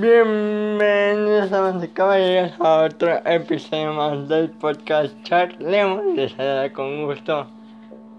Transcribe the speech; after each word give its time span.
Bienvenidos 0.00 1.52
a 1.52 1.94
caballeros 1.94 2.52
a 2.58 2.82
otro 2.82 3.24
episodio 3.24 3.92
más 3.92 4.28
del 4.28 4.50
podcast 4.50 5.14
Charlemos. 5.22 6.16
Les 6.16 6.32
saluda 6.32 6.72
con 6.72 7.04
gusto 7.04 7.46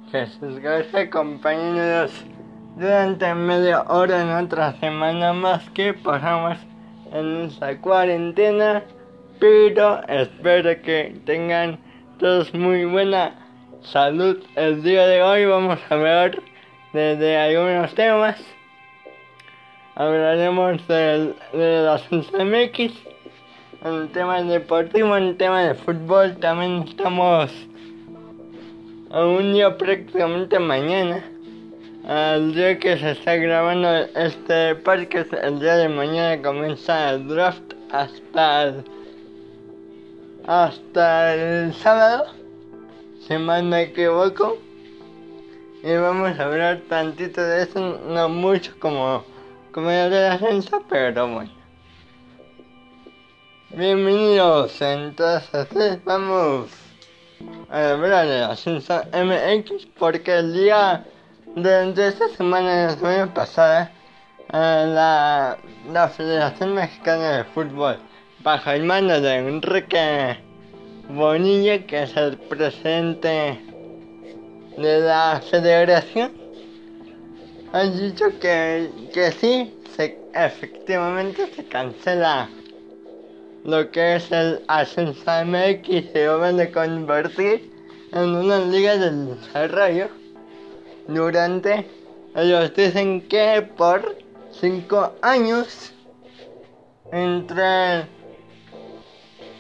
Jesús 0.10 0.60
García, 0.60 1.02
acompañándonos 1.02 2.24
durante 2.78 3.34
media 3.36 3.82
hora 3.90 4.22
en 4.22 4.46
otra 4.46 4.72
semana 4.80 5.34
más 5.34 5.70
que 5.72 5.94
pasamos 5.94 6.58
en 7.12 7.42
esta 7.42 7.78
cuarentena. 7.82 8.82
Pero 9.42 10.02
espero 10.08 10.82
que 10.82 11.20
tengan 11.26 11.78
todos 12.20 12.54
muy 12.54 12.86
buena 12.86 13.36
salud. 13.82 14.42
El 14.56 14.82
día 14.82 15.08
de 15.08 15.22
hoy 15.22 15.46
vamos 15.46 15.80
a 15.90 15.96
ver 15.96 16.42
desde 16.94 17.38
algunos 17.38 17.94
temas 17.96 18.55
hablaremos 19.96 20.86
de, 20.88 21.34
de 21.54 21.82
la 21.82 22.02
MX, 22.44 22.94
en 23.86 24.10
tema 24.10 24.44
deportivo, 24.44 25.16
en 25.16 25.38
tema 25.38 25.62
de 25.62 25.74
fútbol, 25.74 26.36
también 26.38 26.84
estamos 26.88 27.50
a 29.10 29.26
un 29.26 29.54
día 29.54 29.78
prácticamente 29.78 30.60
mañana, 30.60 31.24
al 32.06 32.54
día 32.54 32.78
que 32.78 32.98
se 32.98 33.12
está 33.12 33.36
grabando 33.38 33.90
este 34.16 34.76
parque, 34.76 35.26
el 35.42 35.60
día 35.62 35.78
de 35.78 35.88
mañana 35.88 36.42
comienza 36.42 37.12
el 37.12 37.30
draft 37.30 37.74
hasta 37.92 38.64
el, 38.64 38.84
hasta 40.46 41.36
el 41.36 41.74
sábado, 41.74 42.26
si 43.26 43.38
mal 43.38 43.70
no 43.70 43.78
equivoco, 43.78 44.58
y 45.84 45.96
vamos 45.96 46.38
a 46.38 46.44
hablar 46.44 46.82
tantito 46.90 47.42
de 47.42 47.64
eso, 47.64 47.98
no 48.10 48.28
mucho 48.28 48.74
como 48.80 49.24
como 49.76 49.90
de 49.90 50.10
la 50.10 50.36
ascenso, 50.36 50.82
pero 50.88 51.28
bueno. 51.28 51.52
Bienvenidos, 53.72 54.82
entonces 54.82 56.02
vamos 56.06 56.70
a 57.70 57.90
hablar 57.90 58.26
de 58.26 58.42
ascenso 58.42 59.02
MX 59.12 59.88
porque 60.00 60.38
el 60.38 60.54
día 60.54 61.06
de, 61.58 62.08
esta 62.08 62.30
semana, 62.30 62.86
la 62.86 62.90
semana 62.92 63.34
pasada, 63.34 63.92
la, 64.54 65.58
la 65.92 66.08
Federación 66.08 66.74
Mexicana 66.74 67.32
de 67.32 67.44
Fútbol, 67.44 67.98
bajo 68.40 68.72
el 68.72 68.84
mando 68.86 69.20
de 69.20 69.36
Enrique 69.40 70.40
Bonilla, 71.10 71.86
que 71.86 72.04
es 72.04 72.16
el 72.16 72.38
presidente 72.38 73.60
de 74.78 75.00
la 75.02 75.42
federación, 75.52 76.45
han 77.76 78.00
dicho 78.00 78.28
que, 78.40 78.90
que 79.14 79.32
sí, 79.34 79.78
se, 79.96 80.18
efectivamente 80.34 81.48
se 81.54 81.66
cancela. 81.66 82.50
Lo 83.66 83.92
que 83.92 84.16
es 84.16 84.32
el 84.32 84.64
ascenso 84.68 85.30
MX 85.46 86.12
se 86.14 86.28
van 86.30 86.62
a 86.62 86.72
convertir 86.72 87.70
en 88.14 88.36
una 88.36 88.60
liga 88.60 88.96
del 88.96 89.36
desarrollo. 89.36 90.08
Durante 91.08 91.86
ellos 92.34 92.74
dicen 92.76 93.28
que 93.28 93.62
por 93.76 94.16
cinco 94.52 95.12
años 95.22 95.92
entre 97.12 98.08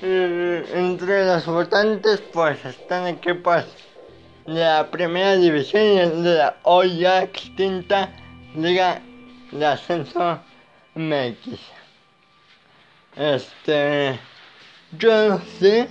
eh, 0.01 0.65
entre 0.73 1.25
los 1.25 1.45
votantes 1.45 2.21
pues 2.31 2.63
están 2.63 3.07
equipos 3.07 3.65
la 4.45 4.91
primera 4.91 5.35
división 5.37 6.23
de 6.23 6.35
la 6.35 6.57
hoy 6.63 6.99
ya 6.99 7.23
extinta 7.23 8.11
Liga 8.55 9.01
de 9.51 9.65
Ascenso 9.65 10.39
MX. 10.93 11.59
Este. 13.15 14.19
Yo 14.97 15.29
no 15.29 15.41
sé 15.59 15.87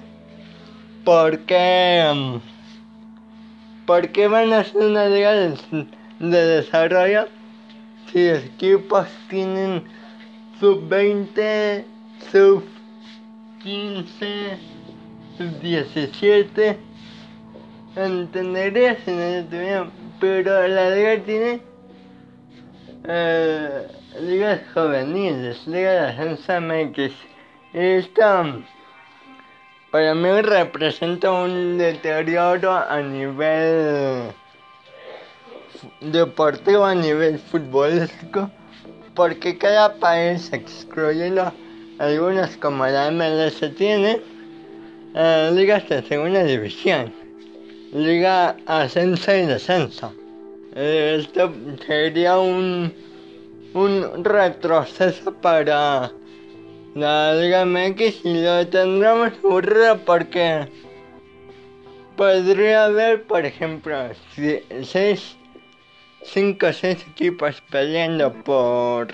por 1.05 1.41
qué. 1.41 2.41
¿Por 3.87 4.09
qué 4.13 4.29
van 4.29 4.53
a 4.53 4.61
hacer 4.61 4.83
una 4.83 5.07
liga 5.07 5.33
de, 5.33 5.87
de 6.21 6.47
desarrollo 6.47 7.29
si 8.11 8.29
equipos 8.29 9.07
tienen 9.29 9.85
sub 10.59 10.89
20, 10.89 11.85
sub 12.31 12.65
15, 13.63 14.59
sub 15.37 15.61
17? 15.61 16.94
Entendería 17.97 18.97
si 19.05 19.11
no 19.11 19.45
tuvieran, 19.49 19.91
pero 20.21 20.67
la 20.67 20.91
liga 20.91 21.25
tiene 21.25 21.61
eh, 23.07 23.89
ligas 24.21 24.61
juveniles, 24.73 25.67
liga 25.67 25.93
de 25.93 26.01
ascenso 26.01 26.61
MX. 26.61 27.13
Esto 27.73 28.63
para 29.91 30.15
mí 30.15 30.41
representa 30.43 31.31
un 31.31 31.79
deterioro 31.79 32.73
a 32.73 33.01
nivel 33.01 34.33
deportivo, 36.01 36.85
a 36.85 36.95
nivel 36.95 37.39
futbolístico, 37.39 38.51
porque 39.15 39.57
cada 39.57 39.95
país, 39.95 40.53
excluyendo 40.53 41.53
algunos 41.99 42.57
como 42.57 42.87
la 42.87 43.11
MLS, 43.13 43.61
tiene 43.77 44.21
eh, 45.15 45.51
ligas 45.55 45.89
de 45.89 46.03
segunda 46.03 46.43
división 46.43 47.24
Liga 47.95 48.57
Ascenso 48.67 49.33
y 49.37 49.47
Descenso. 49.47 50.13
Esto 50.75 51.55
sería 51.87 52.41
un, 52.41 52.93
un 53.73 54.25
retroceso 54.25 55.33
para 55.35 56.11
la 56.97 57.35
Liga 57.37 57.65
MX 57.65 58.25
y 58.25 58.43
lo 58.43 58.67
tendremos 58.67 59.33
ocurrido 59.45 59.97
porque 59.99 60.67
podría 62.17 62.87
haber, 62.87 63.23
por 63.23 63.47
ejemplo, 63.47 63.97
seis, 64.83 65.37
cinco 66.25 66.67
o 66.67 66.73
seis 66.73 66.99
equipos 67.13 67.63
peleando 67.71 68.33
por 68.43 69.07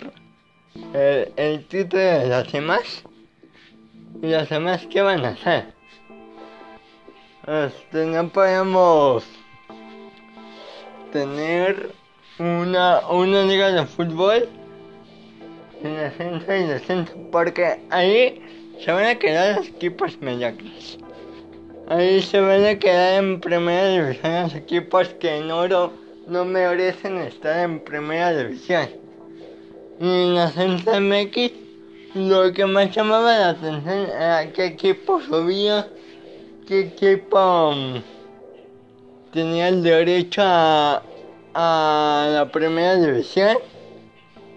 el, 0.94 1.30
el 1.36 1.66
título 1.66 2.02
de 2.02 2.28
los 2.28 2.50
demás. 2.50 3.04
¿Y 4.22 4.30
los 4.30 4.48
demás 4.48 4.86
qué 4.90 5.02
van 5.02 5.26
a 5.26 5.28
hacer? 5.28 5.79
Este, 7.50 8.06
no 8.06 8.28
podemos 8.28 9.24
tener 11.12 11.90
una, 12.38 13.00
una 13.08 13.42
liga 13.42 13.72
de 13.72 13.86
fútbol 13.86 14.48
en 15.82 15.96
ascenso 15.96 16.54
y 16.54 16.62
descenso, 16.62 17.12
porque 17.32 17.80
ahí 17.90 18.40
se 18.78 18.92
van 18.92 19.06
a 19.06 19.18
quedar 19.18 19.56
los 19.56 19.66
equipos 19.66 20.16
mediocres. 20.20 20.98
Ahí 21.88 22.22
se 22.22 22.40
van 22.40 22.64
a 22.64 22.78
quedar 22.78 23.24
en 23.24 23.40
primera 23.40 23.88
división 23.88 24.42
los 24.42 24.54
equipos 24.54 25.08
que 25.18 25.38
en 25.38 25.50
oro 25.50 25.92
no 26.28 26.44
merecen 26.44 27.18
estar 27.18 27.64
en 27.64 27.80
primera 27.80 28.32
división. 28.32 28.90
Y 29.98 30.06
en 30.06 30.36
ascenso 30.38 31.00
MX, 31.00 31.50
lo 32.14 32.52
que 32.52 32.64
más 32.64 32.94
llamaba 32.94 33.36
la 33.36 33.48
atención 33.50 34.06
era 34.06 34.52
qué 34.52 34.66
equipo 34.66 35.20
subía 35.20 35.88
qué 36.70 36.82
equipo 36.82 37.74
tenía 39.32 39.66
el 39.66 39.82
derecho 39.82 40.40
a, 40.44 41.02
a 41.52 42.28
la 42.30 42.48
primera 42.52 42.94
división 42.94 43.58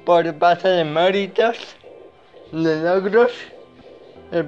por 0.06 0.32
base 0.38 0.68
de 0.68 0.84
méritos, 0.84 1.58
de 2.52 2.84
logros, 2.84 3.32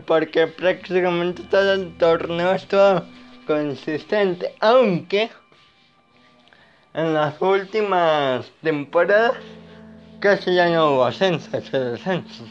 porque 0.06 0.46
prácticamente 0.46 1.42
todo 1.50 1.74
el 1.74 1.98
torneo 1.98 2.52
estuvo 2.52 3.02
consistente, 3.48 4.54
aunque 4.60 5.32
en 6.94 7.16
las 7.16 7.42
últimas 7.42 8.46
temporadas 8.62 9.38
casi 10.20 10.54
ya 10.54 10.70
no 10.70 10.92
hubo 10.92 11.06
ascensos 11.06 11.64
y 11.74 11.78
descensos. 11.80 12.48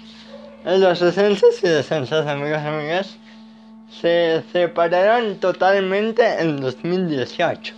En 0.64 0.80
los 0.80 1.00
ascensos 1.00 1.62
y 1.62 1.68
descensos, 1.68 2.26
amigos 2.26 2.60
y 2.64 2.66
amigas, 2.66 3.16
se 4.00 4.42
separaron 4.52 5.38
totalmente 5.38 6.22
en 6.40 6.60
2018. 6.60 7.74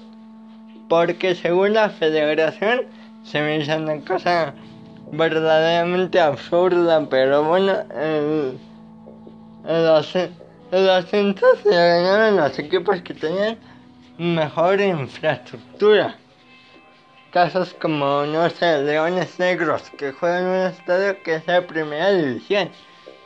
Porque 0.88 1.34
según 1.34 1.74
la 1.74 1.90
federación 1.90 2.82
se 3.24 3.40
me 3.40 3.58
hizo 3.58 3.76
una 3.76 4.00
cosa 4.00 4.54
verdaderamente 5.12 6.20
absurda, 6.20 7.06
pero 7.08 7.44
bueno, 7.44 7.72
el, 7.94 8.58
el, 9.64 10.90
ascenso 10.90 11.46
se 11.62 11.70
ganaron 11.70 12.36
los 12.36 12.58
equipos 12.58 13.00
que 13.02 13.14
tenían 13.14 13.58
mejor 14.18 14.80
infraestructura. 14.80 16.16
Casos 17.32 17.74
como, 17.74 18.24
no 18.24 18.48
sé, 18.48 18.82
Leones 18.82 19.38
Negros, 19.38 19.90
que 19.98 20.12
juegan 20.12 20.44
en 20.44 20.48
un 20.48 20.66
estadio 20.66 21.22
que 21.22 21.34
es 21.34 21.46
la 21.46 21.66
primera 21.66 22.10
división. 22.12 22.70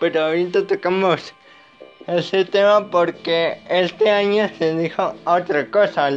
Pero 0.00 0.24
ahorita 0.24 0.66
tocamos 0.66 1.34
ese 2.16 2.44
tema 2.44 2.90
porque 2.90 3.58
este 3.68 4.10
año 4.10 4.48
se 4.58 4.76
dijo 4.76 5.14
otra 5.24 5.66
cosa 5.70 6.10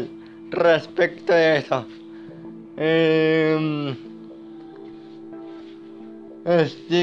respecto 0.49 1.33
de 1.33 1.57
eso. 1.57 1.85
Eh, 2.77 3.95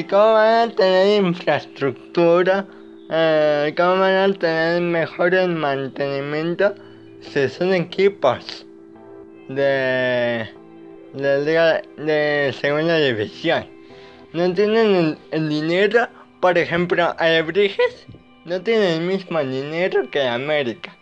cómo 0.09 0.33
van 0.33 0.71
a 0.71 0.75
tener 0.75 1.23
infraestructura, 1.23 2.67
eh, 3.11 3.73
cómo 3.77 4.01
van 4.01 4.31
a 4.31 4.35
tener 4.35 4.83
mejor 4.83 5.49
mantenimiento 5.49 6.75
si 7.21 7.49
son 7.49 7.73
equipos 7.73 8.67
de, 9.49 10.49
de, 11.15 11.83
de 11.97 12.55
segunda 12.61 12.97
división. 12.99 13.67
No 14.33 14.53
tienen 14.53 15.19
el, 15.31 15.49
dinero, 15.49 16.09
por 16.41 16.57
ejemplo, 16.57 17.15
Alebrijes 17.19 18.07
no 18.45 18.61
tiene 18.63 18.97
el 18.97 19.03
mismo 19.03 19.39
dinero 19.41 20.11
que 20.11 20.23
América. 20.23 20.97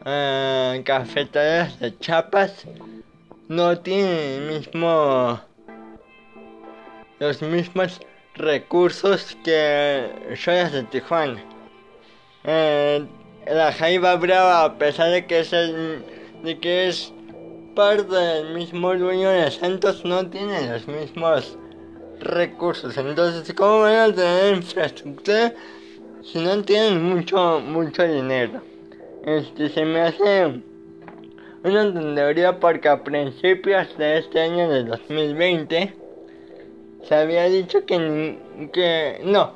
Uh, 0.00 0.82
cafeterías 0.84 1.80
de 1.80 1.98
Chapas 1.98 2.64
no 3.48 3.76
tienen 3.80 4.42
el 4.42 4.60
mismo 4.60 5.40
los 7.18 7.42
mismos 7.42 8.00
recursos 8.34 9.36
que 9.44 10.08
Joyas 10.36 10.72
de 10.72 10.82
Tijuana. 10.84 11.42
Eh, 12.44 13.04
la 13.46 13.72
Jaiba 13.72 14.14
Brava, 14.16 14.64
a 14.64 14.78
pesar 14.78 15.10
de 15.10 15.26
que 15.26 15.40
es 15.40 15.50
de 15.50 16.58
que 16.60 16.88
es 16.88 17.12
parte 17.74 18.14
del 18.14 18.54
mismo 18.54 18.94
dueño 18.94 19.30
de 19.30 19.50
Santos, 19.50 20.04
no 20.04 20.28
tiene 20.28 20.68
los 20.70 20.86
mismos 20.86 21.58
recursos. 22.20 22.96
Entonces, 22.96 23.52
¿cómo 23.54 23.80
van 23.80 24.10
a 24.10 24.14
tener 24.14 24.56
infraestructura 24.56 25.52
si 26.32 26.38
no 26.40 26.62
tienen 26.62 27.02
mucho, 27.02 27.60
mucho 27.60 28.02
dinero? 28.02 28.60
Este, 29.24 29.68
se 29.68 29.84
me 29.84 30.00
hace 30.00 30.60
una 31.62 31.92
tontería 31.92 32.58
porque 32.58 32.88
a 32.88 33.02
principios 33.02 33.96
de 33.96 34.18
este 34.18 34.40
año 34.40 34.68
de 34.68 34.84
2020 34.84 35.96
se 37.08 37.14
había 37.14 37.44
dicho 37.44 37.84
que, 37.86 38.38
que 38.72 39.20
no. 39.24 39.54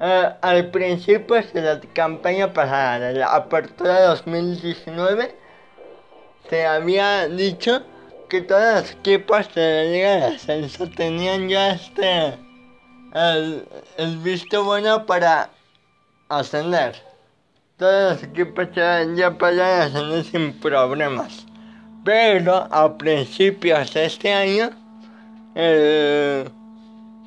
Eh, 0.00 0.28
al 0.40 0.70
principio 0.70 1.36
de 1.52 1.62
la 1.62 1.80
campaña 1.94 2.52
pasada, 2.52 3.08
de 3.08 3.20
la 3.20 3.34
apertura 3.34 4.00
de 4.00 4.06
2019, 4.06 5.34
se 6.50 6.66
había 6.66 7.28
dicho 7.28 7.82
que 8.28 8.42
todos 8.42 8.82
los 8.82 8.92
equipos 8.92 9.54
de 9.54 9.62
la 9.62 9.90
Liga 9.90 10.16
de 10.16 10.34
Ascenso 10.34 10.88
tenían 10.90 11.48
ya 11.48 11.72
este 11.72 12.34
el 13.14 14.18
visto 14.18 14.64
bueno 14.64 15.06
para 15.06 15.50
ascender. 16.38 16.94
Todos 17.76 18.12
los 18.12 18.22
equipos 18.22 18.68
ya, 18.74 19.36
podían 19.38 19.82
ascender 19.82 20.24
sin 20.24 20.52
problemas. 20.60 21.46
Pero 22.04 22.68
a 22.70 22.96
principios 22.96 23.92
de 23.94 24.04
este 24.06 24.32
año, 24.32 24.70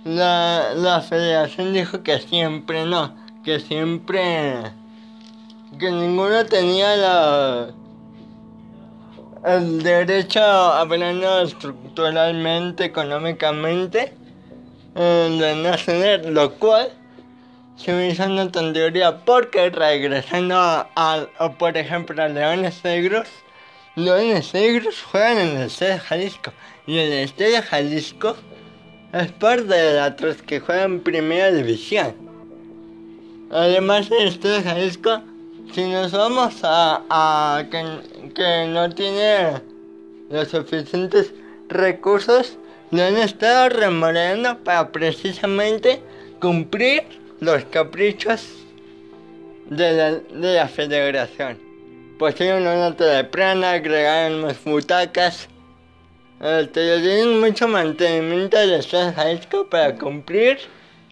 la, 0.05 0.73
la 0.75 1.01
federación 1.01 1.73
dijo 1.73 2.03
que 2.03 2.19
siempre 2.19 2.85
no, 2.85 3.15
que 3.43 3.59
siempre, 3.59 4.71
que 5.79 5.91
ninguno 5.91 6.45
tenía 6.45 6.95
la 6.95 7.73
el 9.45 9.81
derecho, 9.81 10.41
hablando 10.41 11.41
estructuralmente, 11.41 12.85
económicamente, 12.85 14.13
eh, 14.95 15.37
de 15.39 15.55
no 15.55 15.77
tener, 15.77 16.25
lo 16.29 16.53
cual 16.55 16.89
hizo 17.79 18.25
una 18.25 18.51
tontería 18.51 19.17
porque 19.25 19.69
regresando 19.69 20.55
a, 20.57 21.27
por 21.57 21.77
ejemplo, 21.77 22.21
a 22.21 22.27
Leones 22.27 22.83
Negros, 22.83 23.27
Leones 23.95 24.53
Negros 24.53 25.01
juegan 25.03 25.37
en 25.37 25.57
el 25.57 25.63
Estadio 25.63 25.99
Jalisco 25.99 26.51
y 26.85 26.97
el 26.97 27.13
Estadio 27.13 27.61
Jalisco 27.61 28.35
es 29.13 29.31
parte 29.33 29.63
de 29.63 29.93
la 29.93 30.15
tres 30.15 30.41
que 30.41 30.59
juega 30.59 30.83
en 30.83 31.01
Primera 31.01 31.51
División. 31.51 32.15
Además, 33.51 34.09
el 34.11 34.27
Estadio 34.27 34.63
Jalisco 34.63 35.21
si 35.73 35.85
nos 35.85 36.11
vamos 36.11 36.63
a, 36.63 37.03
a 37.09 37.65
que, 37.69 38.31
que, 38.33 38.67
no 38.69 38.89
tiene 38.89 39.61
los 40.29 40.47
suficientes 40.49 41.33
recursos, 41.69 42.57
lo 42.91 43.03
han 43.03 43.17
estado 43.17 43.69
remodelando 43.69 44.57
para 44.63 44.91
precisamente 44.91 46.01
cumplir 46.39 47.03
los 47.39 47.63
caprichos 47.65 48.65
de 49.69 49.91
la, 49.93 50.11
de 50.11 50.55
la 50.55 50.67
federación. 50.67 51.59
Pusieron 52.17 52.63
una 52.63 52.95
plana, 53.29 53.71
agregaron 53.71 54.41
más 54.41 54.63
butacas. 54.63 55.47
Este, 56.39 57.25
mucho 57.25 57.67
mantenimiento 57.67 58.57
de 58.57 58.81
Jalisco 58.83 59.67
para 59.69 59.95
cumplir 59.95 60.59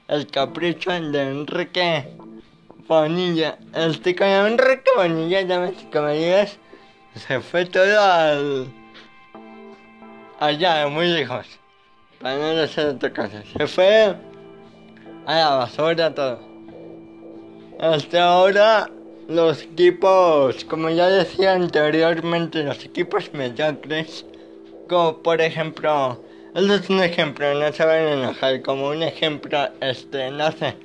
el 0.07 0.27
capricho 0.27 0.91
de 0.91 1.21
Enrique 1.21 2.07
Bonilla. 2.87 3.57
Este 3.73 4.15
con 4.15 4.27
Enrique 4.27 4.91
Bonilla, 4.95 5.43
damas 5.45 5.73
y 5.81 5.85
caballeros, 5.85 6.57
se 7.15 7.39
fue 7.39 7.65
todo 7.65 8.01
al. 8.01 8.67
allá, 10.39 10.87
muy 10.87 11.07
lejos. 11.07 11.47
Para 12.19 12.37
no 12.37 12.61
hacer 12.61 12.87
otra 12.87 13.11
cosa. 13.11 13.43
Se 13.57 13.67
fue 13.67 14.15
a 15.25 15.35
la 15.35 15.49
basura 15.55 16.13
todo. 16.13 16.39
Hasta 17.79 18.23
ahora, 18.23 18.89
los 19.27 19.63
equipos, 19.63 20.63
como 20.65 20.89
ya 20.89 21.07
decía 21.07 21.53
anteriormente, 21.53 22.63
los 22.63 22.83
equipos 22.85 23.33
mediocres, 23.33 24.25
como 24.87 25.17
por 25.17 25.41
ejemplo, 25.41 26.21
eso 26.53 26.75
es 26.75 26.89
un 26.89 27.03
ejemplo, 27.03 27.53
no 27.53 27.71
se 27.71 27.85
van 27.85 27.97
a 27.97 28.13
enojar, 28.13 28.61
como 28.61 28.89
un 28.89 29.03
ejemplo, 29.03 29.69
este, 29.81 30.31
no 30.31 30.51
sé, 30.51 30.75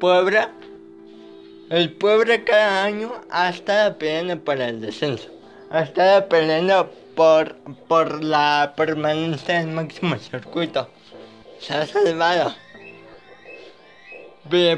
Puebla 0.00 0.52
el 1.70 1.92
pueblo 1.92 2.32
cada 2.46 2.84
año 2.84 3.12
ha 3.28 3.50
estado 3.50 3.98
peleando 3.98 4.42
por 4.42 4.58
el 4.58 4.80
descenso. 4.80 5.28
Ha 5.70 5.82
estado 5.82 6.26
peleando 6.26 6.90
por, 7.14 7.56
por 7.86 8.24
la 8.24 8.72
permanencia 8.74 9.58
del 9.58 9.68
máximo 9.68 10.16
circuito. 10.16 10.88
Se 11.60 11.74
ha 11.74 11.86
salvado. 11.86 12.54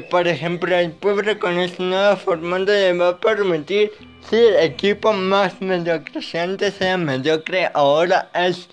Por 0.09 0.27
ejemplo, 0.27 0.75
el 0.75 0.91
pueblo 0.91 1.39
con 1.39 1.55
nuevo 1.55 2.17
formato 2.17 2.65
le 2.65 2.93
va 2.93 3.09
a 3.09 3.17
permitir 3.19 3.91
ser 4.29 4.55
el 4.55 4.71
equipo 4.71 5.13
más 5.13 5.61
mediocre. 5.61 6.21
Si 6.21 6.37
antes 6.37 6.81
era 6.81 6.97
mediocre, 6.97 7.69
ahora 7.73 8.29
es 8.33 8.67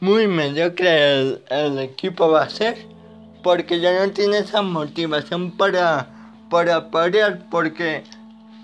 muy 0.00 0.26
mediocre 0.26 1.12
el, 1.12 1.42
el 1.50 1.78
equipo 1.78 2.30
va 2.30 2.42
a 2.42 2.50
ser. 2.50 2.76
Porque 3.42 3.80
ya 3.80 4.04
no 4.04 4.12
tiene 4.12 4.38
esa 4.38 4.62
motivación 4.62 5.56
para 5.56 6.18
para 6.50 6.88
porque 7.50 8.02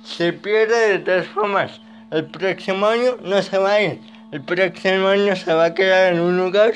se 0.04 0.32
pierde 0.32 0.92
de 0.92 0.98
todas 1.00 1.26
formas. 1.28 1.80
El 2.10 2.26
próximo 2.26 2.86
año 2.86 3.16
no 3.22 3.42
se 3.42 3.58
va 3.58 3.72
a 3.72 3.82
ir. 3.82 4.00
El 4.32 4.42
próximo 4.42 5.08
año 5.08 5.36
se 5.36 5.52
va 5.52 5.66
a 5.66 5.74
quedar 5.74 6.14
en 6.14 6.20
un 6.20 6.36
lugar 6.36 6.72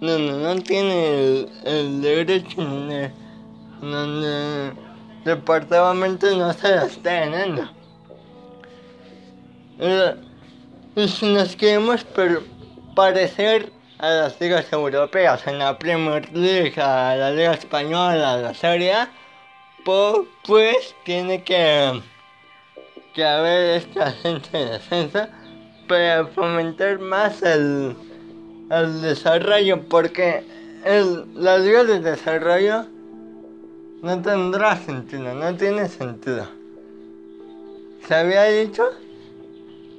donde 0.00 0.32
no 0.32 0.62
tiene 0.62 1.46
el, 1.64 2.02
derecho, 2.02 2.62
donde, 2.62 3.10
donde 3.80 4.72
departamento 5.24 6.34
no 6.36 6.52
se 6.52 6.68
la 6.68 6.84
está 6.84 7.20
ganando. 7.20 7.68
Eh, 9.78 10.14
y 10.94 11.08
si 11.08 11.32
nos 11.34 11.54
queremos 11.56 12.06
parecer 12.94 13.70
a 13.98 14.10
las 14.10 14.40
ligas 14.40 14.72
europeas, 14.72 15.46
en 15.46 15.58
la 15.58 15.78
Premier 15.78 16.28
League, 16.32 16.80
a 16.80 17.16
la 17.16 17.30
Liga 17.30 17.52
Española, 17.52 18.34
a 18.34 18.36
la 18.38 18.54
Serie 18.54 18.94
A, 18.94 19.10
pues 19.84 20.94
tiene 21.04 21.42
que, 21.42 22.00
que 23.14 23.24
haber 23.24 23.76
esta 23.76 24.10
gente 24.12 24.56
de 24.56 24.70
defensa 24.70 25.28
para 25.88 26.26
fomentar 26.26 26.98
más 26.98 27.42
el, 27.42 27.96
el 28.70 29.02
desarrollo, 29.02 29.82
porque 29.88 30.44
el, 30.84 31.26
la 31.34 31.58
liga 31.58 31.84
de 31.84 32.00
desarrollo 32.00 32.86
no 34.02 34.22
tendrá 34.22 34.76
sentido, 34.76 35.34
no 35.34 35.56
tiene 35.56 35.88
sentido. 35.88 36.46
Se 38.06 38.14
había 38.14 38.44
dicho 38.44 38.88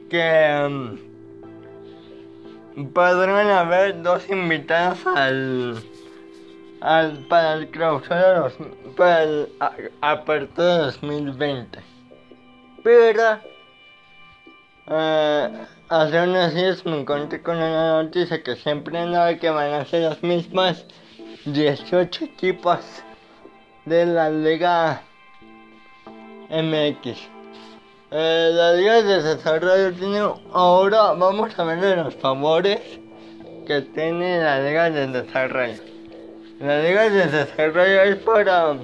que 0.10 0.98
um, 2.75 2.88
podrán 2.94 3.50
haber 3.50 4.01
dos 4.01 4.30
invitados 4.30 5.06
al 5.06 5.84
al, 6.82 7.18
para 7.27 7.54
el 7.54 7.70
clausura 7.70 8.51
para 8.96 9.24
el 9.24 9.50
apertura 10.01 10.77
2020. 10.77 11.80
Pero 12.84 13.39
eh, 14.89 15.66
hace 15.89 16.22
unos 16.22 16.54
días 16.54 16.86
me 16.86 17.00
encontré 17.00 17.42
con 17.42 17.58
una 17.58 18.04
noticia 18.04 18.42
que 18.42 18.56
siempre 18.56 19.06
no 19.06 19.39
que 19.39 19.50
van 19.50 19.74
a 19.74 19.86
ser 19.86 20.10
los 20.10 20.24
mismos 20.24 20.86
18 21.46 22.25
equipos 22.25 22.80
de 23.88 24.06
la 24.06 24.29
Liga 24.29 25.01
MX. 26.50 27.29
Eh, 28.12 28.50
la 28.53 28.74
Liga 28.74 29.01
de 29.01 29.22
Desarrollo 29.22 29.94
tiene 29.94 30.20
ahora 30.51 31.13
vamos 31.13 31.58
a 31.58 31.63
ver 31.63 31.98
los 31.98 32.15
favores 32.15 32.82
que 33.65 33.82
tiene 33.82 34.39
la 34.39 34.60
Liga 34.60 34.89
de 34.89 35.08
Desarrollo. 35.08 35.82
La 36.60 36.82
liga 36.82 37.08
de 37.08 37.27
desarrollo 37.27 38.01
es 38.01 38.15
para, 38.15 38.75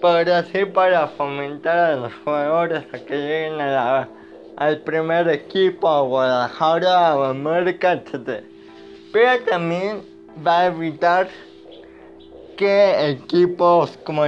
para 0.00 0.38
así 0.38 0.64
para 0.64 1.08
fomentar 1.08 1.76
a 1.76 1.96
los 1.96 2.12
jugadores 2.24 2.84
a 2.92 2.98
que 3.00 3.16
lleguen 3.16 3.60
al 3.60 4.78
primer 4.84 5.28
equipo, 5.28 5.88
a 5.88 6.02
Guadalajara, 6.02 7.08
a 7.08 7.30
América, 7.30 7.94
etc. 7.94 8.44
Pero 9.12 9.44
también 9.50 10.02
va 10.46 10.60
a 10.60 10.66
evitar 10.66 11.28
que 12.58 13.10
equipos 13.10 13.96
como 14.04 14.24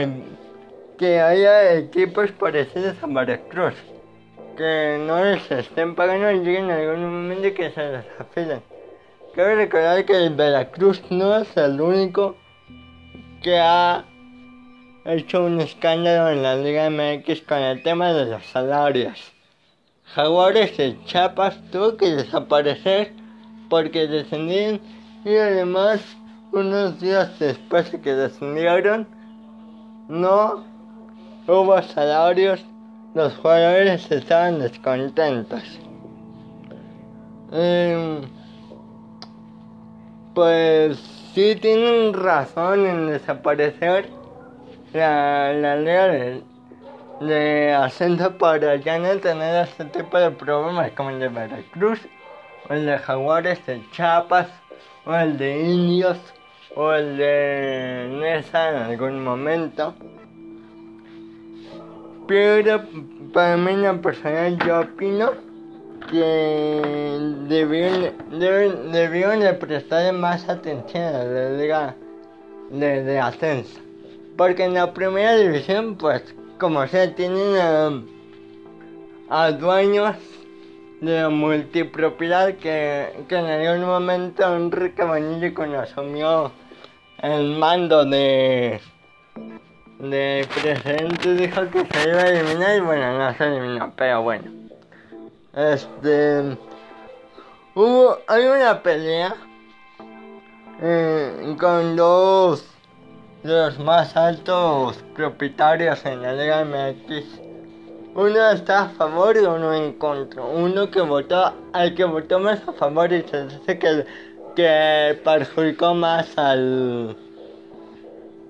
que 0.96 1.20
haya 1.20 1.74
equipos 1.74 2.30
parecidos 2.30 2.96
a 3.02 3.06
Veracruz 3.08 3.74
que 4.56 5.02
no 5.06 5.24
les 5.24 5.50
estén 5.50 5.94
pagando 5.94 6.30
y 6.30 6.38
lleguen 6.38 6.70
en 6.70 6.70
algún 6.70 7.02
momento 7.02 7.54
que 7.54 7.70
se 7.70 7.82
les 7.82 8.04
afilen. 8.18 8.62
Quiero 9.34 9.56
recordar 9.56 10.04
que 10.04 10.12
el 10.12 10.34
Veracruz 10.34 11.02
no 11.10 11.36
es 11.38 11.56
el 11.56 11.80
único 11.80 12.36
que 13.42 13.58
ha 13.58 14.04
hecho 15.06 15.44
un 15.44 15.60
escándalo 15.60 16.30
en 16.30 16.42
la 16.42 16.56
Liga 16.56 16.88
MX 16.88 17.42
con 17.42 17.58
el 17.58 17.82
tema 17.82 18.12
de 18.12 18.26
los 18.26 18.44
salarios. 18.44 19.32
Jaguares 20.14 20.76
de 20.76 20.96
Chiapas 21.04 21.58
tuvo 21.72 21.96
que 21.96 22.10
desaparecer 22.10 23.12
porque 23.68 24.06
descendieron 24.06 24.80
y 25.24 25.36
además 25.36 26.00
unos 26.52 27.00
días 27.00 27.38
después 27.38 27.90
de 27.92 28.00
que 28.00 28.14
descendieron 28.14 29.06
no 30.08 30.64
hubo 31.46 31.80
salarios, 31.82 32.64
los 33.14 33.36
jugadores 33.36 34.10
estaban 34.10 34.58
descontentos. 34.58 35.62
Eh, 37.52 38.20
pues 40.34 40.98
sí 41.34 41.56
tienen 41.60 42.12
razón 42.12 42.86
en 42.86 43.06
desaparecer 43.08 44.08
la, 44.92 45.52
la 45.52 45.76
liga 45.76 46.06
de, 46.08 46.42
de 47.20 47.72
ascenso 47.72 48.36
para 48.38 48.76
ya 48.76 48.98
no 48.98 49.16
tener 49.18 49.66
este 49.66 49.84
tipo 49.86 50.18
de 50.18 50.30
problemas 50.30 50.90
como 50.92 51.10
el 51.10 51.20
de 51.20 51.28
Veracruz, 51.28 52.00
o 52.68 52.72
el 52.72 52.86
de 52.86 52.98
Jaguares 52.98 53.64
de 53.66 53.82
Chiapas, 53.92 54.48
o 55.04 55.14
el 55.14 55.38
de 55.38 55.70
Indios, 55.70 56.18
o 56.76 56.92
el 56.92 57.16
de 57.16 58.08
Nesa 58.20 58.70
en 58.70 58.76
algún 58.76 59.24
momento. 59.24 59.94
Pero 62.26 62.82
para 63.32 63.56
mí 63.56 63.72
en 63.72 63.82
lo 63.82 64.00
personal 64.00 64.56
yo 64.64 64.80
opino 64.80 65.32
que 66.10 67.18
deben, 67.48 68.14
debieron 68.92 69.40
de 69.40 69.54
prestar 69.54 70.12
más 70.14 70.48
atención 70.48 71.02
a 71.02 71.24
la 71.24 71.50
liga 71.50 71.96
de, 72.70 73.02
de, 73.02 73.18
ascenso. 73.18 73.80
Porque 74.36 74.64
en 74.64 74.74
la 74.74 74.92
primera 74.94 75.36
división, 75.36 75.96
pues, 75.96 76.34
como 76.58 76.86
sea, 76.86 77.14
tienen 77.14 77.56
a, 77.56 78.02
a 79.28 79.52
dueños 79.52 80.16
de 81.00 81.28
multipropiedad 81.28 82.54
que, 82.56 83.24
que 83.28 83.36
en 83.36 83.46
algún 83.46 83.86
momento 83.86 84.54
Enrique 84.54 85.02
Vanilli 85.02 85.52
cuando 85.52 85.80
asumió 85.80 86.52
el 87.22 87.56
mando 87.56 88.04
de, 88.04 88.80
de 89.98 90.48
presidente 90.62 91.34
dijo 91.34 91.68
que 91.70 91.86
se 91.86 92.08
iba 92.08 92.22
a 92.22 92.28
eliminar 92.28 92.76
y 92.76 92.80
bueno, 92.80 93.18
no 93.18 93.34
se 93.34 93.44
eliminó, 93.44 93.92
pero 93.96 94.22
bueno. 94.22 94.50
Este. 95.54 96.56
Hubo. 97.74 98.18
Hay 98.26 98.44
una 98.44 98.82
pelea. 98.82 99.34
Eh, 100.82 101.56
con 101.60 101.94
dos 101.94 102.64
de 103.42 103.52
los 103.52 103.78
más 103.78 104.16
altos 104.16 104.96
propietarios 105.14 106.06
en 106.06 106.22
la 106.22 106.32
Liga 106.32 106.64
MX. 106.64 107.49
Uno 108.14 108.50
está 108.50 108.82
a 108.82 108.88
favor 108.88 109.36
y 109.36 109.40
uno 109.40 109.72
en 109.72 109.92
contra. 109.92 110.42
Uno 110.42 110.90
que 110.90 111.00
votó, 111.00 111.54
al 111.72 111.94
que 111.94 112.04
votó 112.04 112.40
más 112.40 112.60
a 112.66 112.72
favor 112.72 113.12
y 113.12 113.22
se 113.22 113.46
dice 113.46 113.78
que, 113.78 114.04
que 114.56 115.20
perjudicó 115.22 115.94
más 115.94 116.36
al, 116.36 117.16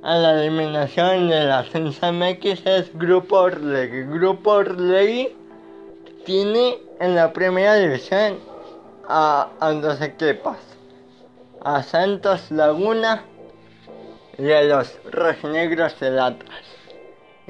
a 0.02 0.16
la 0.16 0.40
eliminación 0.42 1.28
de 1.28 1.44
la 1.44 1.58
Ascenso 1.58 2.10
MX 2.10 2.66
es 2.66 2.98
Grupo 2.98 3.36
Orlegui. 3.36 4.04
Grupo 4.04 4.52
Orlegui 4.52 5.36
tiene 6.24 6.78
en 6.98 7.14
la 7.14 7.30
primera 7.30 7.74
división 7.74 8.38
a, 9.08 9.50
a 9.60 9.72
dos 9.72 10.00
equipos, 10.00 10.56
a 11.62 11.82
Santos 11.82 12.50
Laguna 12.50 13.24
y 14.38 14.50
a 14.52 14.62
los 14.62 14.98
Rojinegros 15.12 16.00
del 16.00 16.18
Atlas. 16.18 16.69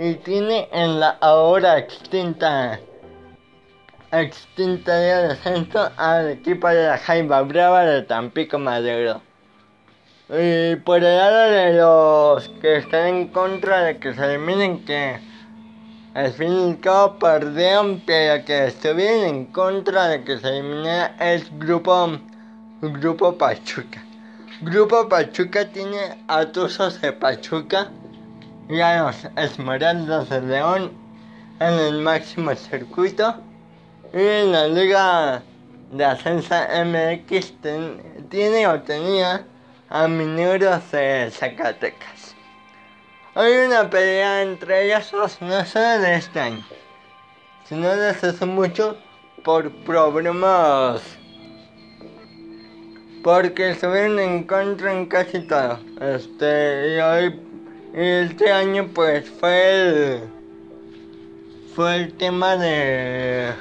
Y 0.03 0.15
tiene 0.15 0.67
en 0.73 0.99
la 0.99 1.19
ahora 1.21 1.77
extinta 1.77 2.81
extinta 4.11 4.97
de 4.97 5.29
descenso 5.29 5.91
al 5.99 6.31
equipo 6.31 6.69
de 6.69 6.87
la 6.87 6.97
Jaiba 6.97 7.43
Brava 7.43 7.85
de 7.85 8.01
Tampico 8.05 8.59
Madero. 8.59 9.21
Y 10.31 10.77
por 10.77 11.05
el 11.05 11.17
lado 11.19 11.51
de 11.51 11.73
los 11.75 12.49
que 12.63 12.79
están 12.79 13.09
en 13.09 13.29
contra 13.29 13.83
de 13.83 13.99
que 13.99 14.15
se 14.15 14.25
eliminen 14.25 14.87
que 14.87 15.21
al 16.15 16.33
fin 16.33 16.51
y 16.51 16.71
al 16.71 16.81
cabo 16.81 17.19
perdieron, 17.19 18.03
pero 18.07 18.43
que 18.47 18.69
estuvieron 18.69 19.25
en 19.27 19.45
contra 19.53 20.09
de 20.09 20.25
que 20.25 20.39
se 20.39 20.49
eliminara 20.49 21.15
el 21.21 21.45
grupo, 21.59 22.19
grupo 22.81 23.37
Pachuca. 23.37 24.03
Grupo 24.63 25.11
Pachuca 25.11 25.67
tiene 25.67 26.25
a 26.27 26.47
Tuzos 26.47 27.03
de 27.03 27.13
Pachuca 27.13 27.91
y 28.71 28.81
a 28.81 29.03
los 29.03 29.17
Esmeraldas 29.37 30.29
de 30.29 30.41
León 30.43 30.93
en 31.59 31.75
el 31.75 32.01
máximo 32.03 32.55
circuito. 32.55 33.35
Y 34.13 34.19
en 34.19 34.53
la 34.53 34.69
Liga 34.69 35.43
de 35.91 36.05
Ascenso 36.05 36.55
MX 36.55 37.61
ten, 37.61 38.29
tiene 38.31 38.67
o 38.69 38.81
tenía 38.83 39.45
a 39.89 40.07
Mineros 40.07 40.91
de 40.93 41.31
Zacatecas. 41.33 42.37
Hay 43.35 43.53
una 43.67 43.91
pelea 43.91 44.43
entre 44.43 44.87
ellas 44.87 45.11
dos, 45.11 45.41
no 45.41 45.65
solo 45.65 45.99
de 45.99 46.15
este 46.15 46.41
año, 46.41 46.65
sino 47.65 47.89
desde 47.89 48.29
hace 48.29 48.47
mucho 48.47 48.97
por 49.45 49.71
problemas. 49.85 51.03
Porque 53.23 53.71
estuvieron 53.71 54.19
en 54.19 54.45
contra 54.45 54.93
en 54.93 55.07
casi 55.07 55.41
todo. 55.41 55.79
Este, 56.01 56.97
y 56.97 57.01
hoy, 57.01 57.50
este 57.95 58.53
año 58.53 58.89
pues 58.95 59.29
fue 59.29 59.89
el, 59.89 60.21
fue 61.75 61.97
el 61.97 62.15
tema 62.15 62.57
de 62.57 63.53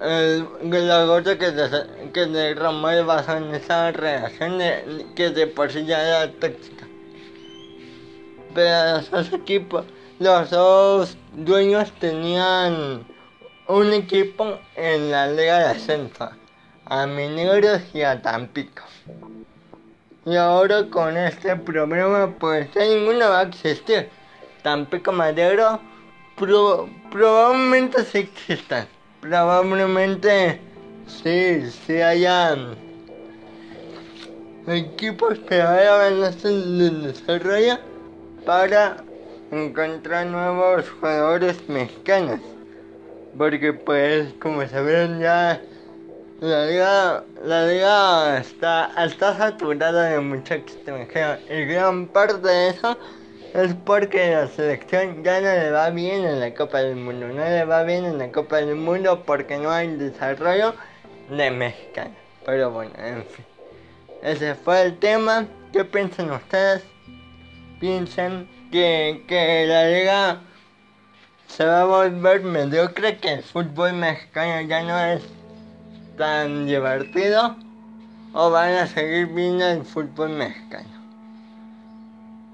el, 0.00 0.46
la 0.70 1.04
gota 1.04 1.38
que, 1.38 1.50
de, 1.50 2.10
que 2.12 2.26
derramó 2.26 2.90
el 2.90 3.04
vaso 3.04 3.36
en 3.36 3.54
esa 3.54 3.90
relación 3.92 4.58
de, 4.58 5.06
que 5.16 5.30
de 5.30 5.46
por 5.46 5.72
sí 5.72 5.84
ya 5.84 6.06
era 6.06 6.32
tóxica 6.32 6.88
pero 8.54 8.96
los 8.96 9.10
dos 9.10 9.32
equipos, 9.32 9.84
los 10.18 10.50
dos 10.50 11.16
dueños 11.32 11.92
tenían 12.00 13.06
un 13.68 13.92
equipo 13.92 14.58
en 14.74 15.10
la 15.10 15.28
Liga 15.28 15.58
de 15.58 15.64
Ascenso, 15.66 16.30
a 16.86 17.06
Mineros 17.06 17.82
y 17.94 18.02
a 18.02 18.20
Tampico. 18.20 18.82
Y 20.28 20.36
ahora 20.36 20.84
con 20.90 21.16
este 21.16 21.56
problema 21.56 22.34
pues 22.38 22.70
ya 22.74 22.82
ninguno 22.82 23.30
va 23.30 23.40
a 23.40 23.42
existir. 23.44 24.10
Tampico 24.62 25.10
Madero 25.10 25.80
pro, 26.36 26.86
probablemente 27.10 28.04
sí 28.04 28.18
existan. 28.18 28.86
Probablemente 29.22 30.60
sí, 31.06 31.70
sí 31.70 32.02
hayan 32.02 32.76
equipos 34.66 35.38
que 35.48 35.62
vayan 35.62 36.22
a 36.22 36.26
hacer 36.26 36.50
el 36.50 37.04
desarrollo 37.04 37.78
para 38.44 38.98
encontrar 39.50 40.26
nuevos 40.26 40.90
jugadores 40.90 41.56
mexicanos. 41.70 42.40
Porque 43.38 43.72
pues 43.72 44.34
como 44.42 44.66
saben 44.68 45.20
ya 45.20 45.62
la 46.40 46.66
liga, 46.66 47.24
la 47.44 47.66
liga 47.66 48.38
está, 48.38 48.90
está 49.04 49.36
saturada 49.36 50.04
de 50.10 50.20
mucho 50.20 50.54
extranjero 50.54 51.38
y 51.50 51.64
gran 51.66 52.06
parte 52.06 52.46
de 52.46 52.68
eso 52.68 52.96
es 53.54 53.74
porque 53.84 54.30
la 54.30 54.46
selección 54.48 55.24
ya 55.24 55.40
no 55.40 55.46
le 55.46 55.70
va 55.70 55.90
bien 55.90 56.24
en 56.24 56.40
la 56.40 56.54
Copa 56.54 56.78
del 56.78 56.96
Mundo. 56.96 57.28
No 57.28 57.44
le 57.44 57.64
va 57.64 57.82
bien 57.82 58.04
en 58.04 58.18
la 58.18 58.30
Copa 58.30 58.56
del 58.56 58.76
Mundo 58.76 59.24
porque 59.24 59.56
no 59.58 59.70
hay 59.70 59.88
desarrollo 59.96 60.74
de 61.30 61.50
mexicanos. 61.50 62.16
Pero 62.44 62.70
bueno, 62.70 62.92
en 62.98 63.24
fin. 63.24 63.44
Ese 64.22 64.54
fue 64.54 64.82
el 64.82 64.98
tema. 64.98 65.46
¿Qué 65.72 65.84
piensan 65.84 66.30
ustedes? 66.30 66.82
piensan 67.80 68.48
que, 68.70 69.24
que 69.26 69.66
la 69.66 69.88
liga 69.88 70.40
se 71.46 71.64
va 71.64 71.82
a 71.82 71.84
volver 71.84 72.42
mediocre, 72.42 73.18
que 73.18 73.34
el 73.34 73.42
fútbol 73.42 73.94
mexicano 73.94 74.60
ya 74.68 74.82
no 74.82 74.98
es 74.98 75.22
tan 76.18 76.66
divertido. 76.66 77.56
o 78.34 78.50
van 78.50 78.74
a 78.74 78.86
seguir 78.86 79.26
viendo 79.28 79.64
el 79.64 79.84
fútbol 79.84 80.30
mexicano. 80.30 80.98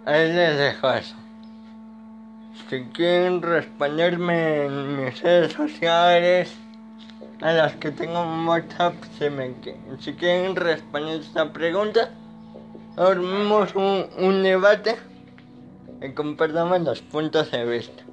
Ahí 0.07 0.33
les 0.33 0.57
dejo 0.57 0.93
eso. 0.93 1.17
Si 2.71 2.85
quieren 2.93 3.43
responderme 3.43 4.67
en 4.67 5.05
mis 5.05 5.21
redes 5.21 5.53
sociales, 5.53 6.55
a 7.41 7.53
las 7.53 7.75
que 7.75 7.91
tengo 7.91 8.23
en 8.23 8.47
WhatsApp, 8.47 8.95
si, 9.19 9.29
me, 9.29 9.55
si 9.99 10.15
quieren 10.15 10.55
responder 10.55 11.21
esta 11.21 11.53
pregunta, 11.53 12.11
armemos 12.97 13.75
un, 13.75 14.07
un 14.19 14.43
debate 14.43 14.97
y 16.01 16.13
compartamos 16.13 16.81
los 16.83 17.03
puntos 17.03 17.51
de 17.51 17.65
vista. 17.65 18.05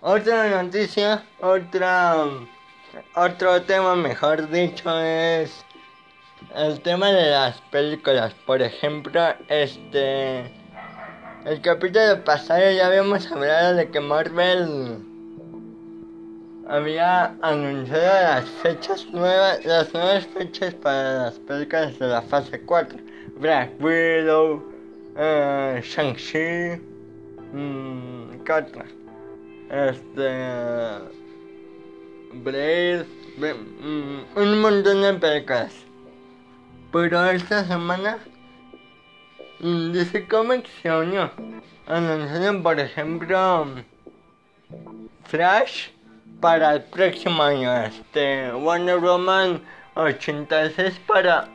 Otra 0.00 0.62
noticia, 0.62 1.22
otra, 1.40 2.24
otro 3.14 3.62
tema 3.62 3.96
mejor 3.96 4.50
dicho 4.50 4.98
es 5.00 5.64
el 6.54 6.80
tema 6.80 7.12
de 7.12 7.30
las 7.30 7.60
películas. 7.70 8.34
Por 8.46 8.62
ejemplo, 8.62 9.20
este, 9.48 10.40
el 11.44 11.60
capítulo 11.62 12.22
pasado 12.24 12.70
ya 12.70 12.86
habíamos 12.86 13.30
hablado 13.30 13.76
de 13.76 13.90
que 13.90 14.00
Marvel 14.00 14.98
había 16.68 17.34
anunciado 17.42 18.04
las 18.04 18.44
fechas 18.62 19.06
nuevas, 19.12 19.64
las 19.64 19.92
nuevas 19.92 20.26
fechas 20.26 20.74
para 20.74 21.24
las 21.24 21.38
películas 21.40 21.98
de 21.98 22.06
la 22.06 22.22
fase 22.22 22.60
4. 22.60 22.98
Black 23.36 23.70
Widow, 23.80 24.62
uh, 25.16 25.80
Shang-Chi, 25.80 26.80
mmm, 27.52 28.42
¿qué 28.44 28.52
otra? 28.52 28.84
Este, 29.70 31.21
Blade, 32.32 33.06
mm, 33.38 34.38
un 34.38 34.60
montón 34.60 35.02
de 35.02 35.14
películas. 35.14 35.72
Pero 36.92 37.24
esta 37.26 37.64
semana 37.64 38.18
mm, 39.60 39.92
DC 39.92 40.28
Comics 40.28 40.70
se 40.82 40.90
unió. 40.90 41.30
Anunciaron, 41.86 42.62
por 42.62 42.78
ejemplo, 42.80 43.66
Flash 45.24 45.88
para 46.40 46.74
el 46.74 46.82
próximo 46.84 47.42
año. 47.42 47.72
Este, 47.84 48.50
Wonder 48.52 48.98
Woman 48.98 49.62
86 49.94 51.00
para 51.06 51.48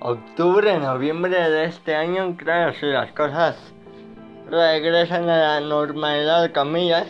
octubre, 0.00 0.78
noviembre 0.78 1.50
de 1.50 1.64
este 1.64 1.94
año. 1.94 2.36
Claro, 2.36 2.74
si 2.78 2.86
las 2.86 3.12
cosas 3.12 3.56
regresan 4.50 5.28
a 5.28 5.36
la 5.36 5.60
normalidad, 5.60 6.52
comillas. 6.52 7.08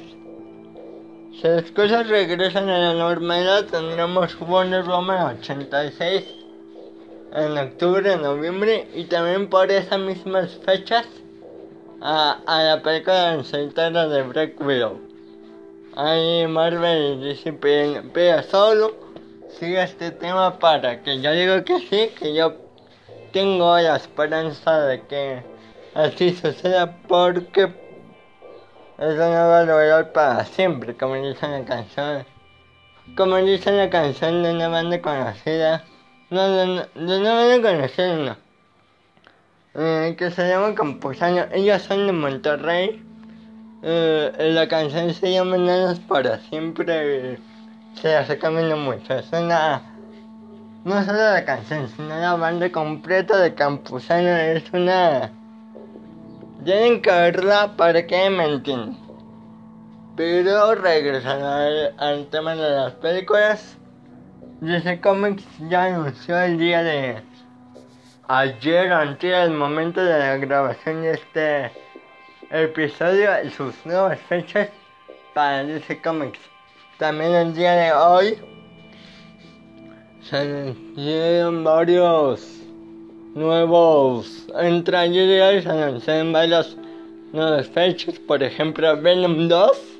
Si 1.40 1.46
las 1.46 1.70
cosas 1.70 2.08
regresan 2.08 2.68
a 2.68 2.78
la 2.78 2.94
normalidad, 2.94 3.66
tendremos 3.66 4.36
Wonder 4.40 4.82
Woman 4.82 5.38
86 5.38 6.24
en 7.32 7.56
octubre, 7.56 8.16
noviembre 8.16 8.88
y 8.92 9.04
también 9.04 9.48
por 9.48 9.70
esas 9.70 10.00
mismas 10.00 10.58
fechas 10.66 11.06
a, 12.00 12.40
a 12.44 12.62
la 12.64 12.82
película 12.82 13.36
de 13.36 14.08
de 14.08 14.22
Black 14.24 14.60
Widow. 14.60 14.98
Ahí 15.94 16.44
Marvel 16.48 17.22
dice, 17.22 17.52
pero 17.52 18.42
solo 18.42 18.96
sigue 19.60 19.80
este 19.80 20.10
tema 20.10 20.58
para 20.58 21.04
que 21.04 21.20
yo 21.20 21.30
digo 21.30 21.62
que 21.62 21.78
sí, 21.78 22.10
que 22.18 22.34
yo 22.34 22.56
tengo 23.32 23.78
la 23.78 23.94
esperanza 23.94 24.80
de 24.86 25.02
que 25.02 25.44
así 25.94 26.34
suceda 26.34 26.96
porque 27.06 27.87
eso 28.98 29.16
no 29.16 29.48
va 29.48 29.98
a 29.98 30.12
para 30.12 30.44
siempre, 30.44 30.96
como 30.96 31.14
dice 31.14 31.48
la 31.48 31.64
canción. 31.64 32.26
Como 33.16 33.36
dice 33.36 33.72
la 33.72 33.88
canción 33.88 34.42
de 34.42 34.52
una 34.52 34.68
banda 34.68 35.00
conocida, 35.00 35.84
no, 36.30 36.48
de, 36.48 36.86
de 36.94 37.20
una 37.20 37.34
banda 37.34 37.70
conocida 37.70 38.16
no, 38.16 38.36
eh, 39.74 40.14
que 40.18 40.30
se 40.30 40.48
llama 40.48 40.74
Campuzano, 40.74 41.46
ellos 41.52 41.82
son 41.82 42.06
de 42.06 42.12
Monterrey 42.12 43.08
eh, 43.80 44.50
la 44.54 44.66
canción 44.66 45.14
se 45.14 45.32
llama 45.32 45.56
Nada 45.56 45.94
para 46.08 46.40
siempre. 46.40 47.38
Se 47.94 48.14
hace 48.14 48.38
camino 48.38 48.76
mucho. 48.76 49.14
Es 49.14 49.32
una. 49.32 49.82
No 50.84 51.04
solo 51.04 51.18
la 51.18 51.44
canción, 51.44 51.88
sino 51.88 52.08
la 52.08 52.34
banda 52.34 52.70
completa 52.72 53.38
de 53.38 53.54
Campuzano. 53.54 54.28
Es 54.28 54.64
una. 54.72 55.30
Tienen 56.68 57.00
que 57.00 57.10
verla 57.10 57.74
para 57.78 58.06
que 58.06 58.28
me 58.28 58.44
entiendan. 58.44 58.94
Pero 60.14 60.74
regresando 60.74 61.46
al, 61.96 62.26
tema 62.26 62.54
de 62.56 62.70
las 62.70 62.92
películas. 62.92 63.78
DC 64.60 65.00
Comics 65.00 65.46
ya 65.70 65.84
anunció 65.84 66.38
el 66.38 66.58
día 66.58 66.82
de 66.82 67.22
ayer, 68.26 68.92
antes 68.92 69.32
el 69.32 69.52
momento 69.52 70.04
de 70.04 70.18
la 70.18 70.36
grabación 70.36 71.00
de 71.00 71.12
este 71.12 71.72
episodio 72.50 73.30
sus 73.56 73.74
nuevas 73.86 74.20
fechas 74.28 74.68
para 75.32 75.64
DC 75.64 76.02
Comics. 76.02 76.40
También 76.98 77.32
el 77.32 77.54
día 77.54 77.72
de 77.72 77.92
hoy 77.94 78.38
se 80.20 80.36
anunciaron 80.36 81.64
varios 81.64 82.57
nuevos. 83.34 84.46
Se 84.46 85.68
anunciaron 85.68 86.32
varios 86.32 86.76
nuevas 87.32 87.66
fechas. 87.68 88.18
Por 88.18 88.42
ejemplo, 88.42 89.00
Venom 89.00 89.48
2 89.48 89.98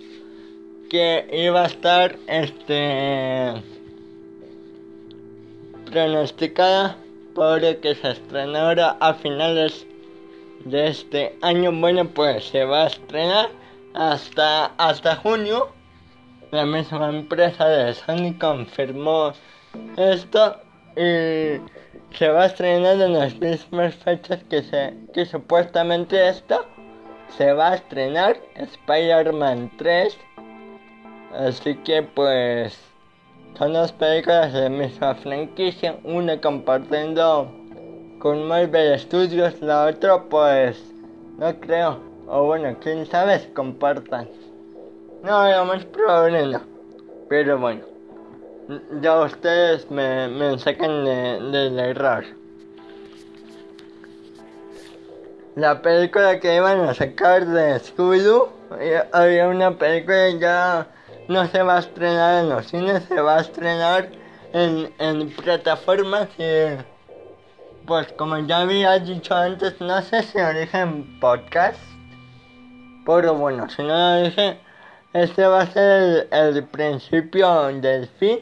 que 0.89 1.29
iba 1.33 1.65
a 1.65 1.67
estar 1.67 2.17
este 2.27 3.53
pronosticada 5.85 6.97
por 7.35 7.61
que 7.61 7.95
se 7.95 8.11
estrenara 8.11 8.97
a 9.01 9.15
finales 9.15 9.87
de 10.65 10.89
este 10.89 11.37
año. 11.43 11.73
Bueno, 11.73 12.07
pues 12.09 12.45
se 12.45 12.65
va 12.65 12.85
a 12.85 12.87
estrenar 12.89 13.51
hasta, 13.95 14.67
hasta 14.77 15.17
junio. 15.17 15.69
La 16.51 16.65
misma 16.65 17.11
empresa 17.11 17.69
de 17.69 17.95
Sony 17.95 18.39
confirmó 18.39 19.33
esto 19.97 20.57
y 20.97 21.61
se 22.13 22.29
va 22.29 22.45
a 22.45 22.47
estrenar 22.47 23.01
en 23.01 23.13
las 23.13 23.39
mismas 23.39 23.95
fechas 23.97 24.43
que, 24.45 24.63
se, 24.63 24.95
que 25.13 25.27
supuestamente 25.27 26.29
esto 26.29 26.65
se 27.37 27.53
va 27.53 27.71
a 27.71 27.75
estrenar 27.77 28.37
Spider-Man 28.55 29.71
3. 29.79 30.17
Así 31.35 31.77
que 31.77 32.03
pues 32.03 32.79
son 33.59 33.73
dos 33.73 33.93
películas 33.93 34.53
de 34.53 34.63
la 34.63 34.71
misma 34.71 35.15
franquicia, 35.17 35.99
una 36.05 36.41
compartiendo 36.41 37.53
con 38.19 38.49
Marvel 38.49 38.99
Studios, 38.99 39.61
la 39.61 39.87
otra 39.87 40.23
pues 40.25 40.83
no 41.39 41.55
creo, 41.61 42.01
o 42.27 42.45
bueno, 42.45 42.77
quién 42.81 43.07
sabe 43.07 43.53
compartan. 43.55 44.29
No, 45.23 45.51
lo 45.51 45.65
más 45.65 45.85
probable 45.85 46.59
pero 47.29 47.59
bueno, 47.59 47.83
ya 49.01 49.21
ustedes 49.21 49.91
me, 49.91 50.29
me 50.29 50.59
sacan 50.59 51.05
del 51.05 51.79
error. 51.79 52.25
La 55.57 55.83
película 55.83 56.39
que 56.39 56.55
iban 56.55 56.81
a 56.81 56.95
sacar 56.95 57.47
de 57.47 57.81
Scooby-Doo, 57.81 58.49
eh, 58.79 59.03
había 59.13 59.49
una 59.49 59.77
película 59.77 60.31
ya 60.39 60.87
no 61.27 61.47
se 61.49 61.63
va 61.63 61.77
a 61.77 61.81
estrenar 61.81 62.45
en 62.45 62.51
los 62.51 62.67
cines, 62.67 63.03
se 63.05 63.21
va 63.21 63.39
a 63.39 63.41
estrenar 63.41 64.09
en, 64.53 64.93
en 64.99 65.31
plataformas 65.31 66.29
y 66.39 66.77
pues 67.87 68.13
como 68.13 68.39
ya 68.39 68.59
había 68.59 68.99
dicho 68.99 69.35
antes, 69.35 69.81
no 69.81 70.01
sé 70.03 70.23
si 70.23 70.39
lo 70.39 70.53
dije 70.53 70.79
en 70.79 71.19
podcast. 71.21 71.81
Pero 73.07 73.35
bueno, 73.35 73.69
si 73.71 73.83
no 73.83 73.89
lo 73.89 74.23
dije, 74.25 74.61
este 75.15 75.47
va 75.47 75.63
a 75.63 75.67
ser 75.67 76.29
el, 76.31 76.65
principio 76.65 77.69
del 77.81 78.07
fin 78.19 78.41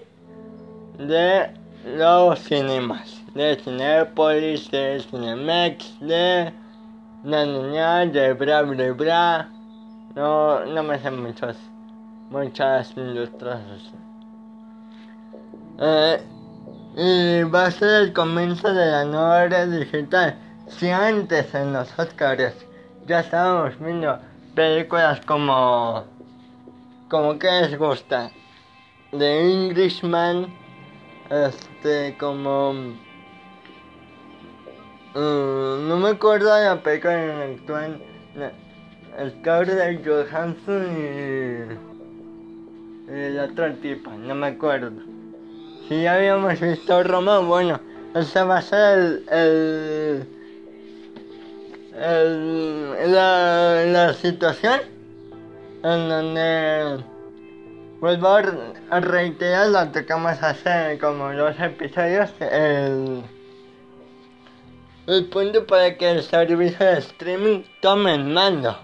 de 0.99 1.51
los 1.85 2.39
cinemas. 2.41 3.23
De 3.35 3.57
Cinepolis, 3.57 4.71
de 4.71 5.01
Cinemex, 5.01 6.01
de 6.01 6.53
La 7.25 8.07
de 8.07 8.33
Bra 8.33 8.63
Bra 8.63 8.93
Bra. 8.93 9.49
No, 10.15 10.65
no 10.65 10.83
me 10.83 10.99
sé 10.99 11.11
muchos, 11.11 11.57
muchas 12.31 12.97
industrias. 12.97 13.61
Eh, 15.79 16.23
y 16.97 17.43
va 17.43 17.67
a 17.67 17.71
ser 17.71 18.05
el 18.05 18.13
comienzo 18.15 18.73
de 18.73 18.87
la 18.87 19.05
nueva 19.05 19.45
era 19.45 19.67
digital. 19.67 20.37
Si 20.69 20.89
antes 20.89 21.55
en 21.55 21.75
los 21.75 21.99
Oscars 21.99 22.55
ya 23.07 23.21
estábamos 23.21 23.79
viendo 23.79 24.19
películas 24.55 25.21
como 25.27 26.05
como 27.09 27.39
que 27.39 27.49
les 27.49 27.79
gusta 27.79 28.31
The 29.11 29.53
Englishman 29.53 30.66
este 31.31 32.17
como 32.19 32.73
mm, 35.15 35.89
no 35.89 35.97
me 35.97 36.11
acuerdo 36.11 36.55
de 36.55 36.65
la 36.67 36.83
película 36.83 37.23
en 37.25 37.39
la 37.39 37.45
actual 37.45 38.01
el 39.19 39.41
cabro 39.43 39.75
de 39.75 40.01
Johansson 40.05 40.87
y, 43.09 43.13
y 43.13 43.31
la 43.31 43.45
otra 43.45 43.73
tipa 43.75 44.11
no 44.13 44.35
me 44.35 44.49
acuerdo. 44.49 44.93
Si 45.89 46.03
ya 46.03 46.15
habíamos 46.15 46.61
visto 46.61 47.03
Roma, 47.03 47.39
bueno, 47.39 47.81
esta 48.15 48.45
va 48.45 48.59
a 48.59 48.63
ser 48.63 48.99
el, 48.99 49.25
el, 49.31 50.27
el- 51.95 53.13
la, 53.13 53.85
la 53.87 54.13
situación 54.15 54.81
en 55.83 56.09
donde 56.09 57.05
vuelvo 58.01 58.29
a 58.29 58.43
re- 58.43 58.73
a 58.91 59.01
reiterar 59.01 59.69
lo 59.69 59.93
que 59.93 60.01
tocamos 60.03 60.43
hace 60.43 60.99
como 61.01 61.33
dos 61.33 61.55
episodios, 61.59 62.31
el, 62.41 63.23
el 65.07 65.25
punto 65.27 65.67
para 65.67 65.97
que 65.97 66.11
el 66.11 66.23
servicio 66.23 66.85
de 66.87 66.99
streaming 66.99 67.63
tome 67.81 68.15
el 68.15 68.25
mando. 68.25 68.77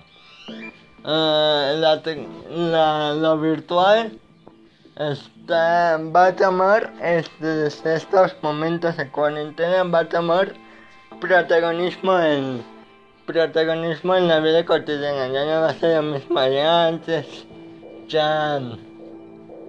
Eh, 1.05 1.75
la, 1.79 2.01
la, 2.51 3.15
lo 3.15 3.39
virtual 3.39 4.19
está, 4.97 5.99
va 5.99 6.27
a 6.27 6.37
tomar 6.37 6.93
este, 7.03 7.47
desde 7.47 7.97
estos 7.97 8.37
momentos 8.43 8.97
de 8.97 9.09
cuarentena 9.11 9.83
va 9.85 10.01
a 10.01 10.09
tomar 10.09 10.53
protagonismo 11.21 12.19
en 12.21 12.63
protagonismo 13.27 14.15
en 14.17 14.29
la 14.29 14.41
vida 14.41 14.65
cotidiana 14.65 15.29
ya 15.29 15.45
no 15.45 15.61
va 15.63 15.71
a 15.71 15.75
ser 15.75 15.97
lo 16.05 16.13
mismo 16.13 16.41
de 16.41 16.63
antes 16.63 17.47
ya 18.09 18.61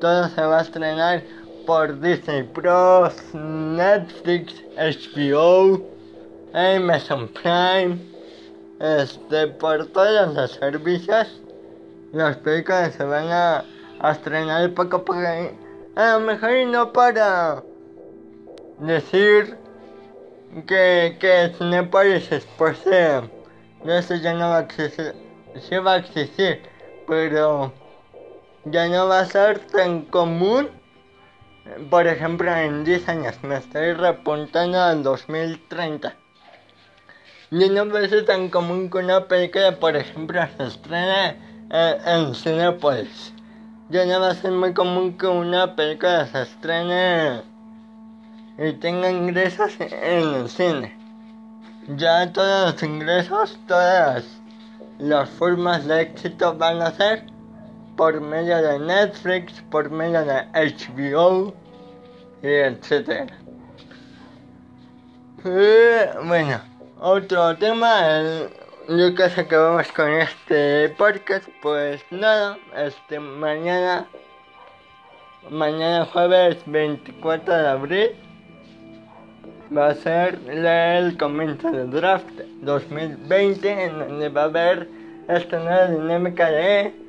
todo 0.03 0.27
se 0.27 0.41
va 0.41 0.59
a 0.59 0.61
estrenar 0.63 1.23
por 1.65 1.97
Disney 2.01 2.43
Plus, 2.43 3.13
Netflix, 3.33 4.61
HBO, 4.75 5.81
Amazon 6.53 7.29
Prime, 7.29 7.99
este, 8.81 9.47
por 9.47 9.85
todos 9.93 10.35
los 10.35 10.51
servicios. 10.51 11.39
Las 12.11 12.35
películas 12.35 12.93
se 12.95 13.05
van 13.05 13.29
a, 13.29 13.63
estrenar 14.11 14.73
poco 14.73 14.97
a 14.97 15.05
poco. 15.05 15.19
A 15.95 16.17
lo 16.17 16.19
mejor 16.19 16.51
no 16.67 16.91
para 16.91 17.63
decir 18.79 19.55
que, 20.67 21.15
que 21.17 21.53
Cinepolis 21.57 22.29
después 22.29 22.83
de, 22.83 23.21
de 23.85 23.99
eso 23.99 24.15
ya 24.15 24.33
no 24.33 24.49
va 24.49 24.57
a 24.57 24.61
existir. 24.63 25.13
Sí 25.61 25.77
va 25.77 25.93
a 25.93 25.97
existir, 25.99 26.61
pero 27.07 27.71
ya 28.65 28.87
no 28.87 29.07
va 29.07 29.19
a 29.19 29.25
ser 29.25 29.59
tan 29.59 30.03
común. 30.03 30.69
Por 31.89 32.07
ejemplo, 32.07 32.53
en 32.55 32.83
10 32.83 33.09
años 33.09 33.35
me 33.43 33.57
estoy 33.57 33.93
repuntando 33.93 34.81
al 34.81 35.03
2030. 35.03 36.15
Ya 37.51 37.67
no 37.69 37.89
va 37.89 37.99
a 37.99 38.09
ser 38.09 38.25
tan 38.25 38.49
común 38.49 38.89
que 38.89 38.97
una 38.97 39.27
película, 39.27 39.79
por 39.79 39.95
ejemplo, 39.95 40.41
se 40.57 40.63
estrene 40.63 41.37
en, 41.69 42.07
en 42.07 42.35
Cinepolis. 42.35 43.33
Ya 43.89 44.05
no 44.05 44.19
va 44.19 44.29
a 44.29 44.35
ser 44.35 44.51
muy 44.51 44.73
común 44.73 45.17
que 45.17 45.27
una 45.27 45.75
película 45.75 46.25
se 46.27 46.41
estrene 46.41 47.41
y 48.57 48.73
tenga 48.73 49.11
ingresos 49.11 49.73
en 49.79 50.33
el 50.35 50.49
cine. 50.49 50.97
Ya 51.95 52.31
todos 52.31 52.73
los 52.73 52.83
ingresos, 52.83 53.59
todas 53.67 54.25
las 54.99 55.29
formas 55.29 55.85
de 55.85 56.01
éxito 56.01 56.57
van 56.57 56.81
a 56.81 56.91
ser 56.91 57.32
por 57.95 58.19
medio 58.19 58.57
de 58.61 58.79
Netflix, 58.79 59.61
por 59.69 59.89
medio 59.89 60.23
de 60.25 60.43
HBO 60.53 61.53
y 62.41 62.47
etcétera. 62.47 63.37
Eh, 65.45 66.09
bueno, 66.25 66.59
otro 66.99 67.55
tema, 67.57 68.19
el, 68.19 68.49
yo 68.87 69.13
que 69.15 69.55
vamos 69.55 69.91
con 69.91 70.09
este 70.09 70.89
podcast, 70.97 71.47
pues 71.61 72.01
nada, 72.11 72.57
este 72.75 73.19
mañana, 73.19 74.07
mañana 75.49 76.05
jueves 76.05 76.57
24 76.65 77.53
de 77.53 77.67
abril, 77.67 78.11
va 79.75 79.89
a 79.89 79.95
ser 79.95 80.39
el 80.49 81.17
comienzo 81.17 81.71
del 81.71 81.91
draft 81.91 82.29
2020, 82.61 83.85
en 83.85 83.99
donde 83.99 84.29
va 84.29 84.41
a 84.41 84.45
haber 84.45 84.87
esta 85.27 85.59
nueva 85.59 85.87
dinámica 85.87 86.49
de 86.49 87.02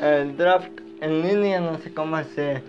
el 0.00 0.36
draft 0.36 0.70
en 1.00 1.22
línea, 1.22 1.60
no 1.60 1.78
sé 1.78 1.92
cómo 1.92 2.22
se, 2.34 2.62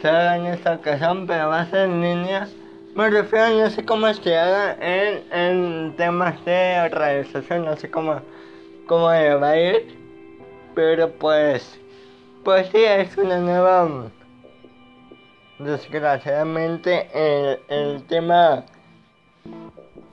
se 0.00 0.08
haga 0.08 0.36
en 0.36 0.46
esta 0.46 0.74
ocasión, 0.74 1.26
pero 1.26 1.48
va 1.48 1.60
a 1.60 1.70
ser 1.70 1.88
en 1.88 2.00
línea. 2.00 2.48
Me 2.94 3.08
refiero, 3.08 3.50
no 3.50 3.70
sé 3.70 3.84
cómo 3.84 4.12
se 4.12 4.36
haga 4.36 4.76
en, 4.80 5.22
en 5.32 5.96
temas 5.96 6.44
de 6.44 6.88
realización, 6.88 7.64
no 7.64 7.76
sé 7.76 7.90
cómo, 7.90 8.20
cómo 8.86 9.04
va 9.04 9.50
a 9.50 9.60
ir, 9.60 9.96
pero 10.74 11.10
pues, 11.10 11.78
pues 12.44 12.68
sí, 12.68 12.78
es 12.82 13.16
una 13.16 13.38
nueva, 13.38 14.10
desgraciadamente, 15.58 17.08
el, 17.14 17.60
el 17.68 18.02
tema 18.04 18.64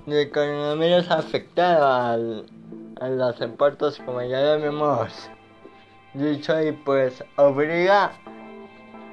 del 0.06 0.32
coronavirus 0.32 1.10
ha 1.10 1.20
afectado 1.20 1.88
al, 1.88 2.46
a 3.02 3.10
los 3.10 3.40
deportes 3.40 4.00
como 4.06 4.22
ya 4.22 4.40
lo 4.40 4.52
habíamos 4.52 5.30
dicho 6.18 6.60
y 6.62 6.72
pues 6.72 7.24
obliga 7.36 8.12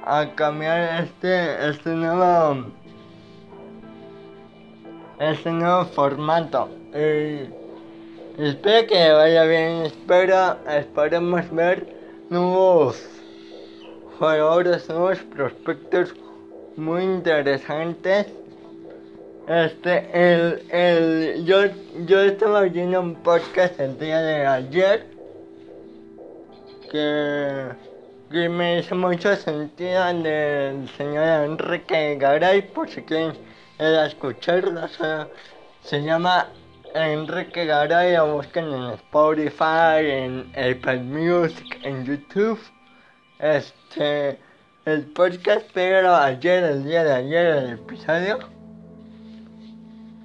a 0.07 0.27
cambiar 0.35 1.05
este 1.05 1.69
este 1.69 1.90
nuevo 1.90 2.67
este 5.19 5.51
nuevo 5.51 5.85
formato. 5.85 6.69
Y 6.95 7.51
espero 8.43 8.87
que 8.87 9.12
vaya 9.12 9.45
bien. 9.45 9.83
Espero 9.85 10.57
esperemos 10.67 11.51
ver 11.51 11.87
nuevos 12.31 13.03
jugadores 14.19 14.88
nuevos 14.88 15.19
prospectos 15.19 16.14
muy 16.77 17.03
interesantes. 17.03 18.27
Este 19.47 20.09
el 20.12 20.62
el 20.71 21.45
yo 21.45 21.64
yo 22.07 22.21
estaba 22.21 22.61
oyendo 22.61 23.01
un 23.01 23.14
podcast 23.17 23.79
el 23.79 23.99
día 23.99 24.21
de 24.23 24.47
ayer 24.47 25.13
que, 26.94 28.48
me 28.48 28.78
hizo 28.78 28.94
mucho 28.94 29.35
sentido 29.35 30.04
del 30.22 30.88
señor 30.90 31.50
Enrique 31.50 32.16
Garay, 32.20 32.62
por 32.62 32.88
si 32.88 33.02
quieren 33.02 33.37
escucharlo, 33.78 34.87
se, 35.83 36.02
llama 36.02 36.46
Enrique 36.94 37.66
Garay, 37.66 38.14
lo 38.14 38.35
buscan 38.35 38.72
en 38.72 38.90
Spotify, 38.92 40.04
en 40.04 40.52
Apple 40.54 41.02
Music, 41.02 41.80
en 41.83 42.04
YouTube. 42.04 42.61
Este, 43.40 44.38
el 44.85 45.07
podcast, 45.07 45.66
pero 45.74 46.14
ayer, 46.14 46.62
el 46.62 46.85
día 46.85 47.02
de 47.02 47.12
ayer, 47.12 47.46
el 47.57 47.70
episodio, 47.72 48.38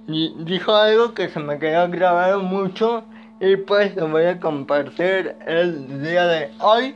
y 0.08 0.36
dijo 0.44 0.76
algo 0.76 1.16
que 1.16 1.30
se 1.30 1.40
me 1.40 1.58
quedó 1.58 1.90
grabado 1.90 2.40
mucho 2.42 3.04
y 3.40 3.56
pues 3.56 3.96
lo 3.96 4.08
voy 4.08 4.26
a 4.26 4.40
compartir 4.40 5.36
el 5.46 6.04
día 6.04 6.26
de 6.28 6.52
hoy 6.60 6.96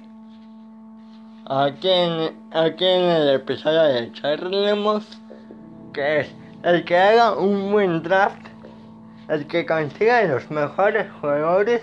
aquí 1.46 1.90
en, 1.90 2.38
aquí 2.52 2.86
en 2.86 3.04
el 3.04 3.30
episodio 3.36 3.84
de 3.84 4.12
Charlemos 4.14 5.20
que 5.94 6.22
es 6.22 6.36
el 6.64 6.84
que 6.86 6.98
haga 6.98 7.38
un 7.38 7.72
buen 7.72 8.04
draft 8.04 8.48
el 9.30 9.48
que 9.48 9.66
consiga 9.66 10.24
los 10.24 10.50
mejores 10.52 11.08
jugadores 11.22 11.82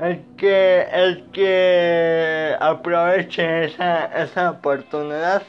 el 0.00 0.24
que 0.36 0.86
el 0.92 1.30
que 1.30 2.56
aproveche 2.60 3.66
esa, 3.66 4.06
esa 4.22 4.50
oportunidad 4.50 5.42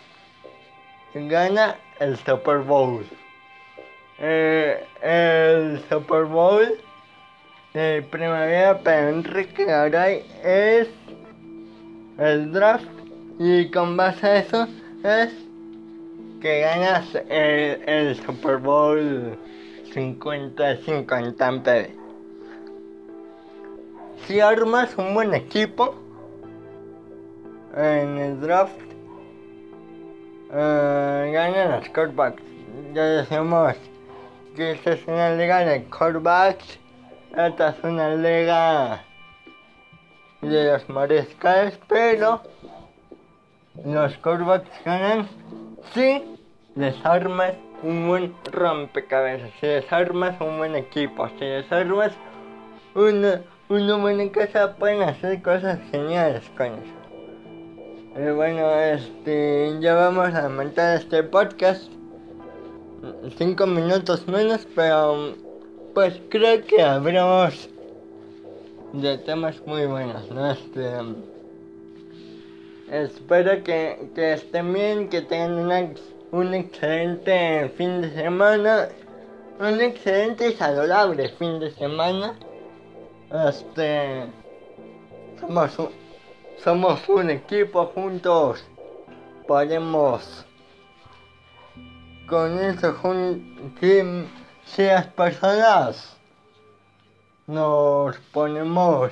gana 1.25 1.75
el 1.99 2.17
Super 2.17 2.59
Bowl. 2.59 3.05
Eh, 4.19 4.85
el 5.01 5.81
Super 5.89 6.25
Bowl 6.25 6.79
de 7.77 8.01
primavera 8.01 8.79
para 8.79 9.09
Enrique 9.09 9.65
Garay 9.65 10.25
es 10.43 10.87
el 12.17 12.51
draft 12.51 12.89
y 13.37 13.69
con 13.69 13.95
base 13.95 14.25
a 14.25 14.37
eso 14.37 14.67
es 15.03 15.31
que 16.41 16.61
ganas 16.61 17.13
el, 17.29 17.83
el 17.87 18.15
Super 18.15 18.57
Bowl 18.57 19.37
55 19.93 21.15
en 21.17 21.35
Tampa 21.35 21.71
Bay. 21.71 21.95
Si 24.25 24.39
armas 24.39 24.97
un 24.97 25.13
buen 25.13 25.35
equipo 25.35 25.93
en 27.75 28.17
el 28.17 28.41
draft, 28.41 28.81
eh, 30.51 31.29
ganan 31.31 31.71
los 31.73 31.89
quarterbacks. 31.89 32.41
Ya 32.95 33.03
decimos 33.03 33.75
que 34.55 34.71
esta 34.71 34.93
es 34.93 35.07
una 35.07 35.35
liga 35.35 35.59
de 35.59 35.83
quarterbacks. 35.83 36.79
Esta 37.37 37.69
es 37.69 37.83
una 37.83 38.15
liga 38.15 39.03
de 40.41 40.71
los 40.71 40.89
mariscales, 40.89 41.79
pero 41.87 42.41
los 43.85 44.17
quarterbacks 44.17 44.83
ganan 44.83 45.27
si 45.93 46.23
les 46.75 46.95
armas 47.05 47.53
un 47.83 48.07
buen 48.07 48.33
rompecabezas, 48.51 49.51
si 49.59 49.67
les 49.67 49.93
armas 49.93 50.41
un 50.41 50.57
buen 50.57 50.75
equipo, 50.75 51.29
si 51.37 51.45
les 51.45 51.71
armas 51.71 52.11
una, 52.95 53.43
una 53.69 53.97
buena 53.97 54.31
casa, 54.31 54.75
pueden 54.75 55.03
hacer 55.03 55.39
cosas 55.43 55.77
geniales 55.91 56.43
con 56.57 56.73
eso. 56.73 58.19
Y 58.19 58.31
bueno, 58.31 58.67
este, 58.79 59.77
ya 59.79 59.93
vamos 59.93 60.33
a 60.33 60.49
montar 60.49 60.97
este 60.97 61.21
podcast. 61.21 61.83
Cinco 63.37 63.67
minutos 63.67 64.27
menos, 64.27 64.67
pero 64.73 65.35
pues 65.97 66.21
creo 66.29 66.63
que 66.63 66.83
habremos 66.83 67.69
de 68.93 69.17
temas 69.17 69.59
muy 69.65 69.87
buenos, 69.87 70.29
¿no? 70.29 70.51
Este, 70.51 70.91
espero 72.91 73.63
que, 73.63 74.07
que 74.13 74.33
estén 74.33 74.73
bien, 74.73 75.09
que 75.09 75.23
tengan 75.23 75.95
un 76.31 76.53
excelente 76.53 77.73
fin 77.77 78.01
de 78.01 78.13
semana, 78.13 78.89
un 79.59 79.81
excelente 79.81 80.49
y 80.49 80.53
saludable 80.53 81.29
fin 81.29 81.59
de 81.59 81.71
semana. 81.71 82.35
Este, 83.49 84.27
somos 85.39 85.79
un, 85.79 85.89
somos 86.63 87.09
un 87.09 87.31
equipo 87.31 87.87
juntos, 87.87 88.63
podemos 89.47 90.45
con 92.27 92.59
eso, 92.59 92.95
si, 93.79 94.03
si 94.67 94.83
las 94.83 95.07
personas 95.07 96.15
nos 97.47 98.17
ponemos 98.33 99.11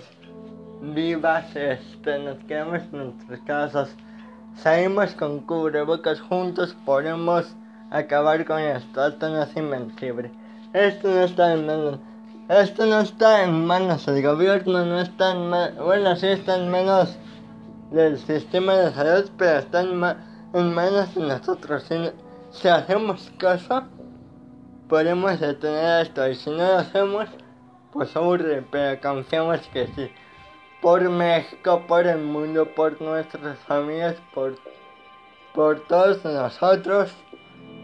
vivas, 0.82 1.56
este, 1.56 2.20
nos 2.20 2.38
quedamos 2.46 2.82
en 2.84 3.16
nuestras 3.16 3.40
casas, 3.42 3.90
salimos 4.58 5.14
con 5.16 5.40
cubrebocas 5.42 6.20
juntos, 6.22 6.76
podemos 6.86 7.56
acabar 7.92 8.46
con 8.46 8.60
esto. 8.60 9.08
Esto 9.08 9.30
no 9.30 9.44
es 9.44 9.56
invencible. 9.56 10.32
Esto 10.74 11.08
no 11.10 11.22
está 11.22 11.54
en 11.54 11.66
manos. 11.66 12.00
Esto 12.50 12.86
no 12.86 13.00
está 13.00 13.44
en 13.44 13.66
manos 13.66 14.06
del 14.06 14.22
gobierno, 14.22 14.86
no 14.86 15.00
está 15.00 15.32
en 15.32 15.50
manos. 15.50 15.84
Bueno, 15.84 16.16
sí 16.16 16.28
está 16.28 16.58
en 16.58 16.70
manos 16.70 17.18
del 17.92 18.20
sistema 18.20 18.76
de 18.76 18.94
salud, 18.94 19.30
pero 19.38 19.60
está 19.60 19.82
en, 19.82 19.98
manos 20.74 21.16
de 21.16 21.22
nosotros. 21.22 21.84
Si, 21.84 21.96
si 22.52 22.68
hacemos 22.68 23.32
caso, 23.40 23.84
podemos 24.88 25.40
detener 25.40 26.06
esto. 26.06 26.28
Y 26.28 26.36
si 26.36 26.50
no 26.50 26.58
lo 26.58 26.78
hacemos, 26.78 27.30
pues 27.92 28.16
aburre, 28.16 28.64
pero 28.72 29.00
confiamos 29.02 29.62
que 29.74 29.88
sí. 29.96 30.10
Por 30.82 31.10
México, 31.10 31.84
por 31.88 32.06
el 32.06 32.20
mundo, 32.20 32.68
por 32.76 33.02
nuestras 33.02 33.58
familias, 33.60 34.16
por, 34.34 34.56
por 35.54 35.80
todos 35.88 36.24
nosotros, 36.24 37.12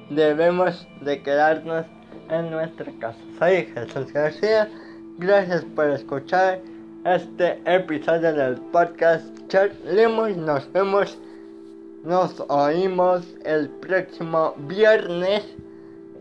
debemos 0.10 0.88
de 1.02 1.22
quedarnos 1.24 1.86
en 2.30 2.52
nuestra 2.52 2.92
casa. 3.00 3.20
Soy 3.40 3.66
Jesús 3.74 4.12
García, 4.14 4.70
gracias 5.18 5.66
por 5.76 5.90
escuchar 5.90 6.60
este 7.06 7.60
episodio 7.66 8.34
del 8.34 8.56
podcast 8.72 9.26
Charlemos. 9.48 10.38
Nos 10.38 10.72
vemos, 10.72 11.18
nos 12.04 12.40
oímos 12.50 13.26
el 13.44 13.70
próximo 13.70 14.54
viernes 14.68 15.44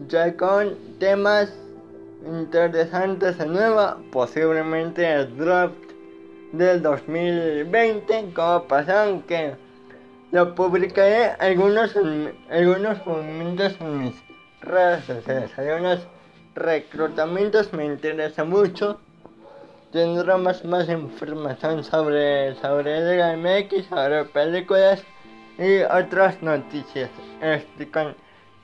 ya 0.08 0.36
con 0.36 0.76
temas 0.98 1.52
interesantes 2.24 3.38
de 3.38 3.46
nueva, 3.46 3.98
posiblemente 4.12 5.10
el 5.10 5.36
draft 5.36 5.74
del 6.52 6.82
2020, 6.82 8.32
como 8.34 8.64
pasaron 8.64 9.22
que 9.22 9.54
lo 10.32 10.54
publicaré 10.54 11.32
algunos, 11.38 11.94
algunos 12.50 13.06
movimientos 13.06 13.76
en 13.80 14.04
mis 14.04 14.14
redes 14.60 15.04
sociales, 15.04 15.50
algunos 15.58 16.00
reclutamientos 16.54 17.72
me 17.72 17.84
interesa 17.84 18.44
mucho. 18.44 19.00
Tendremos 19.92 20.64
más 20.64 20.88
información 20.88 21.82
sobre, 21.82 22.54
sobre 22.56 23.00
Liga 23.00 23.36
MX, 23.36 23.86
sobre 23.86 24.24
películas 24.26 25.02
y 25.58 25.82
otras 25.82 26.40
noticias. 26.42 27.10
Este, 27.42 27.90
con 27.90 28.14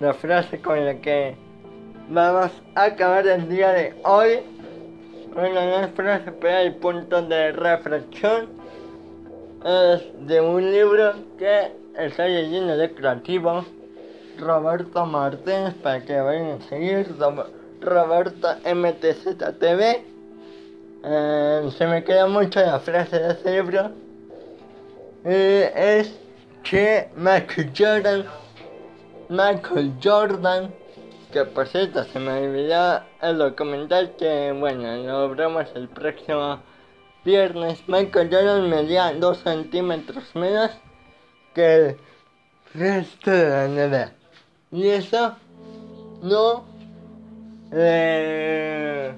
la 0.01 0.15
frase 0.15 0.61
con 0.61 0.85
la 0.85 0.95
que 0.97 1.37
Vamos 2.09 2.53
a 2.77 2.85
acabar 2.85 3.27
el 3.27 3.49
día 3.49 3.73
de 3.73 3.93
hoy. 4.05 4.39
Con 5.35 5.45
una 5.45 5.89
frase, 5.89 6.31
pero 6.41 6.59
el 6.59 6.75
punto 6.77 7.21
de 7.21 7.51
reflexión 7.51 8.49
es 9.65 10.03
de 10.27 10.41
un 10.41 10.71
libro 10.71 11.15
que 11.37 11.73
está 11.99 12.29
leyendo 12.29 12.77
de 12.77 12.95
creativo. 12.95 13.65
Roberto 14.39 15.05
Martínez 15.05 15.75
para 15.83 16.01
que 16.05 16.21
vayan 16.21 16.61
a 16.61 16.69
seguir. 16.69 17.13
Roberto 17.81 18.49
MTZTV 18.65 19.97
eh, 21.05 21.71
se 21.77 21.87
me 21.89 22.05
queda 22.05 22.29
mucho 22.29 22.61
la 22.61 22.79
frase 22.79 23.19
de 23.19 23.33
ese 23.33 23.51
libro. 23.51 23.91
Es 25.25 26.17
que 26.63 27.09
Michael 27.17 27.73
Jordan 27.77 28.25
Michael 29.29 29.95
Jordan 30.03 30.73
que 31.33 31.45
por 31.45 31.67
cierto, 31.67 32.05
se 32.05 32.19
me 32.19 32.33
olvidó 32.33 33.03
el 33.21 33.39
documental 33.39 34.15
que, 34.19 34.53
bueno, 34.59 34.97
lo 34.97 35.29
veremos 35.29 35.67
el 35.75 35.89
próximo 35.89 36.61
viernes. 37.25 37.83
Michael 37.89 38.31
Jordan 38.33 38.71
medía 38.71 39.13
2 39.13 39.39
centímetros 39.39 40.35
menos 40.35 40.71
que 41.55 41.75
el 41.75 41.97
resto 42.75 43.31
de 43.31 43.51
la 43.51 43.69
NBA. 43.69 44.13
Y 44.73 44.89
eso 44.89 45.37
no 46.23 46.65
le, 47.71 49.13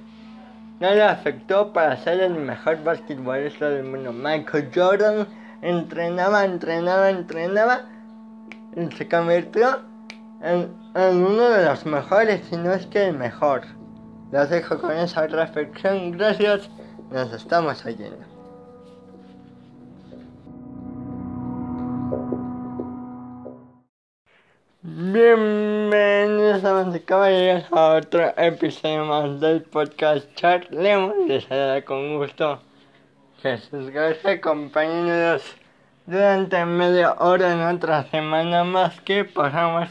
no 0.80 0.90
le 0.94 1.02
afectó 1.02 1.72
para 1.72 1.96
ser 1.98 2.20
el 2.20 2.34
mejor 2.34 2.82
basquetbolista 2.82 3.70
del 3.70 3.84
mundo. 3.84 4.12
Michael 4.12 4.70
Jordan 4.74 5.28
entrenaba, 5.62 6.44
entrenaba, 6.44 7.10
entrenaba 7.10 7.82
y 8.74 8.90
se 8.96 9.08
convirtió 9.08 9.87
en, 10.42 10.70
uno 10.94 11.50
de 11.50 11.64
los 11.64 11.84
mejores, 11.86 12.46
si 12.46 12.56
no 12.56 12.72
es 12.72 12.86
que 12.86 13.08
el 13.08 13.16
mejor. 13.16 13.62
Los 14.30 14.50
dejo 14.50 14.78
con 14.80 14.92
esa 14.92 15.26
reflexión. 15.26 16.12
Gracias. 16.12 16.68
Nos 17.10 17.32
estamos 17.32 17.84
oyendo. 17.84 18.24
Bienvenidos 24.82 26.64
a 26.64 27.00
caballeros 27.04 27.64
a 27.72 27.94
otro 27.94 28.32
episodio 28.36 29.04
más 29.06 29.40
del 29.40 29.62
podcast 29.62 30.32
Charlemos. 30.34 31.14
Les 31.26 31.44
saluda 31.44 31.82
con 31.84 32.18
gusto 32.18 32.60
Jesús 33.42 33.90
García, 33.90 34.32
acompañándonos 34.32 35.42
durante 36.06 36.64
media 36.64 37.12
hora 37.18 37.52
en 37.52 37.60
otra 37.60 38.04
semana 38.10 38.64
más 38.64 39.00
que 39.02 39.24
pasamos 39.24 39.88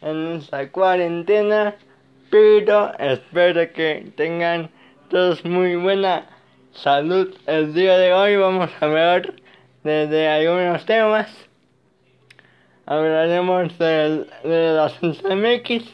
en 0.00 0.32
esta 0.36 0.70
cuarentena, 0.70 1.74
pero 2.30 2.92
espero 2.98 3.72
que 3.72 4.12
tengan 4.16 4.70
todos 5.10 5.44
muy 5.44 5.76
buena 5.76 6.26
salud. 6.72 7.34
El 7.46 7.74
día 7.74 7.98
de 7.98 8.12
hoy 8.12 8.36
vamos 8.36 8.70
a 8.80 8.86
ver 8.86 9.34
desde 9.82 10.28
algunos 10.28 10.84
temas. 10.84 11.28
Hablaremos 12.86 13.76
de, 13.78 14.26
de 14.44 14.72
los 14.74 15.02
MX, 15.02 15.84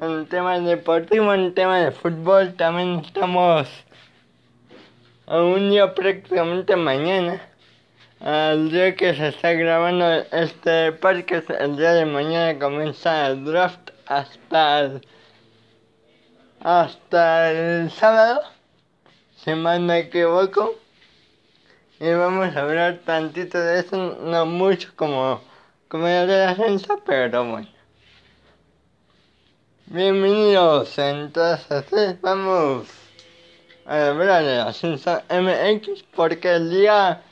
en 0.00 0.26
tema 0.26 0.60
deportivo, 0.60 1.32
en 1.34 1.54
tema 1.54 1.78
de 1.80 1.90
fútbol. 1.92 2.54
También 2.54 3.00
estamos 3.00 3.68
a 5.26 5.40
un 5.40 5.70
día 5.70 5.94
prácticamente 5.94 6.76
mañana 6.76 7.40
el 8.20 8.70
día 8.70 8.94
que 8.94 9.14
se 9.14 9.28
está 9.28 9.52
grabando 9.52 10.10
este 10.32 10.92
podcast, 10.92 11.50
el 11.50 11.76
día 11.76 11.92
de 11.92 12.06
mañana 12.06 12.58
comienza 12.58 13.26
el 13.26 13.44
draft 13.44 13.90
hasta 14.06 14.80
el, 14.80 15.06
hasta 16.60 17.50
el 17.50 17.90
sábado, 17.90 18.40
si 19.36 19.54
mal 19.54 19.80
me 19.80 19.98
equivoco. 20.00 20.74
Y 22.00 22.10
vamos 22.12 22.54
a 22.56 22.62
hablar 22.62 23.00
tantito 23.04 23.58
de 23.58 23.80
eso, 23.80 23.96
no 24.20 24.46
mucho 24.46 24.92
como, 24.96 25.40
como 25.88 26.06
de 26.06 26.26
la 26.26 26.50
ascenso, 26.50 27.00
pero 27.04 27.44
bueno. 27.44 27.68
Bienvenidos, 29.86 30.98
entonces 30.98 32.20
vamos 32.20 32.88
a 33.86 34.08
hablar 34.08 34.44
de 34.44 34.56
la 34.56 34.68
ascenso 34.68 35.22
MX 35.28 36.02
porque 36.14 36.54
el 36.54 36.70
día 36.70 37.22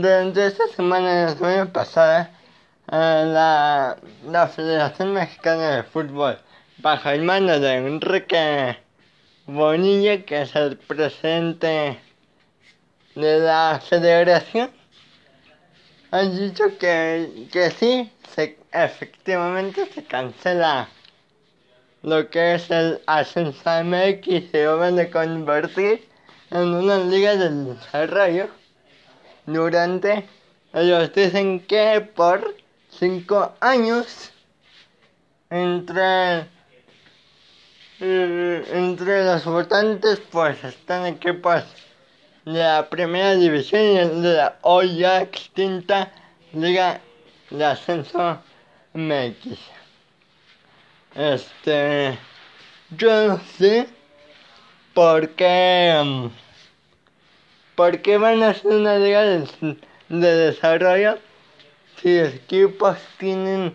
durante 0.00 0.46
esta 0.46 0.68
semana, 0.68 1.24
la 1.24 1.30
semana 1.30 1.72
pasada, 1.72 2.30
la, 2.86 3.96
la 4.26 4.48
Federación 4.48 5.14
Mexicana 5.14 5.76
de 5.76 5.82
Fútbol, 5.84 6.38
bajo 6.78 7.08
el 7.08 7.22
mando 7.22 7.58
de 7.58 7.74
Enrique 7.76 8.76
Bonilla, 9.46 10.22
que 10.26 10.42
es 10.42 10.54
el 10.54 10.76
presidente 10.76 11.98
de 13.14 13.38
la 13.38 13.80
federación, 13.88 14.70
ha 16.10 16.20
dicho 16.20 16.64
que, 16.78 17.48
que 17.50 17.70
sí, 17.70 18.12
se, 18.34 18.58
efectivamente 18.72 19.86
se 19.94 20.04
cancela 20.04 20.88
lo 22.02 22.28
que 22.28 22.54
es 22.54 22.70
el 22.70 23.00
ascenso 23.06 23.70
MX 23.82 24.50
se 24.52 24.66
van 24.66 24.98
a 24.98 25.10
convertir 25.10 26.06
en 26.50 26.74
una 26.74 26.98
liga 26.98 27.34
del 27.34 27.74
desarrollo 27.74 28.48
durante 29.46 30.28
ellos 30.72 31.12
dicen 31.14 31.60
que 31.60 32.00
por 32.00 32.54
cinco 32.90 33.54
años 33.60 34.32
entre 35.50 36.48
eh, 38.00 38.64
entre 38.72 39.24
los 39.24 39.44
votantes 39.44 40.20
pues 40.30 40.62
están 40.64 41.06
equipos 41.06 41.62
de 42.44 42.58
la 42.58 42.88
primera 42.90 43.34
división 43.34 43.82
y 43.82 44.20
de 44.22 44.34
la 44.34 44.58
hoy 44.62 44.98
ya 44.98 45.22
extinta 45.22 46.12
liga 46.52 47.00
de 47.50 47.64
ascenso 47.64 48.38
MX. 48.92 49.58
Este 51.14 52.18
yo 52.90 53.38
sé 53.56 53.88
por 54.92 55.30
qué 55.30 56.00
mm, 56.04 56.45
por 57.76 58.00
qué 58.00 58.18
van 58.18 58.42
a 58.42 58.50
hacer 58.50 58.72
una 58.72 58.98
liga 58.98 59.22
de, 59.22 59.76
de 60.08 60.34
desarrollo 60.34 61.18
si 62.00 62.18
los 62.18 62.34
equipos 62.34 62.98
tienen 63.18 63.74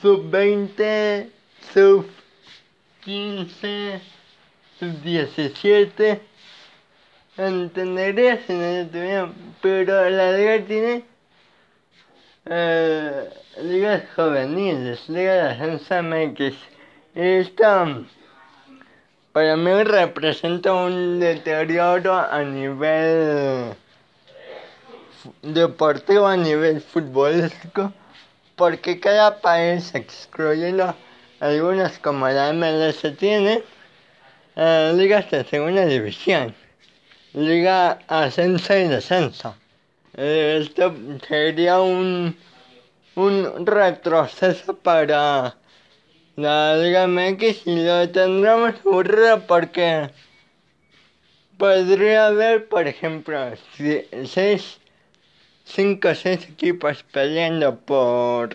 sub 0.00 0.30
20 0.30 1.30
sub 1.72 2.06
15 3.04 4.00
sub 4.78 5.02
17 5.02 6.20
entendería 7.36 8.38
si 8.46 8.52
no 8.52 8.86
tuvieran 8.88 9.34
pero 9.60 10.08
la 10.10 10.32
liga 10.32 10.64
tiene 10.66 11.04
eh, 12.46 13.30
ligas 13.62 14.04
juveniles 14.16 15.08
liga 15.08 15.34
de 15.34 15.40
ascenso 15.50 16.02
MX 16.02 16.54
esto 17.14 18.04
para 19.38 19.56
mí 19.56 19.84
representa 19.84 20.72
un 20.72 21.20
deterioro 21.20 22.12
a 22.12 22.42
nivel 22.42 23.72
deportivo, 25.42 26.26
a 26.26 26.36
nivel 26.36 26.80
futbolístico, 26.80 27.92
porque 28.56 28.98
cada 28.98 29.40
país, 29.40 29.94
excluyendo 29.94 30.92
algunos 31.38 32.00
como 32.00 32.26
la 32.26 32.52
MLS, 32.52 33.16
tiene 33.16 33.62
eh, 34.56 34.92
ligas 34.96 35.30
de 35.30 35.44
segunda 35.44 35.86
división, 35.86 36.52
liga 37.32 38.00
ascenso 38.08 38.76
y 38.76 38.88
descenso. 38.88 39.54
Esto 40.14 40.92
sería 41.28 41.78
un, 41.78 42.36
un 43.14 43.64
retroceso 43.64 44.76
para 44.76 45.54
la 46.38 46.76
Liga 46.76 47.08
MX 47.08 47.66
y 47.66 47.84
lo 47.84 48.08
tendremos 48.10 48.76
aburrido 48.86 49.40
porque 49.48 50.08
podría 51.56 52.28
haber, 52.28 52.68
por 52.68 52.86
ejemplo, 52.86 53.36
seis, 54.24 54.78
cinco 55.64 56.10
o 56.10 56.14
seis 56.14 56.44
equipos 56.44 57.02
peleando 57.02 57.80
por 57.80 58.54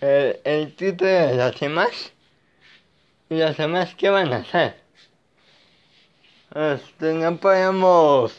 el, 0.00 0.40
el 0.42 0.74
título 0.74 1.10
de 1.10 1.36
los 1.36 1.60
demás. 1.60 2.12
¿Y 3.28 3.38
los 3.38 3.56
demás 3.56 3.94
qué 3.94 4.10
van 4.10 4.32
a 4.32 4.38
hacer? 4.38 4.74
Este, 6.52 7.14
no 7.14 7.36
podemos 7.36 8.34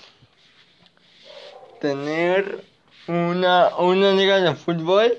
tener 1.80 2.66
una, 3.08 3.78
una 3.78 4.12
liga 4.12 4.42
de 4.42 4.56
fútbol 4.56 5.18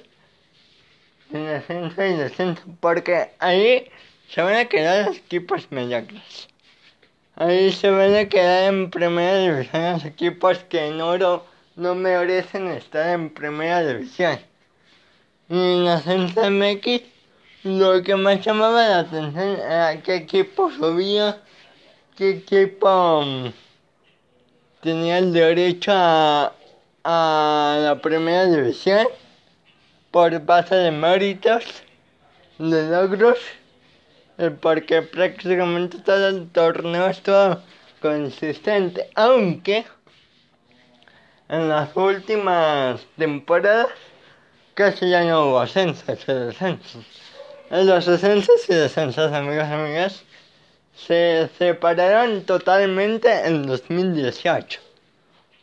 en 1.34 1.48
ascenso 1.48 2.04
y 2.04 2.14
descenso, 2.14 2.62
porque 2.80 3.30
ahí 3.38 3.90
se 4.28 4.42
van 4.42 4.56
a 4.56 4.64
quedar 4.66 5.06
los 5.06 5.16
equipos 5.16 5.66
mediocres. 5.70 6.48
Ahí 7.36 7.72
se 7.72 7.90
van 7.90 8.14
a 8.14 8.28
quedar 8.28 8.72
en 8.72 8.90
primera 8.90 9.38
división 9.38 9.92
los 9.92 10.04
equipos 10.04 10.58
que 10.68 10.86
en 10.86 11.00
oro 11.00 11.44
no 11.76 11.94
merecen 11.94 12.68
estar 12.68 13.08
en 13.08 13.30
primera 13.30 13.84
división. 13.84 14.38
Y 15.48 15.56
en 15.56 15.88
ascenso 15.88 16.50
MX, 16.50 17.02
lo 17.64 18.02
que 18.02 18.16
más 18.16 18.44
llamaba 18.44 18.88
la 18.88 18.98
atención 19.00 19.56
era 19.60 20.02
qué 20.02 20.16
equipo 20.16 20.70
subía, 20.70 21.42
qué 22.16 22.30
equipo 22.30 23.22
mm, 23.24 23.52
tenía 24.82 25.18
el 25.18 25.32
derecho 25.32 25.92
a, 25.94 26.52
a 27.04 27.78
la 27.80 28.00
primera 28.00 28.46
división 28.46 29.06
por 30.12 30.38
base 30.40 30.74
de 30.74 30.90
méritos, 30.90 31.64
de 32.58 32.82
logros, 32.88 33.38
porque 34.60 35.02
prácticamente 35.02 35.98
todo 35.98 36.28
el 36.28 36.50
torneo 36.50 37.08
estuvo 37.08 37.60
consistente, 38.00 39.08
aunque 39.14 39.86
en 41.48 41.68
las 41.68 41.96
últimas 41.96 43.00
temporadas 43.16 43.88
casi 44.74 45.08
ya 45.08 45.24
no 45.24 45.46
hubo 45.46 45.60
ascensos 45.60 46.28
y 46.28 46.32
descensos. 46.32 47.06
En 47.70 47.86
los 47.86 48.06
ascensos 48.06 48.68
y 48.68 48.74
descensos, 48.74 49.32
amigos 49.32 49.66
y 49.68 49.72
amigas, 49.72 50.24
se 50.94 51.48
separaron 51.56 52.42
totalmente 52.44 53.46
en 53.46 53.66
2018. 53.66 54.78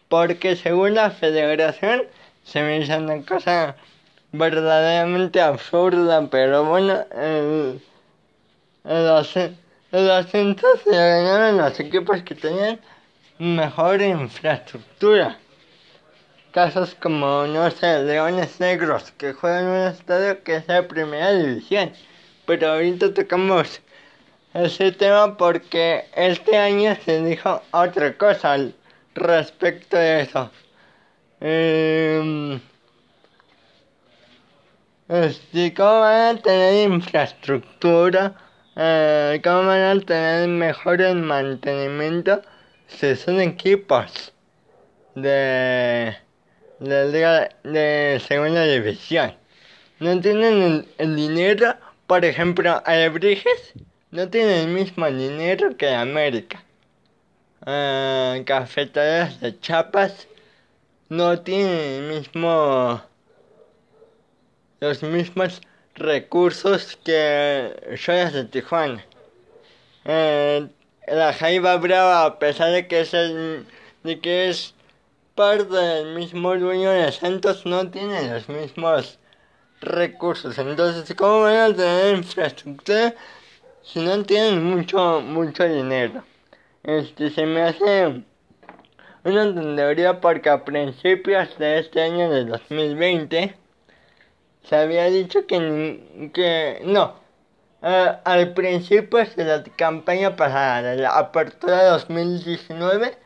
Porque 0.07 0.55
según 0.55 0.95
la 0.95 1.11
federación 1.11 2.03
se 2.43 2.63
me 2.63 2.79
hizo 2.79 2.97
una 2.97 3.23
cosa 3.23 3.75
verdaderamente 4.31 5.41
absurda, 5.41 6.27
pero 6.29 6.65
bueno, 6.65 7.05
el, 7.11 7.81
el, 8.85 9.55
el 9.91 10.27
se 10.27 10.91
ganaron 10.91 11.57
los 11.57 11.79
equipos 11.79 12.21
que 12.23 12.35
tenían 12.35 12.79
mejor 13.39 14.01
infraestructura. 14.01 15.37
Casos 16.51 16.95
como, 16.95 17.45
no 17.45 17.69
sé, 17.71 18.03
Leones 18.03 18.59
Negros, 18.59 19.11
que 19.11 19.33
juegan 19.33 19.65
en 19.65 19.69
un 19.69 19.87
estadio 19.87 20.43
que 20.43 20.57
es 20.57 20.67
de 20.67 20.83
primera 20.83 21.31
división. 21.31 21.91
Pero 22.45 22.71
ahorita 22.71 23.13
tocamos 23.13 23.81
ese 24.53 24.91
tema 24.91 25.37
porque 25.37 26.05
este 26.15 26.57
año 26.57 26.95
se 27.05 27.23
dijo 27.23 27.61
otra 27.71 28.17
cosa 28.17 28.57
respecto 29.13 29.97
de 29.97 30.21
eso. 30.21 30.49
Eh, 31.39 32.59
este, 35.09 35.73
cómo 35.73 36.01
van 36.01 36.37
a 36.37 36.41
tener 36.41 36.87
infraestructura, 36.87 38.35
eh, 38.75 39.41
cómo 39.43 39.65
van 39.65 39.81
a 39.81 39.99
tener 40.01 40.47
mejor 40.47 40.99
mantenimiento 41.15 42.43
si 42.87 43.15
son 43.15 43.41
equipos 43.41 44.33
de, 45.15 46.15
de 46.79 47.49
de 47.63 48.21
segunda 48.27 48.63
división. 48.65 49.33
No 49.99 50.21
tienen 50.21 50.87
el, 50.97 51.15
dinero, 51.15 51.75
por 52.05 52.23
ejemplo, 52.23 52.81
Alebrijes 52.85 53.73
no 54.11 54.29
tiene 54.29 54.61
el 54.61 54.67
mismo 54.69 55.07
dinero 55.07 55.75
que 55.75 55.89
América. 55.89 56.63
Eh, 57.65 58.43
cafeterías 58.45 59.41
de 59.41 59.59
Chapas 59.59 60.27
no 61.09 61.41
tienen 61.41 62.03
el 62.03 62.15
mismo 62.15 63.08
los 64.79 65.03
mismos 65.03 65.61
recursos 65.95 66.97
que 67.03 67.97
Joyas 67.97 68.33
de 68.33 68.45
Tijuana. 68.45 69.05
Eh, 70.05 70.67
la 71.07 71.33
Jaiba 71.33 71.75
Brava, 71.77 72.25
a 72.25 72.39
pesar 72.39 72.71
de 72.71 72.87
que 72.87 73.01
es 73.01 73.13
el, 73.13 73.65
de 74.03 74.19
que 74.19 74.49
es 74.49 74.73
parte 75.35 75.65
del 75.65 76.15
mismo 76.15 76.55
dueño 76.55 76.91
de 76.91 77.11
Santos, 77.11 77.65
no 77.65 77.89
tiene 77.89 78.29
los 78.29 78.47
mismos 78.47 79.19
recursos. 79.81 80.57
Entonces, 80.57 81.13
¿cómo 81.15 81.41
van 81.41 81.71
a 81.71 81.75
tener 81.75 82.15
infraestructura 82.17 83.13
si 83.83 83.99
no 83.99 84.23
tienen 84.23 84.63
mucho, 84.63 85.21
mucho 85.21 85.63
dinero? 85.65 86.23
Este 86.83 87.29
se 87.29 87.45
me 87.45 87.61
hace 87.63 88.23
una 89.23 89.53
tontería 89.53 90.21
porque 90.21 90.49
a 90.49 90.63
principios 90.63 91.57
de 91.57 91.79
este 91.79 92.01
año 92.01 92.29
de 92.29 92.45
2020 92.45 93.55
se 94.69 94.75
había 94.75 95.05
dicho 95.05 95.47
que, 95.47 96.31
que 96.33 96.81
no. 96.85 97.15
Uh, 97.81 98.19
al 98.23 98.53
principio 98.53 99.19
de 99.35 99.45
la 99.45 99.63
campaña 99.63 100.35
pasada, 100.35 100.91
de 100.91 101.01
la 101.01 101.17
apertura 101.17 101.83
de 101.83 101.89
2019, 101.89 103.17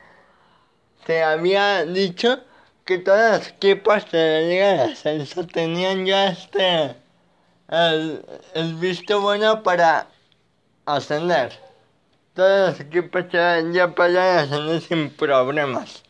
se 1.06 1.24
había 1.24 1.86
dicho 1.86 2.40
que 2.86 3.00
todos 3.00 3.40
los 3.40 3.48
equipos 3.50 4.10
de 4.12 4.20
la 4.20 4.48
Liga 4.48 4.84
Ascenso 4.86 5.46
tenían 5.48 6.06
ya 6.06 6.30
este 6.30 6.96
el, 7.70 8.24
el 8.54 8.76
visto 8.76 9.20
bueno 9.20 9.64
para 9.64 10.08
ascender. 10.86 11.52
Todos 12.36 12.70
los 12.70 12.80
equipos 12.80 13.26
ya, 13.32 13.60
ya 13.72 13.90
podían 13.90 14.38
ascender 14.40 14.82
sin 14.82 15.10
problemas. 15.10 16.04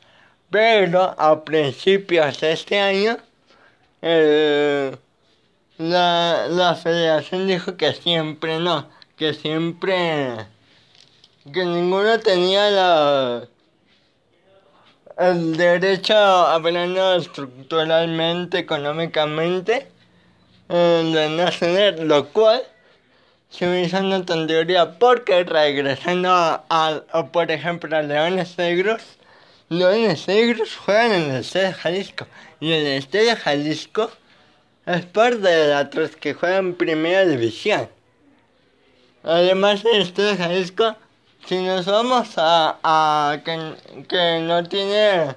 Pero 0.49 1.15
a 1.17 1.43
principios 1.43 2.39
de 2.41 2.51
este 2.51 2.79
año, 2.79 3.17
el 4.01 4.97
la, 5.89 6.47
la 6.47 6.75
federación 6.75 7.47
dijo 7.47 7.75
que 7.75 7.93
siempre 7.93 8.59
no, 8.59 8.89
que 9.17 9.33
siempre, 9.33 10.37
que 11.51 11.65
ninguno 11.65 12.19
tenía 12.19 12.69
la, 12.69 13.47
el 15.17 15.57
derecho 15.57 16.15
hablando 16.15 17.15
estructuralmente, 17.15 18.59
económicamente, 18.59 19.87
eh, 20.69 21.11
de 21.13 21.29
nacional, 21.29 22.07
lo 22.07 22.29
cual 22.29 22.63
se 23.49 23.67
me 23.67 23.83
hizo 23.83 23.99
una 23.99 24.25
tontería 24.25 24.97
porque 24.97 25.43
regresando 25.43 26.29
a, 26.31 26.63
a, 26.69 27.25
por 27.27 27.51
ejemplo, 27.51 27.95
a 27.95 28.01
Leones 28.01 28.57
Negros, 28.57 29.01
Leones 29.69 30.27
Negros 30.27 30.77
juegan 30.77 31.11
en 31.11 31.31
el 31.31 31.41
Estadio 31.41 31.73
Jalisco 31.73 32.27
y 32.59 32.71
el 32.71 32.87
Estadio 32.87 33.35
Jalisco 33.35 34.11
es 34.85 35.05
parte 35.05 35.37
de 35.37 35.67
la 35.69 35.89
tres 35.89 36.15
que 36.15 36.33
juegan 36.33 36.73
Primera 36.73 37.25
División. 37.25 37.89
Además, 39.23 39.83
el 39.85 40.01
Estadio 40.01 40.37
Jalisco 40.37 40.95
si 41.45 41.57
nos 41.61 41.85
vamos 41.85 42.37
a, 42.37 42.79
a 42.83 43.41
que, 43.43 44.05
que, 44.07 44.39
no 44.43 44.63
tiene 44.63 45.35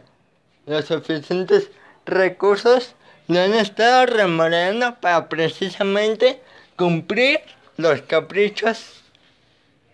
los 0.67 0.85
suficientes 0.85 1.71
recursos, 2.05 2.95
lo 3.27 3.41
han 3.41 3.55
estado 3.55 4.07
remodelando 4.07 4.95
para 5.01 5.29
precisamente 5.29 6.41
cumplir 6.77 7.41
los 7.77 8.03
caprichos 8.03 9.03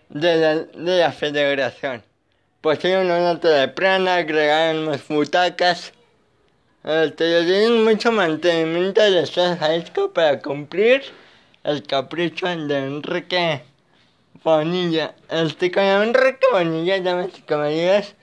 de 0.09 0.35
la, 0.35 0.55
de 0.55 0.99
la 0.99 1.11
federación. 1.11 2.03
Pusieron 2.61 3.09
una 3.09 3.39
teleplana, 3.39 4.17
agregaron 4.17 4.85
más 4.85 5.07
butacas. 5.07 5.93
Este, 6.83 7.45
tienen 7.45 7.85
mucho 7.85 8.11
mantenimiento 8.11 9.01
de 9.01 9.25
Jalisco 9.25 10.11
para 10.11 10.41
cumplir 10.41 11.01
el 11.63 11.81
capricho 11.83 12.45
de 12.45 12.77
Enrique 12.77 13.63
Bonilla. 14.43 15.15
Este 15.29 15.71
con 15.71 15.83
Enrique 15.83 16.45
Bonilla, 16.51 16.99
damas 16.99 17.29
y 17.37 17.41
caballeros, 17.43 18.15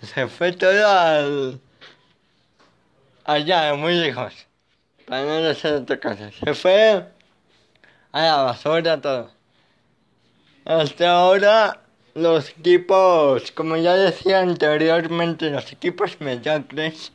se 0.00 0.28
fue 0.28 0.52
todo 0.52 0.88
al. 0.88 1.60
allá, 3.24 3.74
muy 3.74 3.94
lejos. 3.94 4.32
Para 5.06 5.24
no 5.24 5.48
hacer 5.48 5.72
otra 5.74 5.98
cosa. 5.98 6.30
Se 6.30 6.54
fue 6.54 7.04
a 8.12 8.22
la 8.22 8.36
basura 8.42 9.00
todo. 9.00 9.32
Hasta 10.64 11.10
ahora, 11.10 11.82
los 12.14 12.50
equipos, 12.50 13.50
como 13.50 13.76
ya 13.76 13.94
decía 13.94 14.38
anteriormente, 14.38 15.50
los 15.50 15.72
equipos 15.72 16.20
mediocres, 16.20 17.10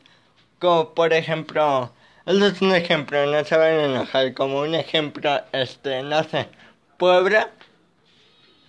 como 0.59 0.93
por 0.93 1.13
ejemplo, 1.13 1.91
eso 2.25 2.47
es 2.47 2.61
un 2.61 2.75
ejemplo, 2.75 3.25
no 3.25 3.43
se 3.43 3.57
van 3.57 3.71
a 3.71 3.85
enojar, 3.85 4.33
como 4.33 4.61
un 4.61 4.75
ejemplo, 4.75 5.41
este, 5.51 6.03
no 6.03 6.23
sé, 6.23 6.47
Puebla 6.97 7.49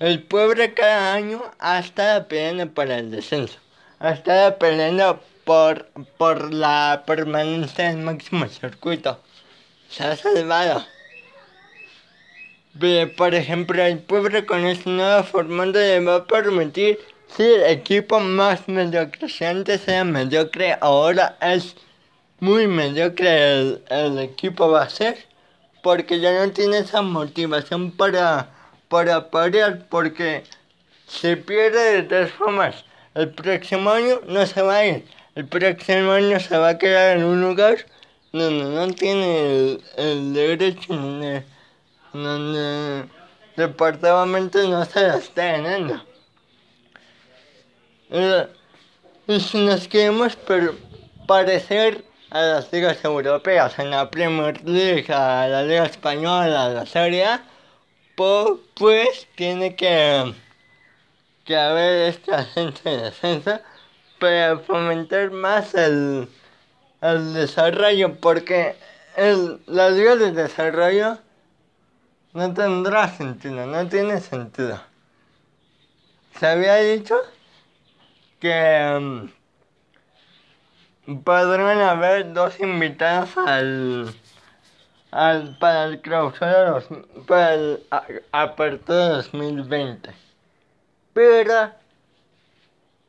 el 0.00 0.22
pueblo 0.22 0.64
cada 0.74 1.12
año 1.12 1.42
ha 1.58 1.78
estado 1.78 2.26
peleando 2.26 2.72
por 2.72 2.90
el 2.90 3.10
descenso. 3.10 3.58
Ha 3.98 4.12
estado 4.12 4.56
peleando 4.56 5.20
por, 5.44 5.90
por 6.16 6.54
la 6.54 7.02
permanencia 7.06 7.90
en 7.90 7.98
el 7.98 8.04
máximo 8.04 8.48
circuito. 8.48 9.20
Se 9.90 10.04
ha 10.04 10.16
salvado. 10.16 10.86
Por 13.18 13.34
ejemplo, 13.34 13.82
el 13.82 13.98
pueblo 13.98 14.46
con 14.46 14.64
este 14.64 14.88
nuevo 14.88 15.22
formato 15.22 15.72
le 15.72 16.00
va 16.00 16.16
a 16.16 16.24
permitir 16.24 16.98
si 17.36 17.42
el 17.42 17.64
equipo 17.64 18.20
más 18.20 18.68
mediocre, 18.68 19.28
si 19.28 19.44
antes 19.44 19.86
era 19.88 20.04
mediocre, 20.04 20.76
ahora 20.80 21.36
es 21.40 21.76
muy 22.40 22.66
mediocre 22.66 23.60
el, 23.60 23.82
el 23.88 24.18
equipo 24.18 24.70
va 24.70 24.82
a 24.82 24.90
ser, 24.90 25.18
porque 25.82 26.20
ya 26.20 26.44
no 26.44 26.52
tiene 26.52 26.78
esa 26.78 27.02
motivación 27.02 27.90
para 27.92 28.50
para 28.90 29.30
parear 29.30 29.86
porque 29.88 30.42
se 31.06 31.36
pierde 31.36 31.94
de 31.94 32.02
todas 32.02 32.32
formas. 32.32 32.84
El 33.14 33.30
próximo 33.30 33.88
año 33.90 34.20
no 34.26 34.44
se 34.44 34.60
va 34.62 34.76
a 34.78 34.86
ir. 34.86 35.04
El 35.36 35.46
próximo 35.46 36.10
año 36.10 36.40
se 36.40 36.58
va 36.58 36.70
a 36.70 36.78
quedar 36.78 37.16
en 37.16 37.24
un 37.24 37.40
lugar 37.40 37.76
donde 38.32 38.64
no 38.64 38.92
tiene 38.92 39.78
el, 39.96 40.34
derecho, 40.34 40.92
donde, 40.92 41.44
donde 42.12 43.08
departamento 43.56 44.68
no 44.68 44.84
se 44.84 45.06
la 45.06 45.16
está 45.18 45.52
ganando. 45.52 46.09
Eh, 48.12 48.48
si 49.38 49.64
nos 49.64 49.86
queremos 49.86 50.36
parecer 51.28 52.04
a 52.30 52.40
las 52.42 52.72
ligas 52.72 53.04
europeas, 53.04 53.78
en 53.78 53.90
la 53.90 54.10
Premier 54.10 54.60
League, 54.64 55.12
a 55.12 55.46
la 55.46 55.62
Liga 55.62 55.84
Española, 55.84 56.64
a 56.64 56.68
la 56.70 56.86
Serie 56.86 57.24
A, 57.24 57.44
pues 58.16 59.28
tiene 59.36 59.76
que, 59.76 60.34
que 61.44 61.56
haber 61.56 62.08
este 62.08 62.34
ascenso 62.34 62.80
y 62.90 62.96
descenso 62.96 63.60
para 64.18 64.58
fomentar 64.58 65.30
más 65.30 65.72
el, 65.74 66.28
el 67.02 67.34
desarrollo, 67.34 68.16
porque 68.16 68.74
el, 69.16 69.60
la 69.66 69.88
liga 69.90 70.16
de 70.16 70.32
desarrollo 70.32 71.18
no 72.32 72.52
tendrá 72.54 73.08
sentido, 73.08 73.66
no 73.66 73.88
tiene 73.88 74.20
sentido. 74.20 74.80
Se 76.40 76.46
había 76.48 76.74
dicho 76.76 77.16
que 78.40 78.96
um, 78.96 79.28
podrán 81.22 81.80
haber 81.80 82.32
dos 82.32 82.58
invitados 82.60 83.36
al 83.36 84.14
al, 85.10 85.56
para 85.58 85.84
el 85.84 86.00
clausura 86.00 86.82
para 87.26 87.54
el 87.54 87.82
apertura 88.32 89.08
2020. 89.08 90.10
Pero 91.12 91.72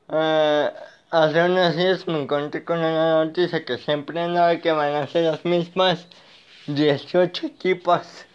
eh, 0.09 0.71
hace 1.11 1.43
unos 1.43 1.75
días 1.75 2.07
me 2.07 2.21
encontré 2.21 2.63
con 2.63 2.79
una 2.79 3.25
noticia 3.25 3.63
que 3.63 3.77
siempre 3.77 4.27
no 4.27 4.61
que 4.61 4.71
van 4.71 4.95
a 4.95 5.07
ser 5.07 5.31
los 5.31 5.45
mismos 5.45 6.07
18 6.67 7.47
equipos 7.47 8.25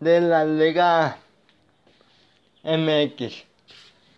de 0.00 0.20
la 0.20 0.44
Liga 0.44 1.18
MX. 2.62 3.44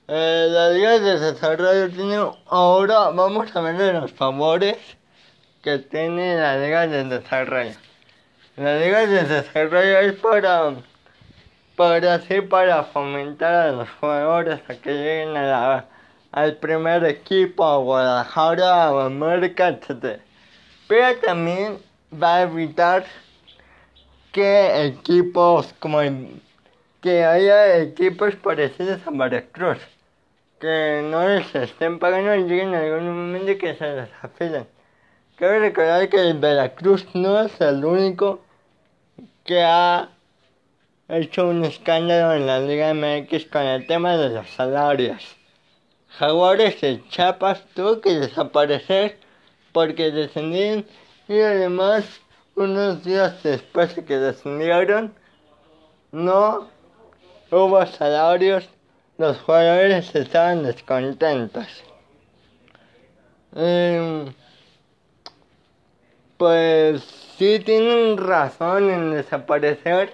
Eh, 0.08 0.46
la 0.50 0.70
Liga 0.70 1.00
de 1.00 1.18
Desarrollo 1.18 1.90
tiene 1.90 2.30
ahora 2.46 3.10
vamos 3.10 3.56
a 3.56 3.60
ver 3.60 3.92
los 3.94 4.12
favores 4.12 4.76
que 5.64 5.80
tiene 5.80 6.36
la 6.36 6.58
Liga 6.58 6.86
de 6.86 7.02
Desarrollo. 7.02 7.74
La 8.56 8.78
liga 8.78 9.04
de 9.04 9.24
desarrollo 9.24 9.98
es 9.98 10.12
para, 10.14 10.76
para 11.74 12.20
para 12.48 12.84
fomentar 12.84 13.52
a 13.52 13.72
los 13.72 13.90
jugadores 14.00 14.60
a 14.68 14.74
que 14.76 14.92
lleguen 14.92 15.36
al 16.32 16.56
primer 16.56 17.04
equipo, 17.04 17.64
a 17.64 17.76
Guadalajara, 17.78 18.84
a 18.84 19.06
América, 19.06 19.68
etc. 19.68 20.20
Pero 20.86 21.18
también 21.18 21.78
va 22.10 22.36
a 22.36 22.42
evitar 22.42 23.04
que 24.32 24.86
equipos 24.86 25.74
como 25.80 25.98
que 27.02 27.24
haya 27.24 27.76
equipos 27.78 28.36
parecidos 28.36 29.00
a 29.04 29.10
Veracruz 29.10 29.95
que 30.60 31.02
no 31.04 31.28
les 31.28 31.54
estén 31.54 31.98
pagando 31.98 32.34
y 32.34 32.44
lleguen 32.44 32.68
en 32.68 32.74
algún 32.74 33.08
momento 33.08 33.58
que 33.58 33.74
se 33.74 33.84
desafilen. 33.84 34.66
Quiero 35.36 35.60
recordar 35.60 36.08
que 36.08 36.16
el 36.16 36.38
Veracruz 36.38 37.06
no 37.14 37.40
es 37.40 37.60
el 37.60 37.84
único 37.84 38.40
que 39.44 39.62
ha 39.62 40.08
hecho 41.08 41.48
un 41.48 41.64
escándalo 41.64 42.34
en 42.34 42.46
la 42.46 42.58
Liga 42.60 42.94
MX 42.94 43.46
con 43.46 43.62
el 43.62 43.86
tema 43.86 44.16
de 44.16 44.30
los 44.30 44.48
salarios. 44.50 45.36
Jaguares 46.08 46.80
de 46.80 47.06
Chiapas 47.08 47.64
tuvo 47.74 48.00
que 48.00 48.14
desaparecer 48.14 49.18
porque 49.72 50.10
descendieron 50.10 50.86
y 51.28 51.40
además 51.40 52.04
unos 52.54 53.04
días 53.04 53.42
después 53.42 53.94
de 53.94 54.04
que 54.04 54.16
descendieron 54.16 55.14
no 56.12 56.68
hubo 57.50 57.84
salarios, 57.84 58.68
los 59.18 59.38
jugadores 59.40 60.14
estaban 60.14 60.62
descontentos. 60.62 61.66
Em, 63.54 64.34
pues 66.36 67.02
sí 67.38 67.60
tienen 67.60 68.18
razón 68.18 68.90
en 68.90 69.12
desaparecer 69.12 70.12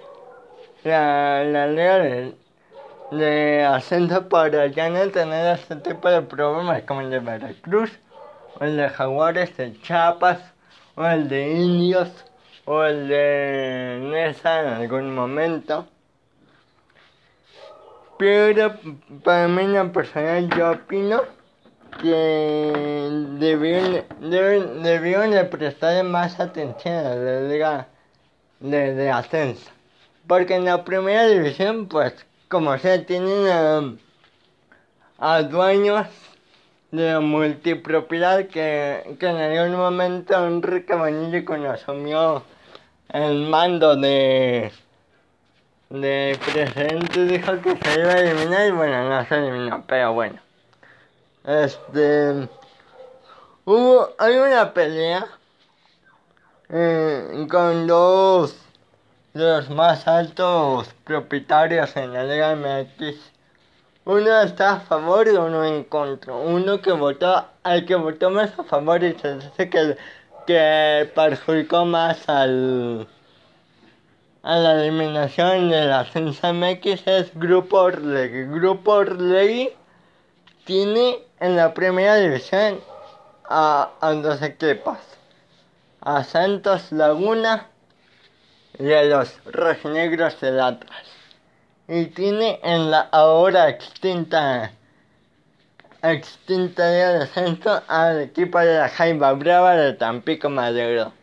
la, 0.83 1.43
la 1.43 1.67
ley 1.67 2.35
de, 3.11 3.63
ascenso 3.65 4.29
para 4.29 4.67
ya 4.67 4.89
no 4.89 5.09
tener 5.09 5.55
este 5.55 5.75
tipo 5.77 6.09
de 6.09 6.21
problemas 6.21 6.83
como 6.83 7.01
el 7.01 7.09
de 7.09 7.19
Veracruz, 7.19 7.91
o 8.59 8.63
el 8.63 8.77
de 8.77 8.89
Jaguares 8.89 9.55
de 9.57 9.79
Chiapas, 9.81 10.39
o 10.95 11.05
el 11.05 11.27
de 11.27 11.51
Indios, 11.51 12.09
o 12.65 12.83
el 12.83 13.07
de 13.09 13.99
Nesa 14.01 14.61
en 14.61 14.67
algún 14.67 15.13
momento. 15.13 15.87
Pero 18.23 18.79
para 19.21 19.49
mí 19.49 19.75
en 19.75 19.91
personal 19.91 20.49
yo 20.55 20.71
opino 20.71 21.23
que 22.01 23.09
debieron, 23.37 24.05
debieron, 24.81 25.31
de 25.31 25.43
prestar 25.43 26.01
más 26.05 26.39
atención 26.39 27.05
a 27.05 27.15
la 27.15 27.41
liga 27.41 27.87
de, 28.61 29.11
ascenso. 29.11 29.69
Porque 30.25 30.55
en 30.55 30.63
la 30.63 30.85
primera 30.85 31.27
división, 31.27 31.89
pues, 31.89 32.25
como 32.47 32.77
sea, 32.77 33.05
tienen 33.05 33.97
a, 35.19 35.41
dueños 35.41 36.07
de 36.91 37.19
multipropiedad 37.19 38.47
que, 38.47 39.17
que 39.19 39.27
en 39.27 39.35
algún 39.35 39.75
momento 39.75 40.47
Enrique 40.47 40.95
Bonillo 40.95 41.43
cuando 41.43 41.71
asumió 41.71 42.41
el 43.09 43.49
mando 43.49 43.97
de, 43.97 44.71
de 45.93 46.39
presidente 46.43 47.25
dijo 47.25 47.61
que 47.61 47.77
se 47.77 47.99
iba 47.99 48.11
a 48.11 48.19
eliminar 48.19 48.67
y 48.67 48.71
bueno, 48.71 49.09
no 49.09 49.25
se 49.25 49.35
eliminó, 49.35 49.83
pero 49.87 50.13
bueno. 50.13 50.39
Este 51.45 52.47
hubo 53.65 54.09
hay 54.17 54.35
una 54.35 54.73
pelea 54.73 55.27
eh, 56.69 57.47
con 57.49 57.87
dos 57.87 58.57
de 59.33 59.43
los 59.43 59.69
más 59.69 60.07
altos 60.07 60.93
propietarios 61.03 61.95
en 61.95 62.13
la 62.13 62.23
Liga 62.23 62.55
MX 62.55 63.33
uno 64.05 64.41
está 64.41 64.73
a 64.73 64.79
favor 64.81 65.27
y 65.27 65.31
uno 65.31 65.63
en 65.63 65.85
contra. 65.85 66.33
Uno 66.33 66.81
que 66.81 66.91
votó, 66.91 67.45
al 67.63 67.85
que 67.85 67.95
votó 67.95 68.29
más 68.29 68.57
a 68.59 68.63
favor 68.63 69.01
y 69.01 69.13
se 69.13 69.35
dice 69.35 69.69
que, 69.69 69.97
que 70.45 71.09
perjudicó 71.15 71.85
más 71.85 72.27
al, 72.27 73.07
a 74.43 74.57
la 74.57 74.73
eliminación 74.73 75.69
de 75.69 75.85
la 75.85 76.03
Censa 76.03 76.51
MX 76.51 77.07
es 77.07 77.31
Grupo 77.33 77.77
Orlegui. 77.77 78.43
Grupo 78.59 78.91
Orlegui 78.91 79.71
tiene 80.65 81.19
en 81.39 81.55
la 81.55 81.73
primera 81.73 82.17
división 82.17 82.81
a, 83.49 83.89
dos 84.21 84.41
equipos. 84.41 84.97
A 86.01 86.25
Santos 86.25 86.91
Laguna 86.91 87.67
y 88.77 88.91
a 88.91 89.03
los 89.03 89.33
Rojinegros 89.45 90.41
del 90.41 90.59
Atlas 90.59 91.07
y 91.87 92.07
tiene 92.07 92.59
en 92.63 92.91
la 92.91 93.01
ahora 93.11 93.69
extinta 93.69 94.71
extinta 96.01 96.83
de 96.83 97.19
descenso 97.19 97.81
al 97.87 98.21
equipo 98.21 98.59
de 98.59 98.77
la 98.77 98.89
Jaiba 98.89 99.31
Brava 99.33 99.75
de 99.77 99.93
Tampico 99.93 100.49
Madero. 100.49 101.13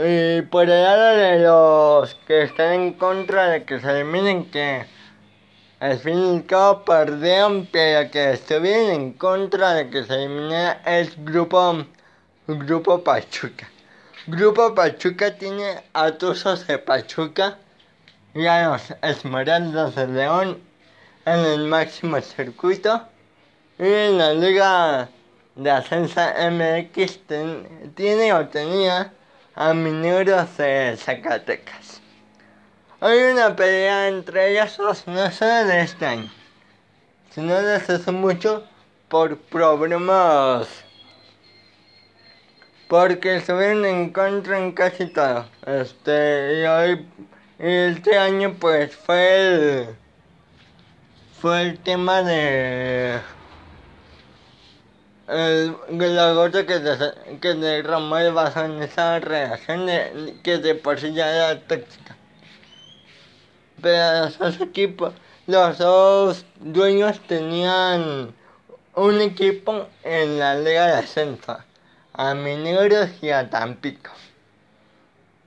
Y 0.00 0.42
por 0.42 0.70
el 0.70 0.80
lado 0.80 1.16
de 1.16 1.38
los 1.40 2.14
que 2.24 2.42
están 2.44 2.72
en 2.72 2.92
contra 2.92 3.48
de 3.48 3.64
que 3.64 3.80
se 3.80 3.90
eliminen, 3.90 4.48
que 4.48 4.86
al 5.80 5.98
fin 5.98 6.16
y 6.16 6.36
al 6.36 6.46
cabo 6.46 6.84
perdieron, 6.84 7.66
pero 7.72 8.08
que 8.08 8.34
estuvieron 8.34 8.90
en 8.92 9.12
contra 9.14 9.74
de 9.74 9.90
que 9.90 10.04
se 10.04 10.14
eliminara 10.14 10.80
el 10.86 11.12
grupo, 11.24 11.84
grupo 12.46 13.02
Pachuca. 13.02 13.68
Grupo 14.28 14.72
Pachuca 14.72 15.34
tiene 15.36 15.82
a 15.92 16.12
Tuzos 16.12 16.64
de 16.68 16.78
Pachuca 16.78 17.58
y 18.34 18.46
a 18.46 18.68
los 18.68 18.94
Esmeraldas 19.02 19.96
de 19.96 20.06
León 20.06 20.62
en 21.26 21.40
el 21.40 21.66
máximo 21.66 22.20
circuito. 22.20 23.02
Y 23.80 23.82
en 23.82 24.18
la 24.18 24.32
Liga 24.32 25.08
de 25.56 25.70
Ascenso 25.72 26.20
MX 26.20 27.18
tiene 27.96 28.32
o 28.32 28.46
tenía 28.46 29.12
a 29.60 29.74
Mineros 29.74 30.56
de 30.56 30.96
Zacatecas. 30.96 32.00
Hay 33.00 33.18
una 33.32 33.56
pelea 33.56 34.06
entre 34.06 34.52
ellos 34.52 34.78
no 34.78 34.94
solo 35.32 35.64
de 35.66 35.80
este 35.80 36.06
año, 36.06 36.30
sino 37.30 37.60
desde 37.60 37.94
hace 37.94 38.12
mucho 38.12 38.64
por 39.08 39.36
problemas. 39.36 40.68
Porque 42.86 43.34
estuvieron 43.34 43.84
en 43.84 44.12
contra 44.12 44.60
en 44.60 44.70
casi 44.70 45.06
todo. 45.06 45.46
Este, 45.66 46.60
y 46.60 46.64
hoy 46.64 47.08
este 47.58 48.16
año 48.16 48.54
pues 48.60 48.94
fue 48.94 49.38
el, 49.38 49.88
fue 51.40 51.62
el 51.62 51.78
tema 51.80 52.22
de 52.22 53.18
el, 55.28 55.76
la 55.90 56.32
gota 56.32 56.64
que, 56.64 56.78
de, 56.78 57.12
que 57.40 57.54
derramó 57.54 58.16
el 58.18 58.32
vaso 58.32 58.64
en 58.64 58.82
esa 58.82 59.20
relación 59.20 59.86
de, 59.86 60.36
que 60.42 60.58
de 60.58 60.74
por 60.74 60.98
sí 60.98 61.12
ya 61.12 61.34
era 61.34 61.60
tóxica. 61.60 62.16
Pero 63.82 64.24
los 64.24 64.38
dos 64.38 64.60
equipos, 64.60 65.12
los 65.46 65.78
dos 65.78 66.44
dueños 66.60 67.20
tenían 67.20 68.34
un 68.94 69.20
equipo 69.20 69.86
en 70.02 70.38
la 70.38 70.54
Liga 70.56 70.86
de 70.86 70.92
Ascenso, 70.94 71.58
a 72.14 72.34
Mineros 72.34 73.10
y 73.22 73.30
a 73.30 73.48
Tampico. 73.48 74.10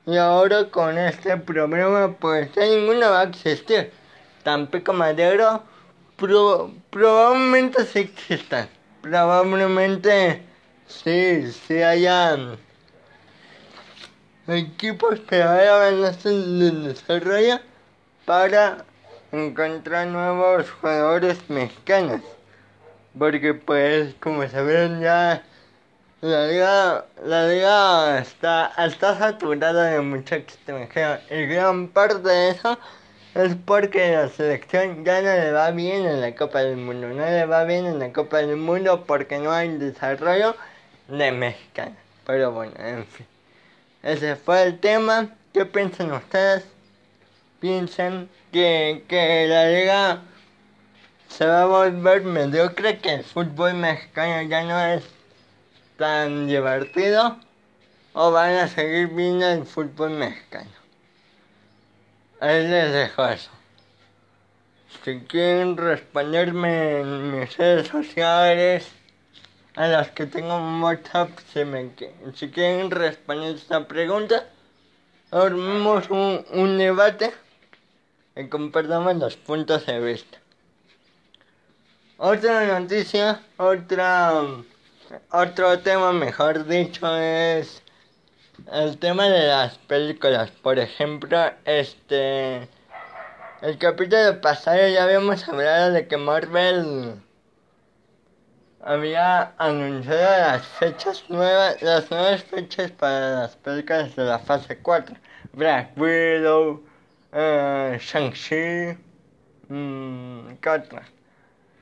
Y 0.05 0.17
ahora 0.17 0.69
con 0.69 0.97
este 0.97 1.37
problema 1.37 2.15
pues 2.19 2.51
ya 2.53 2.65
ninguno 2.65 3.09
va 3.09 3.21
a 3.21 3.23
existir. 3.23 3.91
Tampico 4.43 4.93
Madero 4.93 5.63
probablemente 6.89 7.85
sí 7.85 7.99
existan. 7.99 8.69
Probablemente 9.01 10.43
sí, 10.87 11.51
sí 11.51 11.81
hayan 11.81 12.57
equipos 14.47 15.19
que 15.21 15.39
vayan 15.39 16.03
a 16.05 16.09
hacer 16.09 16.33
el 16.33 16.83
desarrollo 16.83 17.59
para 18.25 18.85
encontrar 19.31 20.07
nuevos 20.07 20.69
jugadores 20.69 21.37
mexicanos. 21.49 22.21
Porque 23.17 23.55
pues 23.55 24.13
como 24.19 24.47
saben 24.47 25.01
ya 25.01 25.43
la 26.21 26.47
liga, 26.47 27.05
la 27.25 27.47
liga 27.47 28.19
está, 28.19 28.71
está 28.77 29.17
saturada 29.17 29.85
de 29.85 30.01
mucho 30.01 30.35
extranjero 30.35 31.19
y 31.31 31.47
gran 31.47 31.87
parte 31.87 32.29
de 32.29 32.49
eso 32.51 32.77
es 33.35 33.55
porque 33.65 34.11
la 34.11 34.29
selección 34.29 35.05
ya 35.05 35.21
no 35.21 35.29
le 35.29 35.51
va 35.51 35.71
bien 35.71 36.05
en 36.05 36.21
la 36.21 36.35
Copa 36.35 36.59
del 36.59 36.77
Mundo. 36.77 37.07
No 37.07 37.25
le 37.25 37.45
va 37.45 37.63
bien 37.63 37.85
en 37.85 37.99
la 37.99 38.11
Copa 38.11 38.37
del 38.37 38.57
Mundo 38.57 39.05
porque 39.05 39.39
no 39.39 39.51
hay 39.51 39.77
desarrollo 39.77 40.55
de 41.07 41.31
mexicanos. 41.31 41.97
Pero 42.25 42.51
bueno, 42.51 42.73
en 42.77 43.05
fin. 43.05 43.25
Ese 44.03 44.35
fue 44.35 44.63
el 44.63 44.79
tema. 44.79 45.29
¿Qué 45.53 45.65
piensan 45.65 46.11
ustedes? 46.11 46.65
¿Piensan 47.59 48.29
que, 48.51 49.03
que 49.07 49.47
la 49.47 49.67
liga 49.67 50.21
se 51.27 51.45
va 51.45 51.63
a 51.63 51.65
volver 51.65 52.23
mediocre? 52.23 52.99
¿Que 52.99 53.15
el 53.15 53.23
fútbol 53.23 53.75
mexicano 53.75 54.41
ya 54.49 54.63
no 54.63 54.79
es 54.79 55.03
tan 55.97 56.47
divertido 56.47 57.37
o 58.13 58.31
van 58.31 58.55
a 58.55 58.67
seguir 58.67 59.07
viendo 59.09 59.47
el 59.47 59.65
fútbol 59.65 60.11
mexicano. 60.11 60.80
Ahí 62.41 62.67
les 62.67 62.91
dejo 62.91 63.27
eso. 63.27 63.51
Si 65.05 65.19
quieren 65.21 65.77
responderme 65.77 67.01
en 67.01 67.39
mis 67.39 67.55
redes 67.55 67.87
sociales, 67.87 68.87
a 69.75 69.85
las 69.85 70.09
que 70.09 70.25
tengo 70.25 70.57
un 70.57 70.81
WhatsApp, 70.81 71.29
si, 71.53 71.63
me, 71.65 71.91
si 72.33 72.49
quieren 72.49 72.89
responder 72.89 73.55
esta 73.55 73.87
pregunta, 73.87 74.47
armemos 75.29 76.09
un, 76.09 76.43
un 76.53 76.79
debate 76.79 77.31
y 78.35 78.47
compartamos 78.47 79.15
los 79.17 79.37
puntos 79.37 79.85
de 79.85 79.99
vista. 79.99 80.39
Otra 82.17 82.79
noticia, 82.79 83.39
otra 83.57 84.43
otro 85.29 85.79
tema, 85.79 86.11
mejor 86.11 86.65
dicho, 86.65 87.15
es 87.17 87.80
el 88.71 88.97
tema 88.97 89.29
de 89.29 89.47
las 89.47 89.77
películas. 89.77 90.51
Por 90.51 90.79
ejemplo, 90.79 91.51
este. 91.65 92.67
El 93.61 93.77
capítulo 93.77 94.41
pasado 94.41 94.87
ya 94.87 95.03
habíamos 95.03 95.47
hablado 95.47 95.91
de 95.91 96.07
que 96.07 96.17
Marvel 96.17 97.21
había 98.83 99.53
anunciado 99.57 100.21
las 100.21 100.65
fechas 100.65 101.23
nuevas, 101.29 101.81
las 101.81 102.09
nuevas 102.09 102.43
fechas 102.43 102.89
para 102.91 103.41
las 103.41 103.55
películas 103.57 104.15
de 104.15 104.23
la 104.23 104.39
fase 104.39 104.79
4. 104.79 105.15
Black 105.53 105.95
Widow, 105.95 106.83
uh, 107.33 107.97
Shang-Chi, 107.97 108.97
mmm, 109.67 110.53
¿qué 110.59 110.69
otra? 110.69 111.03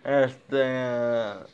Este 0.03 1.49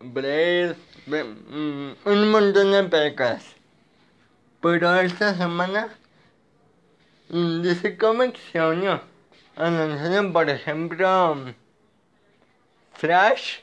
Blade, 0.00 0.76
mm, 1.06 1.92
un 2.04 2.30
montón 2.30 2.72
de 2.72 2.84
películas. 2.84 3.54
Pero 4.64 4.94
esta 4.94 5.34
semana 5.34 5.90
mm, 7.28 7.60
DC 7.60 7.98
Comics 7.98 8.40
se 8.50 8.62
unió. 8.62 8.98
Anunciaron, 9.56 10.32
por 10.32 10.48
ejemplo, 10.48 11.36
Flash 12.94 13.58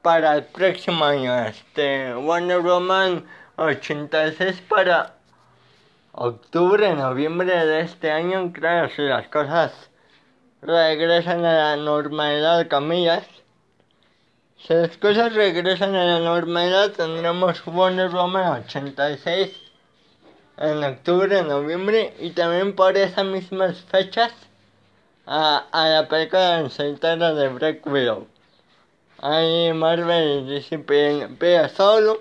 para 0.00 0.36
el 0.36 0.44
próximo 0.44 1.04
año. 1.04 1.38
Este 1.44 2.14
Wonder 2.14 2.60
Woman 2.60 3.26
86 3.56 4.62
para 4.66 5.16
octubre, 6.12 6.94
noviembre 6.94 7.66
de 7.66 7.80
este 7.80 8.10
año. 8.10 8.50
Claro, 8.50 8.88
si 8.96 9.02
las 9.02 9.28
cosas 9.28 9.90
regresan 10.62 11.44
a 11.44 11.52
la 11.52 11.76
normalidad, 11.76 12.66
comillas 12.66 13.26
si 14.56 14.72
las 14.72 14.96
cosas 14.96 15.34
regresan 15.34 15.94
a 15.94 16.04
la 16.04 16.20
normalidad, 16.20 16.92
tendremos 16.92 17.62
Wonder 17.66 18.08
Woman 18.08 18.64
86 18.64 19.65
en 20.58 20.82
octubre, 20.82 21.42
noviembre 21.42 22.14
y 22.18 22.30
también 22.30 22.74
por 22.74 22.96
esas 22.96 23.24
mismas 23.24 23.80
fechas 23.82 24.32
a, 25.26 25.66
a 25.70 25.88
la 25.88 26.08
película 26.08 26.68
solitaria 26.70 27.32
de 27.34 27.48
Black 27.48 27.86
Widow. 27.86 28.26
ahí 29.20 29.72
Marvel 29.72 30.48
dice, 30.48 30.78
pero 30.78 31.68
solo 31.68 32.20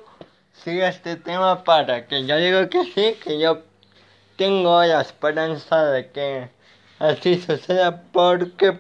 sigue 0.53 0.87
este 0.87 1.15
tema 1.15 1.63
para 1.63 2.07
que 2.07 2.25
yo 2.25 2.35
digo 2.37 2.69
que 2.69 2.83
sí, 2.85 3.17
que 3.23 3.39
yo 3.39 3.61
tengo 4.37 4.83
la 4.83 5.01
esperanza 5.01 5.85
de 5.85 6.11
que 6.11 6.49
así 6.99 7.41
suceda 7.41 8.03
porque 8.11 8.79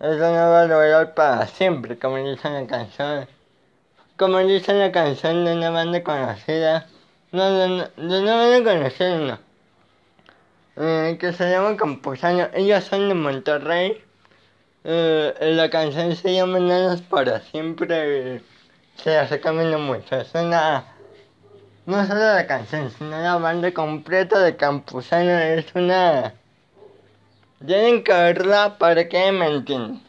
eso 0.00 0.18
no 0.18 0.50
va 0.50 1.00
a 1.00 1.14
para 1.14 1.46
siempre, 1.46 1.98
como 1.98 2.16
dice 2.16 2.50
la 2.50 2.66
canción. 2.66 3.28
Como 4.16 4.38
dice 4.38 4.72
la 4.74 4.90
canción 4.90 5.44
de 5.44 5.54
una 5.54 5.70
banda 5.70 6.02
conocida, 6.02 6.86
no, 7.32 7.50
de, 7.50 7.90
de 7.96 8.20
una 8.20 8.36
banda 8.36 8.72
conocida 8.72 9.18
no, 9.18 9.38
eh, 10.76 11.16
que 11.18 11.32
se 11.32 11.50
llama 11.50 11.76
Campuzano, 11.76 12.48
ellos 12.54 12.84
son 12.84 13.08
de 13.08 13.14
Monterrey, 13.14 14.02
eh, 14.84 15.34
la 15.40 15.68
canción 15.70 16.14
se 16.14 16.34
llama 16.34 16.60
Nada 16.60 16.96
para 17.10 17.40
siempre, 17.40 18.42
se 18.96 19.18
hace 19.18 19.40
camino 19.40 19.78
mucho, 19.78 20.16
es 20.16 20.32
una, 20.34 20.84
no 21.86 22.06
solo 22.06 22.20
la 22.20 22.46
canción, 22.46 22.90
sino 22.90 23.10
la 23.10 23.36
banda 23.36 23.72
completa 23.72 24.38
de 24.40 24.56
Campuzano, 24.56 25.38
es 25.38 25.66
una 25.74 26.34
tienen 27.66 28.02
que 28.02 28.12
verla 28.12 28.76
para 28.78 29.08
que 29.08 29.30
me 29.32 29.46
entiendan. 29.46 30.02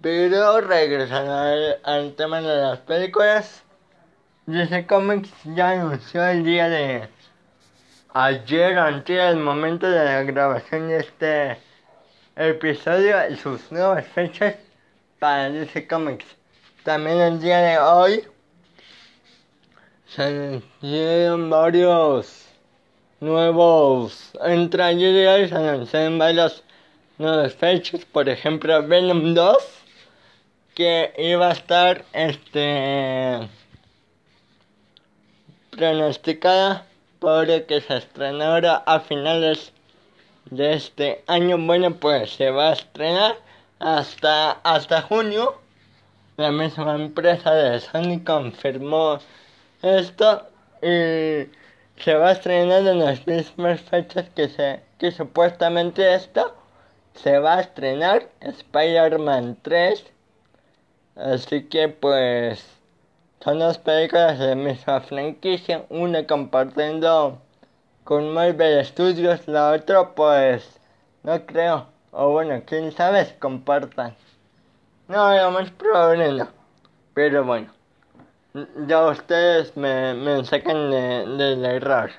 Pero 0.00 0.60
regresando 0.60 1.32
al, 1.82 2.14
tema 2.14 2.40
de 2.40 2.56
las 2.56 2.78
películas, 2.80 3.64
DC 4.46 4.86
Comics 4.86 5.28
ya 5.56 5.70
anunció 5.70 6.24
el 6.24 6.44
día 6.44 6.68
de 6.68 7.08
ayer, 8.14 8.78
antes 8.78 9.16
del 9.16 9.38
momento 9.38 9.90
de 9.90 10.04
la 10.04 10.22
grabación 10.22 10.86
de 10.86 10.98
este 10.98 11.58
episodio, 12.36 13.16
sus 13.42 13.72
nuevas 13.72 14.06
fechas 14.06 14.54
para 15.18 15.50
DC 15.50 15.88
Comics. 15.88 16.26
También 16.84 17.18
el 17.18 17.40
día 17.40 17.58
de 17.58 17.78
hoy 17.78 18.24
se 20.06 20.22
anunciaron 20.22 21.50
varios 21.50 22.46
nuevos 23.18 24.30
trailers 24.70 25.52
anuncian 25.52 26.20
varios 26.20 26.62
nuevos 27.18 27.52
fechas, 27.56 28.04
por 28.04 28.28
ejemplo 28.28 28.86
Venom 28.86 29.34
2 29.34 29.56
que 30.76 31.12
iba 31.18 31.48
a 31.48 31.52
estar 31.52 32.04
este 32.12 33.48
pronosticada 35.76 36.86
que 37.66 37.80
se 37.80 37.96
estrenara 37.96 38.76
a 38.86 39.00
finales 39.00 39.72
de 40.50 40.74
este 40.74 41.24
año. 41.26 41.58
Bueno, 41.58 41.94
pues 41.94 42.30
se 42.30 42.50
va 42.50 42.70
a 42.70 42.72
estrenar 42.72 43.36
hasta 43.78 44.52
hasta 44.62 45.02
junio. 45.02 45.60
La 46.36 46.52
misma 46.52 46.94
empresa 46.94 47.54
de 47.54 47.80
Sony 47.80 48.22
confirmó 48.24 49.18
esto 49.82 50.46
y 50.82 51.48
se 52.02 52.14
va 52.14 52.28
a 52.28 52.32
estrenar 52.32 52.86
en 52.86 52.98
las 53.00 53.26
mismas 53.26 53.80
fechas 53.80 54.28
que, 54.34 54.48
se, 54.48 54.82
que 54.98 55.10
supuestamente 55.10 56.14
esto 56.14 56.54
se 57.14 57.38
va 57.38 57.56
a 57.56 57.60
estrenar 57.62 58.28
Spider-Man 58.40 59.58
3. 59.62 60.04
Así 61.16 61.64
que 61.64 61.88
pues 61.88 62.75
son 63.46 63.60
dos 63.60 63.78
películas 63.78 64.40
de 64.40 64.56
misma 64.56 65.00
franquicia, 65.02 65.84
una 65.88 66.26
compartiendo 66.26 67.38
con 68.02 68.34
Marvel 68.34 68.84
Studios, 68.84 69.46
la 69.46 69.70
otra 69.70 70.16
pues 70.16 70.80
no 71.22 71.46
creo, 71.46 71.86
o 72.10 72.30
bueno, 72.30 72.60
quién 72.66 72.90
sabe 72.90 73.36
compartan. 73.38 74.16
No, 75.06 75.32
lo 75.32 75.52
más 75.52 75.70
probable 75.70 76.44
pero 77.14 77.44
bueno 77.44 77.68
ya 78.84 79.06
ustedes 79.06 79.76
me, 79.76 80.12
me 80.14 80.44
sacan 80.44 80.90
del 80.90 81.62
de 81.62 81.76
error. 81.76 82.10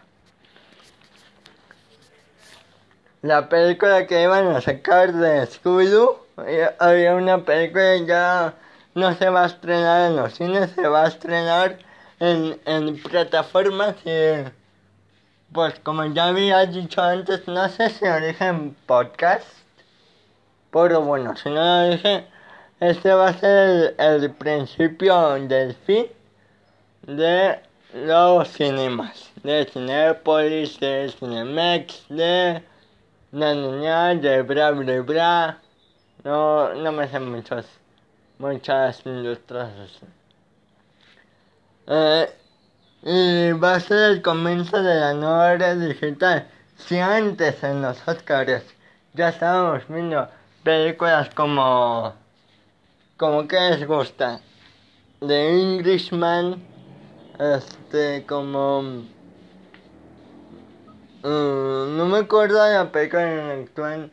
La 3.22 3.50
película 3.50 4.08
que 4.08 4.24
iban 4.24 4.48
a 4.48 4.62
sacar 4.62 5.12
de 5.12 5.46
Scooby-Doo, 5.46 6.20
eh, 6.46 6.70
había 6.80 7.16
una 7.16 7.44
película 7.44 7.98
ya 7.98 8.54
no 8.98 9.14
se 9.14 9.30
va 9.30 9.44
a 9.44 9.46
estrenar 9.46 10.10
en 10.10 10.16
los 10.16 10.34
cines, 10.34 10.72
se 10.72 10.88
va 10.88 11.04
a 11.04 11.08
estrenar 11.08 11.78
en, 12.20 12.60
en 12.66 13.00
plataformas 13.04 13.96
y 14.04 14.44
pues 15.54 15.80
como 15.82 16.04
ya 16.06 16.30
había 16.30 16.66
dicho 16.66 17.04
antes, 17.04 17.48
no 17.48 17.70
sé 17.70 17.92
si 17.92 18.06
lo 18.06 18.16
en 18.16 18.76
podcast, 18.88 19.46
pero 20.72 21.02
bueno, 21.02 21.36
si 21.38 21.48
no 21.50 21.64
lo 21.64 21.90
dije, 21.92 22.26
este 22.80 23.14
va 23.14 23.28
a 23.30 23.34
ser 23.34 23.94
el, 24.00 24.32
principio 24.32 25.34
del 25.48 25.76
fin 25.76 26.08
de 27.04 27.60
los 27.94 28.48
cinemas, 28.48 29.30
de 29.44 29.66
Cinepolis, 29.72 30.80
de 30.80 31.14
Cinemex, 31.20 32.06
de 32.10 32.64
La 33.32 34.16
de 34.16 34.42
Bra 34.42 34.72
Bra 34.72 35.02
Bra. 35.02 35.60
No, 36.24 36.74
no 36.74 36.92
me 36.92 37.04
hacen 37.04 37.32
muchos, 37.32 37.66
muchas 38.40 39.06
industrias 39.06 39.72
eh, 41.90 42.30
y 43.04 43.52
va 43.54 43.76
a 43.76 43.80
ser 43.80 44.12
el 44.12 44.22
comienzo 44.22 44.84
de 44.84 44.96
la 45.00 45.14
nueva 45.14 45.54
era 45.54 45.74
digital. 45.74 46.50
Si 46.76 47.00
antes 47.00 47.64
en 47.64 47.82
los 47.82 48.06
Oscars 48.06 48.64
ya 49.14 49.30
estábamos 49.30 49.88
viendo 49.88 50.28
películas 50.64 51.30
como, 51.34 52.14
como 53.16 53.48
que 53.48 53.58
les 53.58 53.88
gusta, 53.88 54.42
The 55.20 55.62
Englishman, 55.62 56.62
este, 57.40 58.26
como... 58.26 58.82
Mm, 61.24 61.98
no 61.98 62.06
me 62.06 62.18
acuerdo 62.20 62.62
de 62.64 62.74
la 62.74 62.92
película 62.92 63.32
en 63.32 63.48
la 63.48 63.54
actual... 63.54 64.12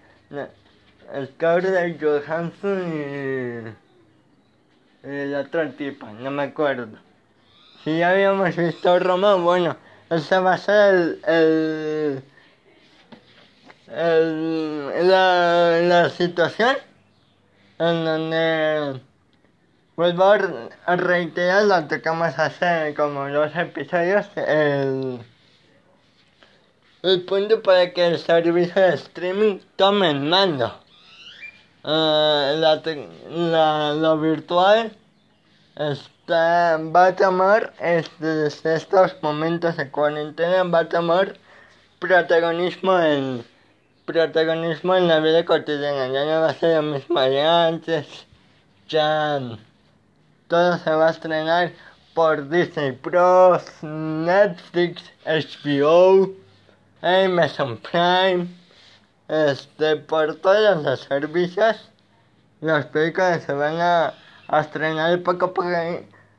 El 1.12 1.36
cabro 1.36 1.70
de 1.70 1.98
Johansson 2.00 2.92
y... 2.92 3.83
y 5.04 5.26
la 5.26 5.40
otra 5.40 5.70
tipa, 5.70 6.12
no 6.12 6.30
me 6.30 6.44
acuerdo. 6.44 6.98
Si 7.82 7.98
ya 7.98 8.10
habíamos 8.10 8.56
visto 8.56 8.98
Roma, 8.98 9.34
bueno, 9.34 9.76
esa 10.10 10.40
va 10.40 10.54
a 10.54 10.58
ser 10.58 11.18
el... 11.26 12.22
el, 13.88 14.92
el 14.94 15.08
la, 15.08 15.80
la 15.82 16.10
situación 16.10 16.76
en 17.78 18.04
donde 18.04 19.00
Vuelvo 19.96 20.24
a 20.24 20.96
reiterar 20.96 21.62
lo 21.66 21.86
que 21.86 21.94
acabamos 21.96 22.36
de 22.36 22.42
hacer 22.42 22.94
como 22.96 23.28
los 23.28 23.54
episodios. 23.54 24.26
El, 24.34 25.20
el 27.04 27.22
punto 27.22 27.62
para 27.62 27.92
que 27.92 28.04
el 28.04 28.18
servicio 28.18 28.82
de 28.82 28.94
streaming 28.94 29.60
tome 29.76 30.10
el 30.10 30.18
mando. 30.18 30.80
Uh, 31.84 32.56
la, 32.56 32.80
la, 33.28 33.92
lo 33.92 34.18
virtual 34.18 34.90
está, 35.76 36.78
va 36.78 37.08
a 37.08 37.14
tomar 37.14 37.74
este, 37.78 38.24
desde 38.24 38.76
estos 38.76 39.14
momentos 39.22 39.76
de 39.76 39.90
cuarentena 39.90 40.62
va 40.62 40.78
a 40.78 40.88
tomar 40.88 41.36
protagonismo 41.98 42.98
en 42.98 43.44
protagonismo 44.06 44.96
en 44.96 45.08
la 45.08 45.20
vida 45.20 45.44
cotidiana. 45.44 46.08
Ya 46.08 46.24
no 46.24 46.40
va 46.40 46.50
a 46.50 46.54
ser 46.54 46.82
lo 46.82 46.94
mismo 46.94 47.20
de 47.20 47.42
antes. 47.42 48.26
Ya 48.88 49.40
todo 50.48 50.78
se 50.78 50.90
va 50.90 51.08
a 51.08 51.10
estrenar 51.10 51.72
por 52.14 52.48
Disney 52.48 52.92
Plus, 52.92 53.62
Netflix, 53.82 55.02
HBO, 55.26 56.30
Amazon 57.02 57.76
Prime, 57.78 58.48
este, 59.28 59.96
por 59.96 60.36
todos 60.36 60.82
los 60.82 61.00
servicios. 61.00 61.90
Las 62.60 62.86
películas 62.86 63.42
se 63.42 63.52
van 63.52 63.80
a, 63.80 64.14
estrenar 64.60 65.22
poco 65.22 65.46
a 65.46 65.54
poco. 65.54 65.68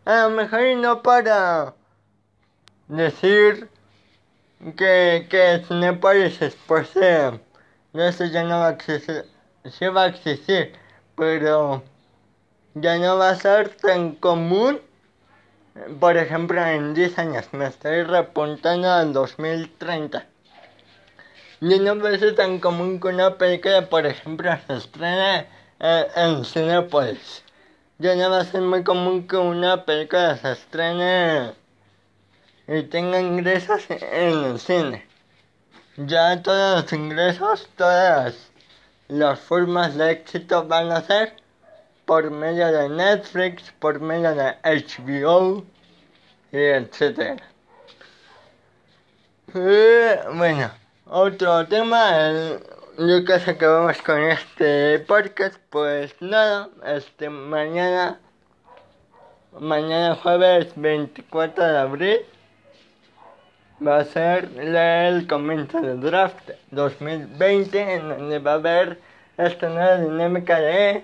A 0.06 0.24
lo 0.24 0.30
mejor 0.30 0.62
no 0.78 1.02
para 1.02 1.74
decir 2.88 3.70
que, 4.78 5.28
que 5.30 5.64
Cinepolis 5.68 6.40
después 6.40 6.94
de 6.94 7.40
eso 7.94 8.26
ya 8.26 8.44
no 8.44 8.60
va 8.60 8.68
a 8.68 8.72
existir, 8.72 9.26
sí 9.66 9.86
va 9.88 10.04
a 10.04 10.08
existir, 10.08 10.74
pero 11.16 11.84
ya 12.74 12.98
no 12.98 13.18
va 13.18 13.30
a 13.30 13.36
ser 13.36 13.70
tan 13.78 14.16
común. 14.16 14.82
Por 16.00 16.18
ejemplo, 16.18 16.66
en 16.66 16.94
10 16.94 17.20
años 17.20 17.46
me 17.52 17.68
estoy 17.68 18.04
repuntando 18.04 18.90
al 18.90 19.14
2030. 19.14 20.26
Ya 21.62 21.78
no 21.78 22.06
a 22.06 22.18
ser 22.18 22.36
tan 22.36 22.60
común 22.60 22.99
que 22.99 23.08
una 23.08 23.38
película, 23.38 23.88
por 23.89 24.06
ejemplo, 24.06 24.51
se 24.68 24.76
estrene 24.76 25.47
en, 25.80 26.43
Cinepolis. 26.43 27.43
Ya 27.97 28.16
no 28.16 28.30
va 28.30 28.39
a 28.39 28.45
ser 28.45 28.62
muy 28.62 28.84
común 28.84 29.26
que 29.28 29.38
una 29.38 29.86
película 29.86 30.36
se 30.38 30.51
estrene 30.51 31.53
y 32.68 32.84
tenga 32.84 33.22
ingresos 33.22 33.86
en 33.89 34.43
el 34.43 34.60
cine. 34.60 35.06
Ya 35.97 36.41
todos 36.43 36.84
los 36.84 36.93
ingresos, 36.93 37.70
todas 37.78 38.51
las 39.08 39.39
formas 39.39 39.95
de 39.95 40.12
éxito 40.12 40.68
van 40.68 40.91
a 40.91 41.01
ser 41.01 41.38
por 42.06 42.30
medio 42.32 42.68
de 42.68 42.89
Netflix, 42.89 43.72
por 43.80 44.01
medio 44.01 44.36
de 44.36 44.56
HBO, 44.64 45.64
y 46.51 46.58
etcétera. 46.58 47.47
bueno, 49.53 50.72
otro 51.08 51.68
tema, 51.68 52.30
el, 52.30 52.60
yo 52.97 53.26
que 53.26 53.34
acabamos 53.34 54.01
con 54.01 54.24
este 54.24 54.99
podcast, 54.99 55.58
pues 55.70 56.16
nada, 56.20 56.70
este 56.86 57.30
mañana, 57.30 58.20
mañana 59.60 60.16
jueves 60.16 60.74
24 60.76 61.64
de 61.64 61.78
abril, 61.78 62.20
va 63.86 63.97
a 63.97 64.06
ser 64.06 64.49
el 64.58 65.28
comienzo 65.28 65.80
del 65.80 66.01
draft 66.01 66.49
2020, 66.72 67.95
en 67.95 68.10
donde 68.10 68.39
va 68.39 68.51
a 68.51 68.56
haber 68.56 68.99
esta 69.38 69.70
nueva 69.70 69.97
dinámica 69.97 70.60
de 70.60 71.03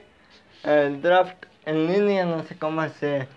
draft 1.02 1.46
en 1.66 1.88
línea, 1.88 2.26
no 2.26 2.42
sé 2.44 2.58
cómo 2.58 2.88
se, 2.90 3.28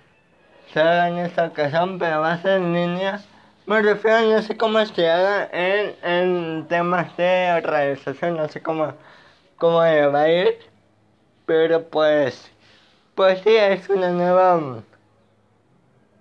se 0.72 0.80
haga 0.80 1.08
en 1.08 1.18
esta 1.18 1.44
ocasión, 1.44 1.98
pero 1.98 2.20
va 2.20 2.32
a 2.32 2.42
ser 2.42 2.62
en 2.62 2.72
línea. 2.72 3.20
Me 3.66 3.80
refiero, 3.80 4.20
no 4.30 4.42
sé 4.42 4.56
cómo 4.56 4.84
se 4.84 5.08
haga 5.08 5.48
en, 5.52 5.96
en 6.02 6.68
temas 6.68 7.16
de 7.16 7.60
realización, 7.62 8.36
no 8.36 8.46
sé 8.48 8.62
cómo, 8.62 8.92
cómo 9.56 9.76
va 9.78 10.20
a 10.20 10.28
ir, 10.28 10.58
pero 11.46 11.82
pues, 11.88 12.50
pues 13.14 13.40
sí, 13.42 13.56
es 13.56 13.88
una 13.88 14.10
nueva 14.10 14.82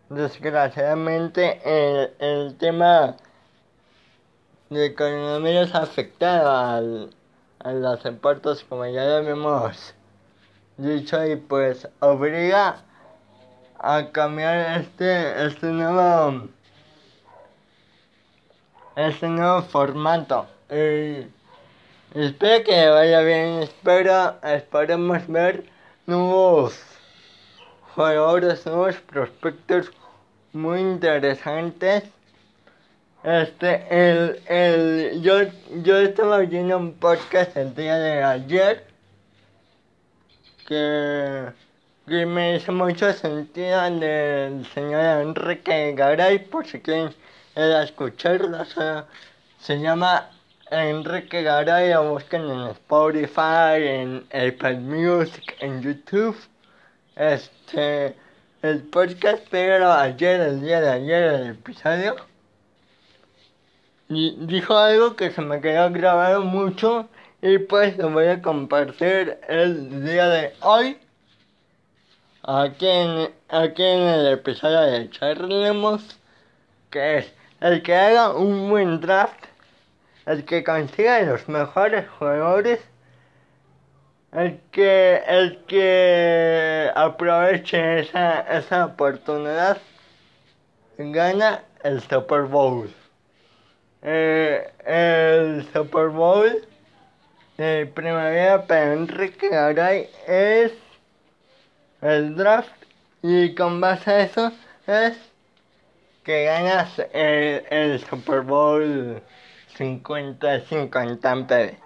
desgraciadamente 0.10 1.60
el, 1.66 2.14
el 2.20 2.58
tema 2.58 3.18
de 4.70 4.96
coronavirus 4.96 5.76
ha 5.76 5.84
afectado 5.84 6.50
al, 6.50 7.16
a 7.60 7.72
los 7.74 8.04
deportes 8.04 8.64
como 8.64 8.86
ya 8.86 9.04
lo 9.04 9.28
hemos 9.28 9.96
dicho 10.78 11.26
y 11.26 11.36
pues 11.36 11.88
obliga 12.00 12.84
a 13.80 14.12
cambiar 14.12 14.82
este 14.82 15.46
este 15.46 15.68
nuevo 15.68 16.48
este 18.96 19.28
nuevo 19.28 19.62
formato 19.64 20.48
y 20.70 21.28
espero 22.14 22.64
que 22.64 22.90
vaya 22.90 23.22
bien 23.22 23.64
espero 23.64 24.36
esperemos 24.44 25.28
ver 25.28 25.66
nuevos 26.06 26.80
jugadores 27.96 28.66
nuevos 28.66 28.96
prospectos 28.98 29.92
muy 30.54 30.80
interesantes. 30.82 32.04
Este, 33.24 33.86
el, 33.90 34.42
el, 34.48 35.22
yo, 35.22 35.44
yo 35.82 35.98
estaba 35.98 36.38
oyendo 36.38 36.78
un 36.78 36.94
podcast 36.94 37.56
el 37.58 37.74
día 37.74 37.98
de 37.98 38.24
ayer 38.24 38.86
que, 40.68 41.46
que 42.06 42.26
me 42.26 42.58
hizo 42.58 42.72
mucho 42.72 43.12
sentido 43.14 43.82
del 43.82 44.66
señor 44.74 45.22
Enrique 45.22 45.94
Garay, 45.96 46.40
por 46.40 46.68
si 46.68 46.82
quieren 46.82 47.14
escucharlo, 47.56 48.66
se 49.60 49.80
llama 49.80 50.30
Enrique 50.72 51.44
Garay, 51.44 51.94
lo 51.94 52.14
buscan 52.14 52.50
en 52.50 52.68
Spotify, 52.70 53.78
en 53.78 54.26
Apple 54.32 54.80
Music, 54.80 55.56
en 55.60 55.82
YouTube. 55.82 56.38
Este, 57.16 58.16
el 58.64 58.84
podcast, 58.84 59.46
pero 59.52 59.92
ayer, 59.92 60.42
el 60.42 60.62
día 60.62 60.82
de 60.82 60.90
ayer, 60.90 61.24
el 61.24 61.50
episodio, 61.52 62.16
y 64.10 64.36
dijo 64.48 64.76
algo 64.76 65.16
que 65.16 65.32
se 65.32 65.42
me 65.42 65.62
quedó 65.62 65.92
grabado 65.92 66.42
mucho 66.44 67.08
y 67.42 67.58
pues 67.58 67.98
lo 67.98 68.10
voy 68.10 68.28
a 68.28 68.42
compartir 68.42 69.38
el 69.48 70.06
día 70.06 70.28
de 70.30 70.54
hoy. 70.62 70.98
Aquí 72.44 72.88
en, 72.88 73.34
aquí 73.50 73.84
en 73.84 74.02
el 74.02 74.34
episodio 74.34 74.82
de 74.82 75.10
Charlemos, 75.10 76.18
que 76.90 77.20
es 77.20 77.34
el 77.64 77.82
que 77.82 77.96
haga 77.96 78.36
un 78.36 78.70
buen 78.70 79.00
draft, 79.00 79.46
el 80.28 80.46
que 80.46 80.64
consiga 80.64 81.20
los 81.22 81.48
mejores 81.48 82.08
jugadores 82.20 82.80
el 84.34 84.60
que, 84.72 85.22
el 85.28 85.64
que 85.66 86.92
aproveche 86.94 88.02
esa, 88.02 88.42
esa 88.42 88.86
oportunidad 88.88 89.78
gana 90.98 91.64
el 91.84 92.02
Super 92.02 92.44
Bowl. 92.44 92.94
Eh, 94.02 94.70
el 94.86 95.66
Super 95.72 96.08
Bowl 96.08 96.68
de 97.58 97.86
primavera 97.94 98.66
para 98.66 98.94
Enrique 98.94 99.50
Garay 99.50 100.10
es 100.28 100.74
el 102.02 102.36
draft 102.36 102.74
y 103.22 103.56
con 103.56 103.80
base 103.80 104.12
a 104.12 104.20
eso 104.22 104.52
es 104.86 105.33
que 106.24 106.46
ganas 106.46 107.00
el, 107.12 108.00
Super 108.10 108.42
Bowl 108.42 109.22
55 109.76 111.00
en 111.00 111.20
Tampa 111.20 111.56
Bay 111.56 111.84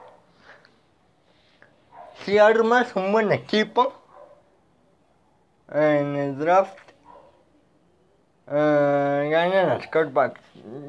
si 2.27 2.37
armas 2.37 2.95
un 2.95 3.11
buen 3.11 3.31
equipo 3.31 3.93
en 5.71 6.15
el 6.15 6.37
draft, 6.37 6.77
eh, 8.47 9.27
ganan 9.31 9.69
los 9.69 9.87
quarterbacks. 9.87 10.41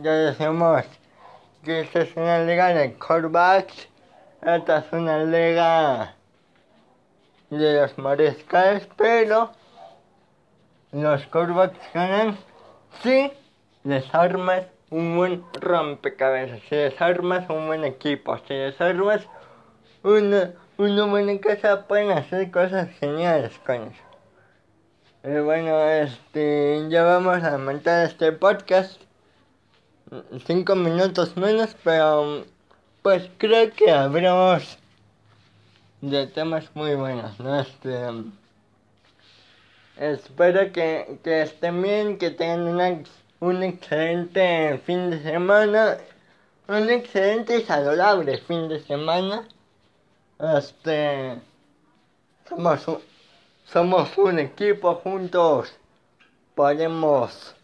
Ya 0.03 0.13
decimos 0.13 0.85
que 1.65 1.81
esta 1.81 2.01
es 2.01 2.17
una 2.17 2.41
liga 2.41 2.69
de 2.69 2.95
quarterbacks, 2.95 3.89
esta 4.43 4.79
es 4.79 4.93
una 4.93 5.19
liga 5.19 6.15
de 7.51 7.81
los 7.83 7.99
mariscales, 7.99 8.89
pero 8.97 9.53
los 10.93 11.27
quarterbacks 11.27 11.79
ganan 11.93 12.37
si 13.03 13.33
les 13.85 14.15
armas 14.15 14.65
un 14.91 15.17
buen 15.17 15.45
rompecabezas, 15.61 16.61
si 16.69 16.75
les 16.75 17.01
armas 17.01 17.49
un 17.51 17.67
buen 17.67 17.85
equipo, 17.85 18.37
si 18.47 18.55
les 18.55 18.81
armas 18.81 19.27
una 20.03 20.53
una 20.79 21.07
buena 21.07 21.37
casa 21.41 21.89
pueden 21.89 22.13
hacer 22.13 22.53
cosas 22.53 22.89
geniales 23.01 23.59
con 23.67 23.83
eso. 23.83 24.03
Eh, 25.25 25.41
bueno, 25.41 25.77
este, 25.89 26.87
ya 26.89 27.03
vamos 27.03 27.43
a 27.43 27.59
montar 27.59 28.07
este 28.07 28.31
podcast. 28.31 29.01
Cinco 30.47 30.77
minutos 30.77 31.37
menos, 31.37 31.77
pero 31.83 32.45
pues 33.03 33.29
creo 33.39 33.73
que 33.73 33.91
habremos 33.91 34.79
de 36.01 36.29
temas 36.29 36.71
muy 36.75 36.95
buenos, 36.95 37.41
¿no? 37.41 37.59
Este, 37.59 37.99
espero 39.99 40.73
que, 40.73 41.19
que 41.23 41.43
estén 41.43 41.83
bien, 41.83 42.19
que 42.19 42.31
tengan 42.31 43.05
un 43.41 43.63
excelente 43.63 44.81
fin 44.85 45.11
de 45.11 45.23
semana, 45.23 45.99
un 46.69 46.89
excelente 46.91 47.59
y 47.59 47.63
saludable 47.65 48.39
fin 48.39 48.69
de 48.69 48.81
semana. 48.81 49.47
Este 50.39 51.41
somos 52.49 52.89
un, 52.89 52.99
somos 53.67 54.17
un 54.19 54.39
equipo 54.39 54.95
juntos. 54.97 55.73
Podemos 56.55 57.55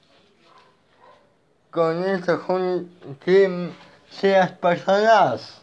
con 1.71 2.05
eso 2.05 2.41
si, 3.25 3.73
si 4.11 4.29
las 4.29 4.53
personas. 4.53 5.61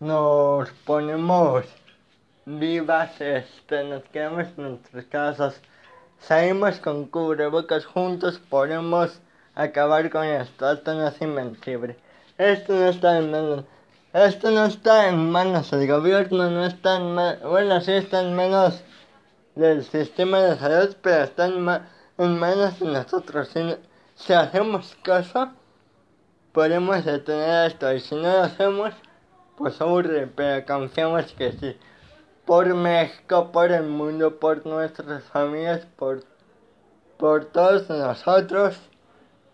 Nos 0.00 0.70
ponemos 0.84 1.64
vivas 2.44 3.20
este 3.20 3.84
nos 3.84 4.02
quedamos 4.04 4.46
en 4.56 4.70
nuestras 4.70 5.04
casas 5.06 5.60
salimos 6.18 6.78
con 6.78 7.06
cubrebocas 7.06 7.84
juntos 7.84 8.40
podemos 8.50 9.20
acabar 9.54 10.10
con 10.10 10.24
esto 10.24 10.72
esto 10.72 10.94
no 10.94 11.08
es 11.08 11.20
invencible 11.20 11.96
esto 12.38 12.72
no 12.74 12.88
está 12.88 13.18
en 13.18 13.30
manos 13.30 13.64
esto 14.12 14.50
no 14.50 14.66
está 14.66 15.08
en 15.08 15.30
manos 15.30 15.70
del 15.70 15.88
gobierno, 15.88 16.50
no 16.50 16.66
está 16.66 16.96
en 16.96 17.14
manos, 17.14 17.42
bueno, 17.44 17.80
sí 17.80 17.92
está 17.92 18.20
en 18.20 18.36
manos 18.36 18.84
del 19.54 19.82
sistema 19.84 20.38
de 20.38 20.58
salud, 20.58 20.94
pero 21.00 21.24
está 21.24 21.46
en, 21.46 21.62
manos 22.38 22.78
de 22.78 22.86
nosotros. 22.88 23.48
Si, 24.14 24.32
hacemos 24.34 24.94
caso, 25.02 25.52
podemos 26.52 27.02
detener 27.06 27.68
esto, 27.70 27.90
y 27.90 28.00
si 28.00 28.14
no 28.14 28.20
lo 28.20 28.42
hacemos, 28.42 28.92
pues 29.56 29.80
aburre, 29.80 30.26
pero 30.26 30.66
confiamos 30.66 31.32
que 31.32 31.52
sí. 31.52 31.74
Por 32.44 32.74
México, 32.74 33.52
por 33.52 33.70
el 33.70 33.84
mundo, 33.84 34.38
por 34.40 34.66
nuestras 34.66 35.22
familias, 35.24 35.86
por, 35.96 36.24
por 37.16 37.44
todos 37.46 37.88
nosotros, 37.88 38.76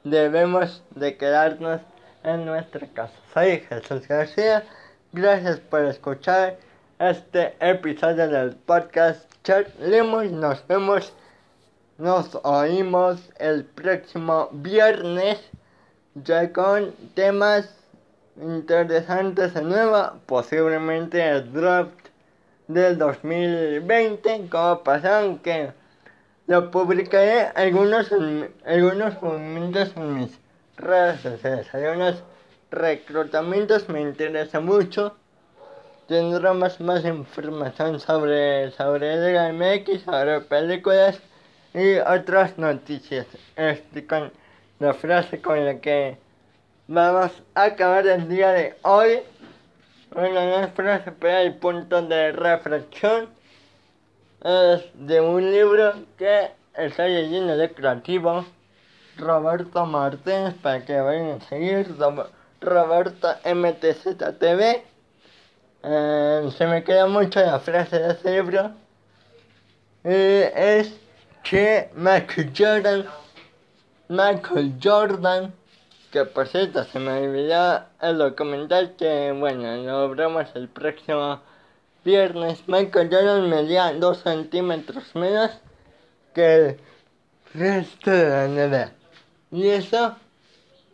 debemos 0.04 0.82
de 0.94 1.16
quedarnos 1.16 1.82
en 2.24 2.46
nuestra 2.46 2.86
casa. 2.88 3.14
Soy 3.34 3.60
Jesús 3.60 4.08
García. 4.08 4.64
Gracias 5.12 5.60
por 5.60 5.84
escuchar 5.84 6.56
este 6.98 7.54
episodio 7.60 8.28
del 8.28 8.56
podcast 8.56 9.30
Chat 9.44 9.68
Lemon. 9.78 10.40
Nos 10.40 10.66
vemos, 10.66 11.12
nos 11.98 12.34
oímos 12.42 13.30
el 13.38 13.64
próximo 13.64 14.48
viernes 14.50 15.38
ya 16.14 16.52
con 16.52 16.92
temas 17.14 17.68
interesantes 18.40 19.54
de 19.54 19.62
nuevo, 19.62 20.12
posiblemente 20.26 21.28
el 21.28 21.52
draft 21.52 22.07
del 22.68 22.98
2020, 22.98 24.48
como 24.50 24.82
pasaron 24.82 25.38
que 25.38 25.72
lo 26.46 26.70
publicaré 26.70 27.50
algunos, 27.54 28.10
algunos 28.64 29.22
movimientos 29.22 29.92
en 29.96 30.14
mis 30.14 30.38
redes 30.76 31.20
sociales, 31.20 31.74
algunos 31.74 32.22
reclutamientos 32.70 33.88
me 33.88 34.02
interesa 34.02 34.60
mucho. 34.60 35.16
Tendremos 36.06 36.80
más 36.80 37.04
información 37.04 38.00
sobre, 38.00 38.70
sobre 38.70 39.52
MX, 39.52 40.02
sobre 40.02 40.40
películas 40.40 41.20
y 41.74 41.96
otras 41.96 42.56
noticias. 42.56 43.26
Este, 43.56 44.06
con 44.06 44.32
la 44.78 44.94
frase 44.94 45.40
con 45.40 45.64
la 45.64 45.80
que 45.80 46.16
vamos 46.86 47.32
a 47.54 47.64
acabar 47.64 48.06
el 48.06 48.28
día 48.28 48.52
de 48.52 48.76
hoy. 48.82 49.20
Es 50.16 50.70
frase, 50.72 51.12
pero 51.12 51.38
el 51.38 51.54
punto 51.56 52.02
de 52.02 52.32
reflexión 52.32 53.28
es 54.42 54.82
de 54.94 55.20
un 55.20 55.50
libro 55.50 55.92
que 56.16 56.50
está 56.74 57.06
leyendo 57.06 57.56
de 57.56 57.70
creativo. 57.72 58.46
Roberto 59.18 59.84
Martínez, 59.84 60.54
para 60.62 60.84
que 60.84 60.98
vayan 60.98 61.40
a 61.40 61.40
seguir. 61.48 61.94
Roberto 62.60 63.28
MTZTV. 63.44 64.82
Eh, 65.82 66.50
se 66.56 66.66
me 66.66 66.82
queda 66.82 67.06
mucho 67.06 67.40
la 67.40 67.60
frase 67.60 67.98
de 67.98 68.12
ese 68.12 68.30
libro. 68.30 68.72
Eh, 70.04 70.52
es 70.56 70.98
que 71.42 71.90
Michael 71.94 72.52
Jordan, 72.56 73.06
Michael 74.08 74.74
Jordan, 74.82 75.52
que 76.10 76.24
por 76.24 76.48
cierto 76.48 76.84
se 76.84 76.98
me 76.98 77.12
olvidó 77.12 77.84
el 78.00 78.18
documental 78.18 78.94
que, 78.96 79.32
bueno, 79.32 79.76
lo 79.76 80.10
veremos 80.10 80.48
el 80.54 80.68
próximo 80.68 81.40
viernes. 82.04 82.62
Michael 82.66 83.10
Jordan 83.10 83.48
medía 83.48 83.92
2 83.92 84.18
centímetros 84.18 85.14
menos 85.14 85.50
que 86.34 86.54
el 86.54 86.80
resto 87.54 88.10
de 88.10 88.28
la 88.28 88.48
NBA. 88.48 88.92
Y 89.50 89.68
eso 89.68 90.16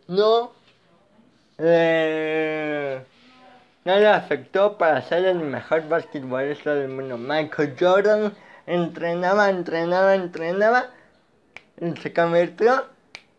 no 0.07 0.51
no 3.85 3.99
le 3.99 4.07
afectó 4.07 4.77
para 4.77 5.01
ser 5.03 5.25
el 5.25 5.39
mejor 5.39 5.87
basquetbolista 5.87 6.75
del 6.75 6.89
mundo. 6.89 7.17
Michael 7.17 7.75
Jordan 7.79 8.33
entrenaba, 8.65 9.49
entrenaba, 9.49 10.15
entrenaba 10.15 10.87
y 11.79 11.95
se 12.01 12.13
convirtió 12.13 12.85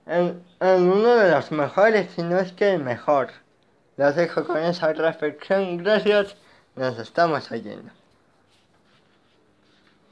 en, 0.06 0.42
uno 0.60 1.16
de 1.16 1.30
los 1.30 1.50
mejores, 1.50 2.10
si 2.12 2.22
no 2.22 2.38
es 2.38 2.52
que 2.52 2.74
el 2.74 2.82
mejor. 2.82 3.30
Los 3.96 4.14
dejo 4.14 4.46
con 4.46 4.58
esa 4.58 4.92
reflexión. 4.92 5.78
Gracias. 5.78 6.36
Nos 6.76 6.98
estamos 6.98 7.50
oyendo. 7.50 7.90